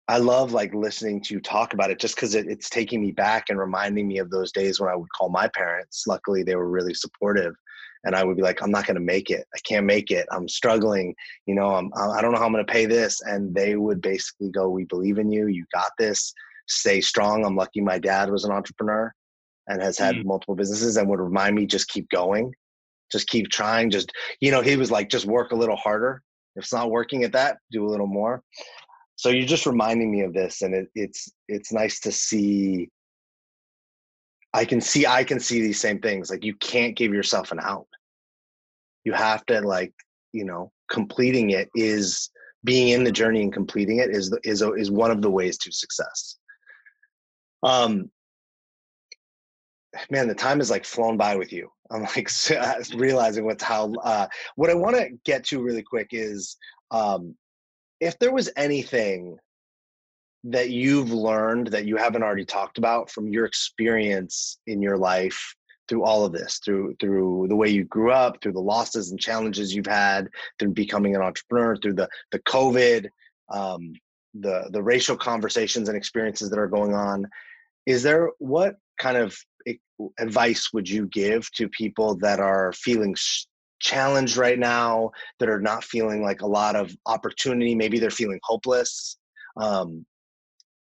I 0.07 0.19
love 0.19 0.53
like 0.53 0.71
listening 0.75 1.23
to 1.23 1.33
you 1.33 1.41
talk 1.41 1.73
about 1.73 1.89
it 1.89 1.97
just 1.97 2.13
because 2.15 2.35
it, 2.35 2.45
it's 2.47 2.69
taking 2.69 3.01
me 3.01 3.11
back 3.11 3.45
and 3.49 3.57
reminding 3.57 4.07
me 4.07 4.19
of 4.19 4.29
those 4.29 4.51
days 4.51 4.79
when 4.79 4.91
I 4.91 4.95
would 4.95 5.09
call 5.17 5.29
my 5.29 5.47
parents. 5.47 6.05
Luckily, 6.05 6.43
they 6.43 6.55
were 6.55 6.69
really 6.69 6.93
supportive. 6.93 7.55
And 8.03 8.15
I 8.15 8.23
would 8.23 8.37
be 8.37 8.43
like, 8.43 8.61
I'm 8.61 8.71
not 8.71 8.85
going 8.85 8.95
to 8.95 9.01
make 9.01 9.31
it. 9.31 9.47
I 9.55 9.59
can't 9.67 9.85
make 9.87 10.11
it. 10.11 10.27
I'm 10.31 10.47
struggling. 10.47 11.15
You 11.47 11.55
know, 11.55 11.73
I'm, 11.73 11.91
I 11.95 12.21
don't 12.21 12.33
know 12.33 12.37
how 12.37 12.45
I'm 12.45 12.53
going 12.53 12.65
to 12.65 12.71
pay 12.71 12.85
this. 12.85 13.19
And 13.21 13.53
they 13.53 13.77
would 13.77 13.99
basically 13.99 14.51
go, 14.51 14.69
We 14.69 14.85
believe 14.85 15.17
in 15.17 15.31
you. 15.31 15.47
You 15.47 15.65
got 15.73 15.91
this 15.97 16.33
stay 16.69 17.01
strong. 17.01 17.43
I'm 17.43 17.55
lucky 17.55 17.81
my 17.81 17.99
dad 17.99 18.29
was 18.29 18.45
an 18.45 18.51
entrepreneur 18.51 19.13
and 19.67 19.81
has 19.81 19.97
had 19.97 20.15
mm. 20.15 20.25
multiple 20.25 20.55
businesses 20.55 20.97
and 20.97 21.09
would 21.09 21.19
remind 21.19 21.55
me 21.55 21.65
just 21.65 21.89
keep 21.89 22.09
going, 22.09 22.53
just 23.11 23.27
keep 23.27 23.49
trying. 23.49 23.89
Just, 23.89 24.11
you 24.41 24.51
know, 24.51 24.61
he 24.61 24.77
was 24.77 24.91
like, 24.91 25.09
just 25.09 25.25
work 25.25 25.51
a 25.51 25.55
little 25.55 25.75
harder. 25.75 26.21
If 26.55 26.63
it's 26.63 26.73
not 26.73 26.91
working 26.91 27.23
at 27.23 27.31
that, 27.33 27.57
do 27.71 27.85
a 27.85 27.89
little 27.89 28.07
more. 28.07 28.43
So 29.19 29.27
you're 29.29 29.45
just 29.45 29.65
reminding 29.65 30.09
me 30.09 30.21
of 30.21 30.33
this, 30.33 30.61
and 30.61 30.73
it, 30.73 30.87
it's 30.95 31.29
it's 31.49 31.73
nice 31.73 31.99
to 32.01 32.11
see. 32.11 32.89
I 34.53 34.63
can 34.63 34.79
see 34.79 35.05
I 35.05 35.25
can 35.25 35.41
see 35.41 35.61
these 35.61 35.77
same 35.79 35.99
things. 35.99 36.29
Like 36.29 36.45
you 36.45 36.55
can't 36.55 36.95
give 36.95 37.13
yourself 37.13 37.51
an 37.51 37.59
out. 37.61 37.87
You 39.03 39.11
have 39.11 39.45
to 39.47 39.59
like 39.59 39.93
you 40.31 40.45
know 40.45 40.71
completing 40.89 41.49
it 41.49 41.69
is 41.75 42.29
being 42.63 42.89
in 42.89 43.03
the 43.03 43.11
journey 43.11 43.43
and 43.43 43.51
completing 43.51 43.99
it 43.99 44.09
is 44.09 44.33
is 44.45 44.61
is 44.77 44.89
one 44.89 45.11
of 45.11 45.21
the 45.21 45.29
ways 45.29 45.57
to 45.59 45.71
success. 45.73 46.38
Um, 47.63 48.09
man, 50.09 50.27
the 50.27 50.35
time 50.35 50.61
is 50.61 50.69
like 50.69 50.85
flown 50.85 51.17
by 51.17 51.35
with 51.35 51.51
you. 51.51 51.69
I'm 51.91 52.03
like 52.03 52.29
realizing 52.95 53.45
what's 53.45 53.63
how. 53.63 53.93
Uh, 54.03 54.27
what 54.55 54.69
I 54.69 54.75
want 54.75 54.95
to 54.95 55.09
get 55.25 55.45
to 55.45 55.61
really 55.61 55.83
quick 55.83 56.09
is 56.11 56.57
um, 56.91 57.35
if 57.99 58.17
there 58.19 58.33
was 58.33 58.49
anything 58.55 59.37
that 60.45 60.69
you've 60.69 61.11
learned 61.11 61.67
that 61.67 61.85
you 61.85 61.97
haven't 61.97 62.23
already 62.23 62.45
talked 62.45 62.77
about 62.77 63.09
from 63.09 63.27
your 63.27 63.45
experience 63.45 64.59
in 64.67 64.81
your 64.81 64.97
life 64.97 65.55
through 65.89 66.03
all 66.03 66.23
of 66.23 66.31
this 66.31 66.59
through 66.63 66.95
through 66.99 67.45
the 67.49 67.55
way 67.55 67.67
you 67.67 67.83
grew 67.83 68.11
up 68.11 68.41
through 68.41 68.53
the 68.53 68.59
losses 68.59 69.11
and 69.11 69.19
challenges 69.19 69.75
you've 69.75 69.85
had 69.85 70.29
through 70.57 70.71
becoming 70.71 71.15
an 71.15 71.21
entrepreneur 71.21 71.75
through 71.75 71.93
the 71.93 72.07
the 72.31 72.39
covid 72.39 73.07
um, 73.49 73.91
the 74.35 74.69
the 74.71 74.81
racial 74.81 75.17
conversations 75.17 75.89
and 75.89 75.97
experiences 75.97 76.49
that 76.49 76.59
are 76.59 76.67
going 76.67 76.93
on 76.93 77.27
is 77.85 78.03
there 78.03 78.31
what 78.39 78.75
kind 78.99 79.17
of 79.17 79.37
advice 80.19 80.71
would 80.73 80.87
you 80.89 81.07
give 81.07 81.51
to 81.53 81.67
people 81.69 82.15
that 82.15 82.39
are 82.39 82.73
feeling 82.73 83.15
challenged 83.79 84.37
right 84.37 84.59
now 84.59 85.11
that 85.39 85.49
are 85.49 85.61
not 85.61 85.83
feeling 85.83 86.21
like 86.21 86.41
a 86.41 86.47
lot 86.47 86.75
of 86.75 86.93
opportunity 87.05 87.75
maybe 87.75 87.99
they're 87.99 88.09
feeling 88.09 88.39
hopeless? 88.43 89.17
Um, 89.57 90.05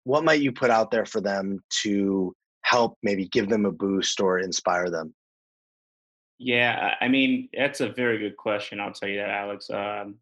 what 0.05 0.25
might 0.25 0.41
you 0.41 0.53
put 0.53 0.71
out 0.71 0.91
there 0.91 1.07
for 1.07 1.21
them 1.21 1.61
to 1.83 2.35
help 2.63 2.97
maybe 3.03 3.29
give 3.29 3.49
them 3.49 3.67
a 3.67 3.73
boost 3.73 4.21
or 4.21 4.39
inspire 4.39 4.91
them? 4.91 5.15
Yeah 6.39 6.95
i 7.01 7.09
mean 7.09 7.49
that's 7.57 7.81
a 7.81 7.89
very 7.89 8.19
good 8.19 8.37
question 8.37 8.79
i'll 8.79 8.93
tell 8.93 9.09
you 9.09 9.19
that 9.19 9.29
alex 9.29 9.69
um, 9.71 10.15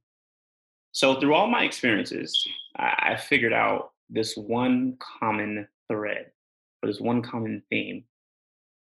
so 0.92 1.20
through 1.20 1.34
all 1.34 1.46
my 1.46 1.64
experiences 1.64 2.46
I, 2.78 3.10
I 3.12 3.16
figured 3.16 3.52
out 3.52 3.90
this 4.08 4.34
one 4.34 4.96
common 4.98 5.68
thread 5.88 6.30
or 6.87 6.89
this 6.89 7.01
one 7.01 7.22
common 7.22 7.62
theme 7.70 8.05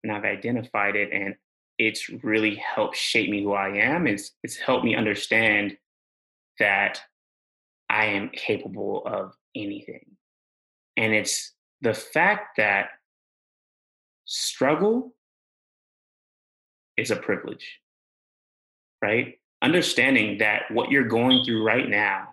and 0.03 0.13
i've 0.13 0.25
identified 0.25 0.97
it 0.97 1.11
and 1.13 1.35
it's 1.79 2.09
really 2.23 2.55
helped 2.57 2.97
shape 2.97 3.31
me 3.31 3.43
who 3.43 3.53
I 3.53 3.69
am. 3.77 4.07
It's 4.07 4.33
it's 4.43 4.57
helped 4.57 4.85
me 4.85 4.95
understand 4.95 5.77
that 6.59 7.01
I 7.91 8.07
am 8.07 8.31
capable 8.31 9.05
of 9.07 9.35
anything. 9.55 10.17
And 10.97 11.13
it's 11.13 11.53
the 11.83 11.95
fact 11.95 12.57
that 12.57 12.89
struggle 14.25 15.15
is 16.97 17.11
a 17.11 17.17
privilege. 17.17 17.81
Right? 19.03 19.39
Understanding 19.61 20.39
that 20.39 20.63
what 20.71 20.91
you're 20.91 21.05
going 21.05 21.45
through 21.45 21.63
right 21.63 21.89
now, 21.89 22.29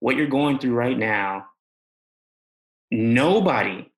what 0.00 0.16
you're 0.16 0.26
going 0.26 0.58
through 0.58 0.74
right 0.74 0.98
now, 0.98 1.46
nobody, 2.90 3.91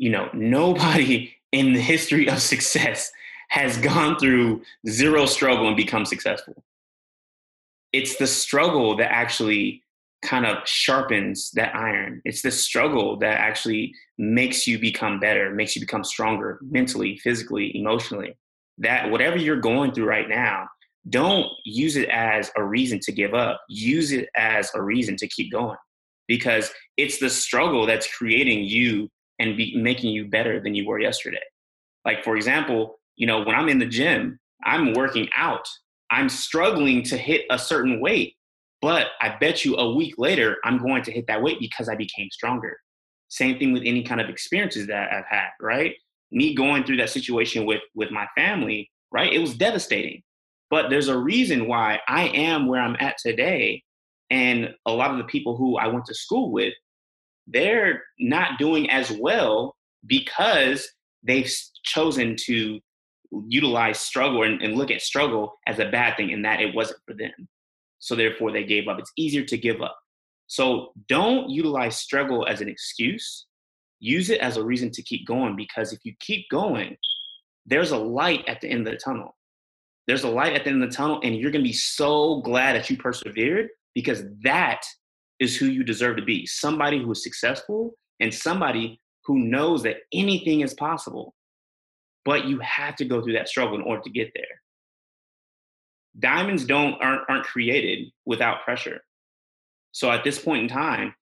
you 0.00 0.08
know, 0.08 0.28
nobody 0.32 1.32
in 1.52 1.74
the 1.74 1.80
history 1.80 2.28
of 2.28 2.40
success 2.40 3.12
has 3.50 3.76
gone 3.78 4.18
through 4.18 4.62
zero 4.88 5.26
struggle 5.26 5.68
and 5.68 5.76
become 5.76 6.04
successful. 6.04 6.64
It's 7.92 8.16
the 8.16 8.26
struggle 8.26 8.96
that 8.96 9.12
actually 9.12 9.82
kind 10.22 10.46
of 10.46 10.66
sharpens 10.66 11.50
that 11.52 11.74
iron. 11.74 12.22
It's 12.24 12.42
the 12.42 12.52
struggle 12.52 13.18
that 13.18 13.40
actually 13.40 13.92
makes 14.16 14.66
you 14.66 14.78
become 14.78 15.18
better, 15.18 15.50
makes 15.50 15.74
you 15.74 15.80
become 15.80 16.04
stronger 16.04 16.60
mentally, 16.62 17.18
physically, 17.18 17.76
emotionally. 17.76 18.36
That 18.78 19.10
whatever 19.10 19.36
you're 19.36 19.60
going 19.60 19.92
through 19.92 20.06
right 20.06 20.28
now, 20.28 20.68
don't 21.08 21.46
use 21.64 21.96
it 21.96 22.08
as 22.10 22.50
a 22.56 22.62
reason 22.62 23.00
to 23.00 23.12
give 23.12 23.34
up. 23.34 23.60
Use 23.68 24.12
it 24.12 24.28
as 24.36 24.70
a 24.74 24.82
reason 24.82 25.16
to 25.16 25.26
keep 25.26 25.50
going 25.50 25.78
because 26.28 26.70
it's 26.96 27.18
the 27.18 27.30
struggle 27.30 27.86
that's 27.86 28.06
creating 28.16 28.64
you 28.64 29.10
and 29.40 29.56
be, 29.56 29.74
making 29.76 30.12
you 30.12 30.28
better 30.28 30.60
than 30.60 30.74
you 30.74 30.86
were 30.86 31.00
yesterday. 31.00 31.42
Like, 32.04 32.22
for 32.22 32.36
example, 32.36 33.00
you 33.16 33.26
know, 33.26 33.42
when 33.42 33.56
I'm 33.56 33.68
in 33.68 33.78
the 33.78 33.86
gym, 33.86 34.38
I'm 34.64 34.94
working 34.94 35.28
out. 35.36 35.66
I'm 36.10 36.28
struggling 36.28 37.02
to 37.04 37.16
hit 37.16 37.46
a 37.50 37.58
certain 37.58 38.00
weight, 38.00 38.34
but 38.80 39.08
I 39.20 39.36
bet 39.40 39.64
you 39.64 39.76
a 39.76 39.94
week 39.94 40.14
later, 40.18 40.56
I'm 40.64 40.78
going 40.78 41.02
to 41.04 41.12
hit 41.12 41.26
that 41.28 41.42
weight 41.42 41.58
because 41.58 41.88
I 41.88 41.96
became 41.96 42.28
stronger. 42.30 42.76
Same 43.28 43.58
thing 43.58 43.72
with 43.72 43.82
any 43.84 44.02
kind 44.02 44.20
of 44.20 44.28
experiences 44.28 44.86
that 44.88 45.12
I've 45.12 45.26
had, 45.28 45.50
right? 45.60 45.94
Me 46.32 46.54
going 46.54 46.84
through 46.84 46.96
that 46.98 47.10
situation 47.10 47.64
with 47.64 47.80
with 47.94 48.10
my 48.10 48.26
family, 48.36 48.90
right? 49.12 49.32
It 49.32 49.38
was 49.38 49.54
devastating. 49.54 50.22
But 50.68 50.90
there's 50.90 51.08
a 51.08 51.18
reason 51.18 51.66
why 51.66 52.00
I 52.08 52.28
am 52.28 52.66
where 52.66 52.80
I'm 52.80 52.96
at 53.00 53.18
today. 53.18 53.82
And 54.30 54.74
a 54.86 54.92
lot 54.92 55.10
of 55.10 55.18
the 55.18 55.24
people 55.24 55.56
who 55.56 55.76
I 55.76 55.88
went 55.88 56.04
to 56.06 56.14
school 56.14 56.52
with, 56.52 56.72
they're 57.52 58.02
not 58.18 58.58
doing 58.58 58.90
as 58.90 59.10
well 59.10 59.76
because 60.06 60.88
they've 61.22 61.50
chosen 61.84 62.36
to 62.44 62.80
utilize 63.48 64.00
struggle 64.00 64.42
and, 64.42 64.60
and 64.62 64.76
look 64.76 64.90
at 64.90 65.00
struggle 65.00 65.58
as 65.66 65.78
a 65.78 65.90
bad 65.90 66.16
thing 66.16 66.32
and 66.32 66.44
that 66.44 66.60
it 66.60 66.74
wasn't 66.74 67.00
for 67.06 67.14
them. 67.14 67.48
So 67.98 68.14
therefore 68.14 68.50
they 68.50 68.64
gave 68.64 68.88
up. 68.88 68.98
It's 68.98 69.12
easier 69.16 69.44
to 69.44 69.58
give 69.58 69.82
up. 69.82 69.96
So 70.46 70.92
don't 71.08 71.48
utilize 71.48 71.96
struggle 71.96 72.46
as 72.46 72.60
an 72.60 72.68
excuse. 72.68 73.46
Use 74.00 74.30
it 74.30 74.40
as 74.40 74.56
a 74.56 74.64
reason 74.64 74.90
to 74.92 75.02
keep 75.02 75.26
going 75.26 75.54
because 75.54 75.92
if 75.92 76.00
you 76.04 76.14
keep 76.18 76.48
going, 76.50 76.96
there's 77.66 77.92
a 77.92 77.98
light 77.98 78.42
at 78.48 78.60
the 78.60 78.68
end 78.68 78.86
of 78.86 78.92
the 78.92 78.98
tunnel. 78.98 79.36
There's 80.06 80.24
a 80.24 80.28
light 80.28 80.54
at 80.54 80.64
the 80.64 80.70
end 80.70 80.82
of 80.82 80.90
the 80.90 80.96
tunnel, 80.96 81.20
and 81.22 81.36
you're 81.36 81.52
gonna 81.52 81.62
be 81.62 81.72
so 81.72 82.40
glad 82.40 82.74
that 82.74 82.90
you 82.90 82.96
persevered 82.96 83.68
because 83.94 84.24
that 84.42 84.82
is 85.40 85.56
who 85.56 85.66
you 85.66 85.82
deserve 85.82 86.16
to 86.16 86.24
be 86.24 86.46
somebody 86.46 87.02
who 87.02 87.10
is 87.10 87.22
successful 87.22 87.94
and 88.20 88.32
somebody 88.32 89.00
who 89.24 89.38
knows 89.38 89.82
that 89.82 89.96
anything 90.12 90.60
is 90.60 90.74
possible 90.74 91.34
but 92.24 92.44
you 92.44 92.58
have 92.60 92.96
to 92.96 93.04
go 93.04 93.22
through 93.22 93.32
that 93.34 93.48
struggle 93.48 93.76
in 93.76 93.82
order 93.82 94.02
to 94.02 94.10
get 94.10 94.30
there. 94.34 94.62
Diamonds 96.18 96.64
don't 96.64 96.94
aren't, 97.00 97.22
aren't 97.28 97.44
created 97.44 98.10
without 98.26 98.62
pressure. 98.64 99.00
So 99.92 100.10
at 100.10 100.24
this 100.24 100.38
point 100.38 100.62
in 100.62 100.68
time, 100.68 101.14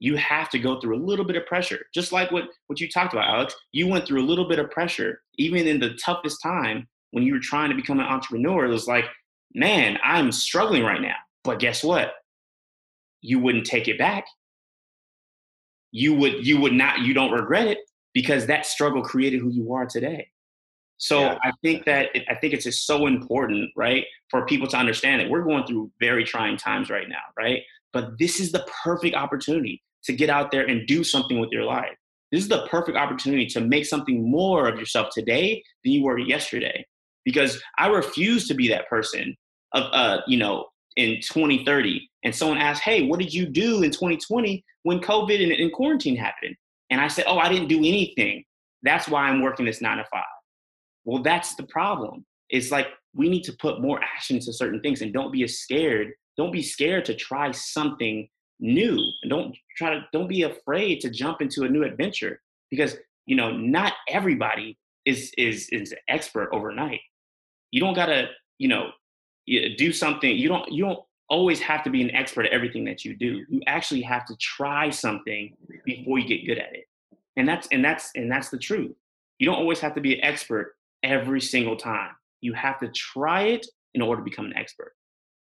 you 0.00 0.16
have 0.16 0.50
to 0.50 0.58
go 0.58 0.80
through 0.80 0.96
a 0.96 1.04
little 1.04 1.24
bit 1.24 1.36
of 1.36 1.46
pressure. 1.46 1.86
Just 1.94 2.12
like 2.12 2.30
what, 2.30 2.44
what 2.66 2.80
you 2.80 2.88
talked 2.88 3.12
about, 3.12 3.28
Alex. 3.28 3.54
You 3.72 3.86
went 3.88 4.06
through 4.06 4.20
a 4.20 4.26
little 4.26 4.48
bit 4.48 4.58
of 4.58 4.70
pressure, 4.70 5.22
even 5.38 5.66
in 5.66 5.80
the 5.80 5.94
toughest 5.94 6.42
time 6.42 6.88
when 7.12 7.24
you 7.24 7.32
were 7.32 7.40
trying 7.40 7.70
to 7.70 7.76
become 7.76 8.00
an 8.00 8.06
entrepreneur. 8.06 8.66
It 8.66 8.70
was 8.70 8.86
like, 8.86 9.04
man, 9.54 9.98
I'm 10.04 10.32
struggling 10.32 10.82
right 10.82 11.00
now. 11.00 11.16
But 11.42 11.58
guess 11.58 11.82
what? 11.84 12.12
You 13.26 13.38
wouldn't 13.38 13.64
take 13.64 13.88
it 13.88 13.96
back. 13.96 14.26
You 15.92 16.12
would 16.14 16.46
you 16.46 16.60
would 16.60 16.74
not, 16.74 17.00
you 17.00 17.14
don't 17.14 17.32
regret 17.32 17.66
it 17.66 17.78
because 18.12 18.46
that 18.46 18.66
struggle 18.66 19.02
created 19.02 19.40
who 19.40 19.50
you 19.50 19.72
are 19.72 19.86
today. 19.86 20.28
So 20.98 21.20
yeah. 21.20 21.38
I 21.42 21.52
think 21.62 21.86
that 21.86 22.10
it, 22.14 22.24
I 22.28 22.34
think 22.34 22.52
it's 22.52 22.64
just 22.64 22.86
so 22.86 23.06
important, 23.06 23.70
right, 23.76 24.04
for 24.30 24.44
people 24.44 24.68
to 24.68 24.76
understand 24.76 25.20
that 25.20 25.30
we're 25.30 25.42
going 25.42 25.64
through 25.64 25.90
very 26.00 26.24
trying 26.24 26.56
times 26.56 26.90
right 26.90 27.08
now, 27.08 27.24
right? 27.38 27.62
But 27.92 28.18
this 28.18 28.40
is 28.40 28.52
the 28.52 28.66
perfect 28.84 29.14
opportunity 29.14 29.82
to 30.04 30.12
get 30.12 30.28
out 30.28 30.50
there 30.50 30.66
and 30.66 30.86
do 30.86 31.02
something 31.02 31.38
with 31.40 31.50
your 31.50 31.64
life. 31.64 31.96
This 32.30 32.42
is 32.42 32.48
the 32.48 32.66
perfect 32.66 32.98
opportunity 32.98 33.46
to 33.46 33.60
make 33.60 33.86
something 33.86 34.30
more 34.30 34.68
of 34.68 34.78
yourself 34.78 35.08
today 35.12 35.62
than 35.82 35.92
you 35.92 36.02
were 36.02 36.18
yesterday. 36.18 36.84
Because 37.24 37.62
I 37.78 37.86
refuse 37.88 38.46
to 38.48 38.54
be 38.54 38.68
that 38.68 38.88
person 38.88 39.36
of, 39.72 39.84
uh, 39.92 40.20
you 40.26 40.36
know, 40.36 40.66
in 40.96 41.20
2030, 41.20 42.08
and 42.24 42.34
someone 42.34 42.58
asked, 42.58 42.82
"Hey, 42.82 43.06
what 43.06 43.20
did 43.20 43.32
you 43.32 43.46
do 43.46 43.82
in 43.82 43.90
2020 43.90 44.64
when 44.82 45.00
COVID 45.00 45.42
and, 45.42 45.52
and 45.52 45.72
quarantine 45.72 46.16
happened?" 46.16 46.56
And 46.90 47.00
I 47.00 47.08
said, 47.08 47.24
"Oh, 47.26 47.38
I 47.38 47.48
didn't 47.48 47.68
do 47.68 47.78
anything. 47.78 48.44
That's 48.82 49.08
why 49.08 49.28
I'm 49.28 49.42
working 49.42 49.66
this 49.66 49.80
nine 49.80 49.96
to 49.96 50.04
five. 50.04 50.22
Well, 51.04 51.22
that's 51.22 51.54
the 51.54 51.64
problem. 51.64 52.24
It's 52.50 52.70
like 52.70 52.88
we 53.14 53.28
need 53.28 53.44
to 53.44 53.52
put 53.54 53.80
more 53.80 54.00
action 54.02 54.38
to 54.40 54.52
certain 54.52 54.80
things 54.80 55.02
and 55.02 55.12
don't 55.12 55.32
be 55.32 55.46
scared. 55.48 56.12
Don't 56.36 56.52
be 56.52 56.62
scared 56.62 57.04
to 57.06 57.14
try 57.14 57.50
something 57.52 58.28
new. 58.60 58.98
And 59.22 59.30
don't 59.30 59.56
try 59.76 59.90
to 59.90 60.06
don't 60.12 60.28
be 60.28 60.42
afraid 60.42 61.00
to 61.00 61.10
jump 61.10 61.40
into 61.40 61.64
a 61.64 61.68
new 61.68 61.84
adventure 61.84 62.40
because 62.70 62.96
you 63.26 63.36
know 63.36 63.50
not 63.56 63.94
everybody 64.08 64.78
is 65.06 65.32
is 65.38 65.68
is 65.70 65.92
an 65.92 65.98
expert 66.08 66.50
overnight. 66.52 67.00
You 67.70 67.80
don't 67.80 67.94
gotta 67.94 68.28
you 68.58 68.68
know 68.68 68.90
do 69.46 69.92
something. 69.92 70.36
You 70.36 70.48
don't 70.48 70.70
you 70.70 70.84
don't 70.84 71.00
always 71.28 71.60
have 71.60 71.82
to 71.84 71.90
be 71.90 72.02
an 72.02 72.14
expert 72.14 72.46
at 72.46 72.52
everything 72.52 72.84
that 72.84 73.04
you 73.04 73.16
do. 73.16 73.44
You 73.48 73.60
actually 73.66 74.02
have 74.02 74.24
to 74.26 74.36
try 74.36 74.90
something 74.90 75.56
before 75.84 76.18
you 76.18 76.26
get 76.26 76.46
good 76.46 76.58
at 76.58 76.74
it. 76.74 76.84
And 77.36 77.48
that's 77.48 77.68
and 77.72 77.84
that's 77.84 78.10
and 78.14 78.30
that's 78.30 78.50
the 78.50 78.58
truth. 78.58 78.94
You 79.38 79.46
don't 79.46 79.58
always 79.58 79.80
have 79.80 79.94
to 79.94 80.00
be 80.00 80.14
an 80.14 80.24
expert 80.24 80.74
every 81.02 81.40
single 81.40 81.76
time. 81.76 82.10
You 82.40 82.52
have 82.54 82.78
to 82.80 82.88
try 82.88 83.42
it 83.42 83.66
in 83.94 84.02
order 84.02 84.20
to 84.20 84.24
become 84.24 84.46
an 84.46 84.56
expert. 84.56 84.92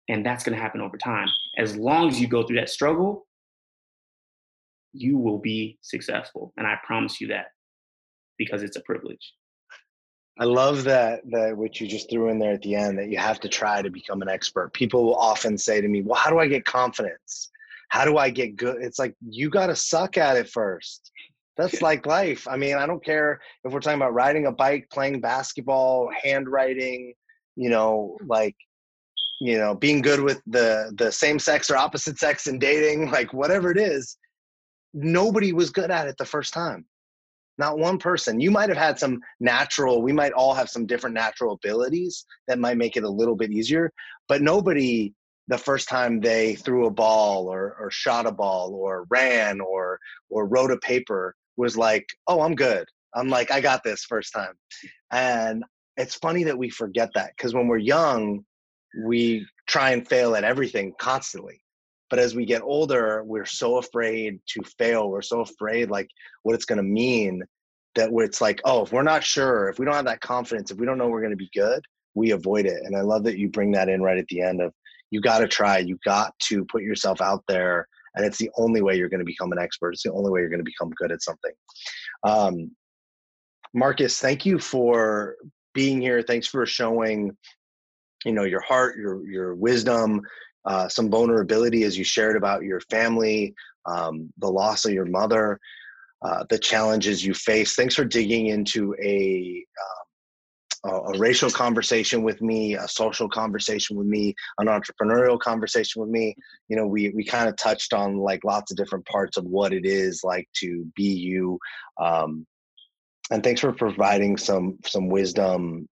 And 0.09 0.25
that's 0.25 0.43
going 0.43 0.57
to 0.57 0.63
happen 0.63 0.81
over 0.81 0.97
time. 0.97 1.29
As 1.59 1.77
long 1.77 2.09
as 2.09 2.21
you 2.21 2.29
go 2.29 2.43
through 2.47 2.57
that 2.57 2.71
struggle, 2.71 3.27
you 4.93 5.19
will 5.19 5.39
be 5.39 5.79
successful. 5.83 6.53
And 6.57 6.67
I 6.67 6.77
promise 6.85 7.21
you 7.21 7.29
that 7.29 7.47
because 8.39 8.63
it's 8.63 8.77
a 8.77 8.81
privilege. 8.81 9.35
I 10.41 10.45
love 10.45 10.85
that 10.85 11.21
that 11.31 11.57
what 11.57 11.81
you 11.81 11.89
just 11.89 12.09
threw 12.09 12.29
in 12.29 12.39
there 12.39 12.53
at 12.53 12.63
the 12.63 12.75
end 12.75 12.99
that 12.99 13.09
you 13.09 13.19
have 13.19 13.41
to 13.41 13.49
try 13.49 13.83
to 13.83 13.91
become 13.91 14.23
an 14.23 14.29
expert. 14.29 14.73
People 14.73 15.05
will 15.05 15.17
often 15.17 15.59
say 15.59 15.81
to 15.81 15.89
me, 15.89 16.03
"Well, 16.03 16.15
how 16.15 16.31
do 16.31 16.39
I 16.39 16.47
get 16.47 16.65
confidence? 16.65 17.51
How 17.89 18.05
do 18.05 18.19
I 18.19 18.31
get 18.31 18.57
good?" 18.57 18.77
It's 18.81 18.99
like 18.99 19.15
you 19.29 19.51
got 19.51 19.67
to 19.67 19.77
suck 19.77 20.17
at 20.17 20.37
it 20.37 20.49
first 20.49 21.11
that's 21.59 21.83
like 21.83 22.07
life. 22.07 22.47
I 22.49 22.57
mean, 22.57 22.77
I 22.77 22.87
don't 22.87 23.05
care 23.05 23.41
if 23.65 23.73
we're 23.73 23.81
talking 23.81 23.99
about 23.99 24.15
riding 24.15 24.47
a 24.47 24.53
bike, 24.53 24.89
playing 24.91 25.21
basketball, 25.21 26.09
handwriting, 26.23 27.13
you 27.57 27.69
know, 27.69 28.17
like 28.25 28.55
you 29.41 29.59
know, 29.59 29.75
being 29.75 30.01
good 30.01 30.21
with 30.21 30.41
the 30.47 30.93
the 30.97 31.11
same 31.13 31.39
sex 31.39 31.69
or 31.69 31.77
opposite 31.77 32.19
sex 32.19 32.47
and 32.47 32.61
dating, 32.61 33.11
like 33.11 33.33
whatever 33.35 33.71
it 33.73 33.77
is, 33.77 34.17
nobody 34.95 35.53
was 35.53 35.71
good 35.71 35.91
at 35.91 36.07
it 36.07 36.17
the 36.17 36.25
first 36.25 36.55
time. 36.55 36.87
Not 37.59 37.79
one 37.79 37.99
person. 37.99 38.41
You 38.41 38.51
might 38.51 38.69
have 38.69 38.79
had 38.79 38.99
some 38.99 39.21
natural, 39.41 40.01
we 40.01 40.13
might 40.13 40.33
all 40.33 40.55
have 40.55 40.71
some 40.71 40.87
different 40.87 41.15
natural 41.15 41.55
abilities 41.55 42.25
that 42.47 42.59
might 42.59 42.77
make 42.79 42.97
it 42.97 43.05
a 43.05 43.09
little 43.09 43.35
bit 43.35 43.51
easier, 43.51 43.93
but 44.29 44.43
nobody 44.43 45.13
the 45.49 45.59
first 45.59 45.89
time 45.89 46.21
they 46.21 46.55
threw 46.55 46.87
a 46.87 46.91
ball 46.91 47.49
or, 47.49 47.75
or 47.81 47.91
shot 47.91 48.27
a 48.27 48.33
ball 48.33 48.75
or 48.75 49.07
ran 49.11 49.61
or 49.61 49.99
or 50.31 50.47
wrote 50.47 50.71
a 50.71 50.77
paper 50.79 51.35
was 51.57 51.77
like, 51.77 52.07
"Oh, 52.27 52.43
I'm 52.43 52.55
good." 52.55 52.87
I'm 53.15 53.29
like, 53.29 53.51
"I 53.51 53.61
got 53.61 53.83
this 53.83 54.05
first 54.05 54.33
time," 54.33 54.53
and 55.11 55.65
it's 55.97 56.15
funny 56.15 56.45
that 56.45 56.59
we 56.59 56.71
forget 56.71 57.11
that 57.15 57.33
because 57.37 57.55
when 57.55 57.67
we're 57.67 57.79
young, 57.79 58.45
we 59.05 59.47
try 59.67 59.91
and 59.91 60.07
fail 60.07 60.37
at 60.37 60.45
everything 60.45 60.95
constantly. 60.99 61.61
But 62.11 62.19
as 62.19 62.35
we 62.35 62.47
get 62.47 62.63
older, 62.63 63.23
we're 63.25 63.47
so 63.47 63.77
afraid 63.77 64.41
to 64.49 64.63
fail. 64.79 65.11
We're 65.11 65.23
so 65.23 65.41
afraid, 65.41 65.91
like, 65.91 66.09
what 66.43 66.55
it's 66.55 66.65
going 66.65 66.79
to 66.79 66.83
mean 66.83 67.43
that 67.95 68.11
it's 68.13 68.41
like, 68.41 68.61
oh, 68.65 68.85
if 68.85 68.93
we're 68.93 69.03
not 69.03 69.25
sure, 69.25 69.69
if 69.69 69.79
we 69.79 69.85
don't 69.85 69.95
have 69.95 70.05
that 70.07 70.21
confidence, 70.21 70.71
if 70.71 70.79
we 70.79 70.87
don't 70.87 70.99
know 70.99 71.09
we're 71.09 71.21
going 71.21 71.33
to 71.33 71.37
be 71.37 71.51
good, 71.55 71.85
we 72.15 72.31
avoid 72.31 72.67
it. 72.67 72.81
And 72.85 72.97
I 72.97 73.01
love 73.01 73.25
that 73.25 73.39
you 73.39 73.49
bring 73.49 73.73
that 73.73 73.89
in 73.89 74.03
right 74.03 74.19
at 74.19 74.27
the 74.29 74.41
end 74.41 74.63
of 74.63 74.73
you 75.11 75.21
got 75.21 75.39
to 75.39 75.49
try, 75.49 75.79
you 75.79 75.99
got 76.05 76.39
to 76.41 76.65
put 76.67 76.83
yourself 76.83 77.21
out 77.21 77.43
there. 77.49 77.89
And 78.15 78.25
it's 78.25 78.39
the 78.39 78.51
only 78.57 78.83
way 78.83 78.97
you're 78.97 79.09
going 79.09 79.21
to 79.21 79.25
become 79.25 79.53
an 79.53 79.59
expert. 79.59 79.93
It's 79.93 80.03
the 80.03 80.13
only 80.13 80.31
way 80.31 80.41
you're 80.41 80.49
going 80.49 80.61
to 80.61 80.65
become 80.65 80.91
good 80.97 81.13
at 81.13 81.23
something. 81.23 81.53
Um, 82.25 82.73
Marques, 83.75 84.19
thank 84.19 84.45
you 84.47 84.59
for 84.59 85.37
being 85.75 86.01
here. 86.01 86.23
Thanks 86.23 86.47
for 86.47 86.67
showing, 86.67 87.37
you 88.25 88.33
know, 88.33 88.45
your 88.45 88.61
heart, 88.61 88.97
your 88.97 89.25
your 89.29 89.55
wisdom, 89.55 90.23
uh, 90.65 90.89
some 90.89 91.11
vulnerability 91.11 91.85
as 91.85 91.97
you 91.97 92.05
shared 92.05 92.37
about 92.37 92.63
your 92.63 92.81
family, 92.83 93.55
um, 93.87 94.33
the 94.39 94.51
loss 94.51 94.85
of 94.85 94.93
your 94.93 95.07
mother, 95.07 95.59
uh, 96.23 96.45
the 96.51 96.59
challenges 96.59 97.25
you 97.25 97.35
face. 97.35 97.75
Thanks 97.75 97.95
for 97.95 98.05
digging 98.05 98.47
into 98.47 98.95
a, 99.03 99.65
um, 99.81 100.93
a, 100.93 100.97
a 101.15 101.19
racial 101.19 101.51
conversation 101.51 102.23
with 102.23 102.41
me, 102.41 102.75
a 102.75 102.89
social 102.89 103.29
conversation 103.29 103.97
with 103.97 104.07
me, 104.07 104.35
an 104.59 104.67
entrepreneurial 104.67 105.39
conversation 105.39 106.01
with 106.03 106.11
me. 106.11 106.35
You 106.69 106.77
know, 106.77 106.87
we 106.87 107.11
we 107.11 107.25
kind 107.25 107.49
of 107.49 107.57
touched 107.57 107.93
on 107.93 108.17
like 108.17 108.45
lots 108.45 108.71
of 108.71 108.77
different 108.77 109.07
parts 109.07 109.37
of 109.37 109.45
what 109.45 109.73
it 109.73 109.85
is 109.85 110.23
like 110.25 110.49
to 110.61 110.87
be 110.95 111.05
you. 111.05 111.59
Um, 112.01 112.47
and 113.31 113.43
thanks 113.43 113.61
for 113.61 113.73
providing 113.73 114.37
some 114.37 114.79
some 114.85 115.09
wisdom 115.09 115.89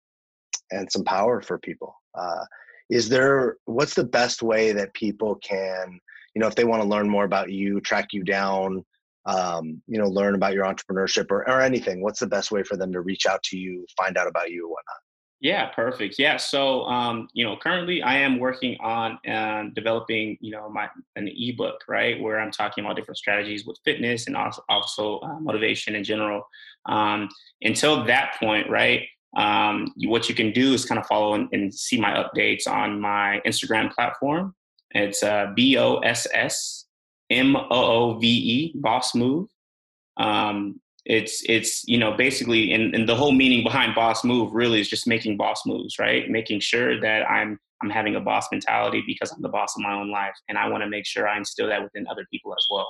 and 0.71 0.91
some 0.91 1.05
power 1.05 1.41
for 1.41 1.59
people. 1.59 1.95
Uh, 2.14 2.45
is 2.91 3.09
there 3.09 3.57
what's 3.64 3.95
the 3.95 4.05
best 4.05 4.43
way 4.43 4.72
that 4.72 4.95
people 4.95 5.37
can, 5.37 6.01
you 6.34 6.41
know, 6.41 6.47
if 6.47 6.55
they 6.55 6.64
want 6.64 6.82
to 6.82 6.89
learn 6.89 7.09
more 7.09 7.24
about 7.24 7.51
you, 7.51 7.80
track 7.80 8.12
you 8.12 8.22
down, 8.22 8.84
um, 9.26 9.82
you 9.87 9.99
know, 9.99 10.09
learn 10.09 10.34
about 10.34 10.55
your 10.55 10.64
entrepreneurship 10.64 11.26
or, 11.30 11.49
or 11.49 11.61
anything? 11.61 12.03
What's 12.03 12.20
the 12.20 12.26
best 12.26 12.51
way 12.51 12.62
for 12.62 12.76
them 12.76 12.93
to 12.93 13.01
reach 13.01 13.26
out 13.26 13.43
to 13.45 13.59
you, 13.59 13.87
find 13.97 14.16
out 14.16 14.28
about 14.28 14.51
you, 14.51 14.66
or 14.66 14.70
whatnot? 14.70 14.97
Yeah, 15.41 15.66
perfect. 15.66 16.18
Yeah, 16.18 16.39
so 16.39 16.84
um, 16.84 17.28
you 17.34 17.45
know, 17.45 17.57
currently 17.57 18.03
I 18.03 18.16
am 18.16 18.39
working 18.39 18.78
on 18.80 19.18
um, 19.28 19.72
developing, 19.74 20.39
you 20.41 20.51
know, 20.51 20.70
my 20.70 20.89
an 21.16 21.28
ebook, 21.28 21.82
right, 21.89 22.20
where 22.20 22.41
I'm 22.41 22.51
talking 22.51 22.84
about 22.84 22.97
different 22.97 23.18
strategies 23.18 23.66
with 23.66 23.78
fitness 23.84 24.28
and 24.28 24.37
also, 24.37 24.62
also 24.68 25.18
uh, 25.20 25.39
motivation 25.41 25.95
in 25.95 26.05
general. 26.05 26.49
Um, 26.87 27.28
until 27.61 28.05
that 28.05 28.37
point, 28.41 28.70
right, 28.70 29.03
um, 29.37 29.93
what 30.05 30.28
you 30.28 30.34
can 30.34 30.51
do 30.51 30.72
is 30.72 30.84
kind 30.84 30.99
of 30.99 31.07
follow 31.07 31.34
and, 31.34 31.49
and, 31.53 31.72
see 31.72 32.01
my 32.01 32.11
updates 32.12 32.66
on 32.66 32.99
my 33.01 33.41
Instagram 33.47 33.93
platform. 33.93 34.55
It's 34.93 35.22
uh, 35.22 35.53
B 35.55 35.76
O 35.76 35.99
S 35.99 36.26
S 36.32 36.87
M 37.28 37.55
O 37.55 37.64
O 37.70 38.18
V 38.18 38.26
E, 38.26 38.72
Boss 38.76 39.14
Move. 39.14 39.49
Um, 40.16 40.80
it's 41.07 41.43
it's 41.49 41.84
you 41.87 41.97
know 41.97 42.12
basically 42.12 42.72
and, 42.72 42.95
and 42.95 43.09
the 43.09 43.14
whole 43.14 43.32
meaning 43.32 43.62
behind 43.62 43.95
boss 43.95 44.24
move 44.24 44.53
really 44.53 44.80
is 44.80 44.89
just 44.89 45.07
making 45.07 45.37
boss 45.37 45.62
moves 45.64 45.99
right 46.01 46.28
making 46.28 46.59
sure 46.59 47.01
that 47.01 47.22
i'm 47.30 47.59
i'm 47.80 47.91
having 47.91 48.16
a 48.16 48.20
boss 48.20 48.49
mentality 48.51 49.03
because 49.07 49.30
i'm 49.30 49.41
the 49.41 49.49
boss 49.49 49.76
of 49.76 49.82
my 49.82 49.95
own 49.95 50.11
life 50.11 50.34
and 50.49 50.59
i 50.59 50.68
want 50.68 50.82
to 50.82 50.91
make 50.91 51.07
sure 51.07 51.28
i 51.28 51.39
instill 51.39 51.68
that 51.68 51.82
within 51.82 52.07
other 52.11 52.26
people 52.30 52.53
as 52.53 52.66
well 52.70 52.89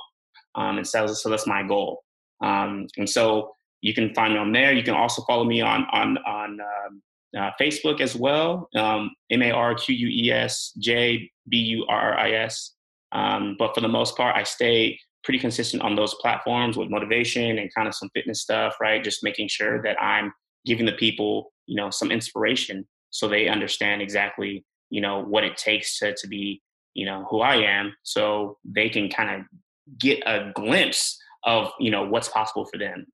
um, 0.55 0.77
and 0.77 0.87
so, 0.87 1.05
so 1.05 1.29
that's 1.29 1.45
my 1.45 1.61
goal 1.61 2.03
um, 2.41 2.87
and 2.97 3.07
so 3.07 3.51
you 3.81 3.93
can 3.93 4.13
find 4.13 4.33
me 4.33 4.39
on 4.39 4.51
there 4.51 4.73
you 4.73 4.83
can 4.83 4.93
also 4.93 5.21
follow 5.23 5.43
me 5.43 5.61
on 5.61 5.85
on 5.91 6.17
on 6.19 6.59
um, 6.59 7.01
uh, 7.37 7.51
facebook 7.59 8.01
as 8.01 8.15
well 8.15 8.69
um, 8.75 9.11
m-a-r-q-u-e-s 9.31 10.73
j-b-u-r-r-i-s 10.79 12.73
um, 13.11 13.55
but 13.57 13.73
for 13.73 13.81
the 13.81 13.87
most 13.87 14.15
part 14.17 14.35
i 14.35 14.43
stay 14.43 14.99
pretty 15.27 15.39
consistent 15.39 15.83
on 15.83 15.93
those 15.93 16.13
platforms 16.21 16.77
with 16.77 16.89
motivation 16.89 17.57
and 17.57 17.73
kind 17.75 17.85
of 17.85 17.93
some 17.93 18.09
fitness 18.13 18.41
stuff, 18.41 18.77
right? 18.79 19.03
Just 19.03 19.25
making 19.25 19.49
sure 19.49 19.81
that 19.81 20.01
I'm 20.01 20.31
giving 20.65 20.85
the 20.85 20.93
people, 20.93 21.51
you 21.65 21.75
know, 21.75 21.89
some 21.89 22.11
inspiration 22.11 22.87
so 23.09 23.27
they 23.27 23.49
understand 23.49 24.01
exactly, 24.01 24.63
you 24.89 25.01
know, 25.01 25.21
what 25.21 25.43
it 25.43 25.57
takes 25.57 25.99
to, 25.99 26.15
to 26.15 26.27
be, 26.27 26.61
you 26.93 27.05
know, 27.05 27.27
who 27.29 27.41
I 27.41 27.55
am 27.57 27.93
so 28.03 28.57
they 28.63 28.87
can 28.87 29.09
kind 29.09 29.41
of 29.41 29.99
get 29.99 30.23
a 30.25 30.49
glimpse 30.55 31.19
of, 31.43 31.71
you 31.77 31.91
know, 31.91 32.07
what's 32.07 32.29
possible 32.29 32.65
for 32.65 32.77
them. 32.77 33.05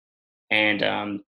And 0.54 0.84
um, 0.84 1.24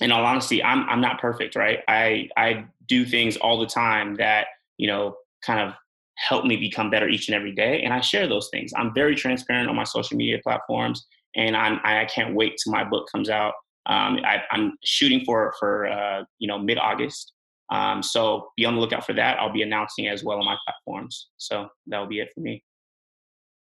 in 0.00 0.12
all 0.12 0.24
honesty, 0.24 0.62
I'm 0.62 0.88
I'm 0.90 1.00
not 1.00 1.20
perfect, 1.20 1.56
right? 1.56 1.80
I 1.88 2.28
I 2.36 2.66
do 2.86 3.06
things 3.06 3.36
all 3.38 3.58
the 3.58 3.66
time 3.66 4.16
that, 4.16 4.46
you 4.76 4.86
know, 4.86 5.16
kind 5.44 5.60
of 5.60 5.74
help 6.16 6.44
me 6.44 6.56
become 6.56 6.90
better 6.90 7.08
each 7.08 7.28
and 7.28 7.34
every 7.34 7.54
day. 7.54 7.82
And 7.82 7.94
I 7.94 8.00
share 8.00 8.26
those 8.28 8.48
things. 8.52 8.72
I'm 8.76 8.92
very 8.92 9.14
transparent 9.14 9.70
on 9.70 9.76
my 9.76 9.84
social 9.84 10.16
media 10.16 10.38
platforms, 10.42 11.06
and 11.34 11.56
I'm, 11.56 11.80
I 11.84 12.04
can't 12.06 12.34
wait 12.34 12.58
till 12.62 12.72
my 12.72 12.84
book 12.84 13.08
comes 13.10 13.30
out. 13.30 13.54
Um, 13.86 14.18
I, 14.24 14.42
am 14.52 14.76
shooting 14.84 15.24
for 15.24 15.54
for 15.58 15.88
uh, 15.88 16.24
you 16.38 16.46
know 16.46 16.58
mid 16.58 16.78
August, 16.78 17.32
um, 17.70 18.02
so 18.02 18.50
be 18.56 18.66
on 18.66 18.74
the 18.74 18.80
lookout 18.80 19.06
for 19.06 19.14
that. 19.14 19.38
I'll 19.38 19.52
be 19.52 19.62
announcing 19.62 20.08
as 20.08 20.22
well 20.22 20.38
on 20.38 20.44
my 20.44 20.56
platforms. 20.66 21.30
So 21.38 21.68
that 21.86 21.98
will 21.98 22.06
be 22.06 22.20
it 22.20 22.28
for 22.34 22.40
me. 22.40 22.62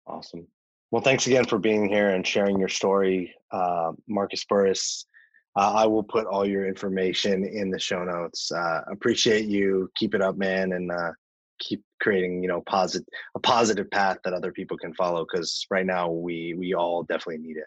Awesome. 0.08 0.48
Well, 0.92 1.02
thanks 1.02 1.28
again 1.28 1.46
for 1.46 1.60
being 1.60 1.88
here 1.88 2.10
and 2.10 2.26
sharing 2.26 2.60
your 2.60 2.70
story, 2.70 3.36
uh, 3.52 3.92
Marques 4.08 4.44
Burris. 4.46 5.06
Uh, 5.56 5.74
I 5.74 5.86
will 5.86 6.04
put 6.04 6.26
all 6.26 6.48
your 6.48 6.68
information 6.68 7.44
in 7.44 7.70
the 7.70 7.80
show 7.80 8.04
notes. 8.04 8.52
Uh, 8.52 8.82
appreciate 8.92 9.46
you. 9.46 9.90
Keep 9.96 10.16
it 10.16 10.22
up, 10.22 10.38
man, 10.38 10.74
and 10.74 10.92
uh, 10.92 11.12
keep 11.60 11.84
creating 12.02 12.42
you 12.42 12.48
know 12.48 12.62
positive 12.62 13.06
a 13.36 13.40
positive 13.40 13.90
path 13.92 14.18
that 14.24 14.34
other 14.34 14.52
people 14.52 14.78
can 14.78 14.94
follow 14.94 15.26
because 15.26 15.66
right 15.70 15.86
now 15.86 16.10
we 16.10 16.56
we 16.58 16.74
all 16.74 17.04
definitely 17.04 17.38
need 17.38 17.58
it 17.58 17.66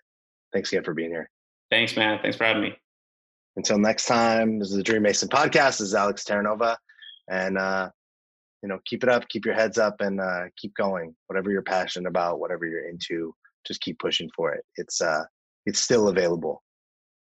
thanks 0.53 0.73
again 0.73 0.83
for 0.83 0.95
being 0.95 1.11
here 1.11 1.29
thanks 1.71 1.97
man 1.97 2.19
thanks 2.23 2.37
for 2.37 2.45
having 2.45 2.63
me 2.63 2.75
until 3.57 3.79
next 3.79 4.07
time 4.07 4.59
this 4.59 4.71
is 4.71 4.77
the 4.77 4.83
dream 4.83 5.03
mason 5.03 5.29
podcast 5.29 5.79
this 5.79 5.83
is 5.83 5.95
alex 5.95 6.25
terranova 6.25 6.77
and 7.31 7.59
uh 7.59 7.89
you 8.63 8.69
know 8.69 8.79
keep 8.85 9.03
it 9.03 9.09
up 9.09 9.29
keep 9.29 9.45
your 9.45 9.55
heads 9.55 9.79
up 9.79 10.01
and 10.01 10.21
uh 10.21 10.45
keep 10.57 10.75
going 10.75 11.15
whatever 11.27 11.51
you're 11.51 11.63
passionate 11.63 12.09
about 12.09 12.39
whatever 12.39 12.67
you're 12.67 12.89
into 12.89 13.35
just 13.67 13.81
keep 13.81 13.99
pushing 13.99 14.31
for 14.35 14.53
it 14.53 14.65
it's 14.77 15.01
uh 15.01 15.25
it's 15.67 15.81
still 15.81 16.09
available 16.09 16.63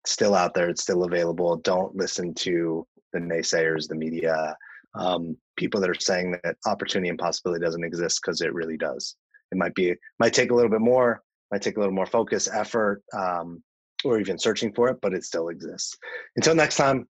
it's 0.03 0.13
still 0.13 0.35
out 0.35 0.53
there 0.53 0.69
it's 0.69 0.81
still 0.81 1.03
available 1.03 1.57
don't 1.57 1.95
listen 1.95 2.33
to 2.33 2.85
the 3.13 3.19
naysayers 3.19 3.87
the 3.87 3.95
media 3.95 4.55
um, 4.97 5.37
people 5.57 5.79
that 5.81 5.89
are 5.89 5.95
saying 5.95 6.37
that 6.43 6.57
opportunity 6.65 7.09
and 7.09 7.19
possibility 7.19 7.63
doesn't 7.63 7.83
exist 7.83 8.19
because 8.21 8.41
it 8.41 8.53
really 8.53 8.77
does. 8.77 9.15
It 9.51 9.57
might 9.57 9.75
be 9.75 9.95
might 10.19 10.33
take 10.33 10.51
a 10.51 10.55
little 10.55 10.71
bit 10.71 10.81
more, 10.81 11.21
might 11.51 11.61
take 11.61 11.77
a 11.77 11.79
little 11.79 11.95
more 11.95 12.05
focus, 12.05 12.49
effort, 12.51 13.03
um, 13.13 13.63
or 14.03 14.19
even 14.19 14.37
searching 14.37 14.73
for 14.73 14.89
it, 14.89 14.97
but 15.01 15.13
it 15.13 15.23
still 15.23 15.49
exists. 15.49 15.95
Until 16.35 16.55
next 16.55 16.75
time, 16.75 17.07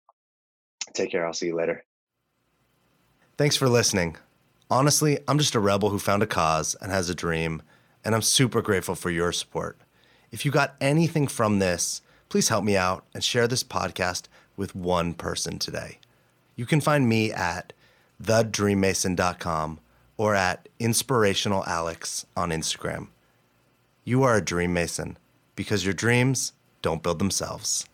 take 0.94 1.12
care. 1.12 1.26
I'll 1.26 1.34
see 1.34 1.48
you 1.48 1.56
later. 1.56 1.87
Thanks 3.38 3.56
for 3.56 3.70
listening. 3.70 4.16
Honestly, 4.68 5.20
I'm 5.28 5.38
just 5.38 5.54
a 5.54 5.60
rebel 5.60 5.92
who 5.92 6.00
found 6.00 6.24
a 6.24 6.28
cause 6.28 6.76
and 6.82 6.92
has 6.92 7.08
a 7.08 7.14
dream, 7.14 7.62
and 8.04 8.16
I'm 8.16 8.24
super 8.24 8.64
grateful 8.64 8.96
for 8.96 9.12
your 9.12 9.32
support. 9.32 9.78
If 10.32 10.44
you 10.44 10.50
got 10.50 10.76
anything 10.82 11.28
from 11.28 11.60
this, 11.60 12.02
please 12.30 12.50
help 12.50 12.64
me 12.64 12.76
out 12.76 13.06
and 13.14 13.24
share 13.24 13.48
this 13.48 13.64
podcast 13.64 14.24
with 14.56 14.74
one 14.74 15.14
person 15.14 15.60
today. 15.60 16.00
You 16.56 16.66
can 16.66 16.82
find 16.82 17.08
me 17.08 17.32
at 17.32 17.74
thedreammason.com 18.24 19.82
or 20.18 20.34
at 20.34 20.68
inspirationalalex 20.80 22.26
on 22.36 22.50
Instagram. 22.50 23.10
You 24.04 24.24
are 24.24 24.38
a 24.38 24.44
dream 24.44 24.74
mason 24.74 25.16
because 25.56 25.86
your 25.86 25.94
dreams 25.94 26.54
don't 26.82 27.04
build 27.04 27.20
themselves. 27.20 27.86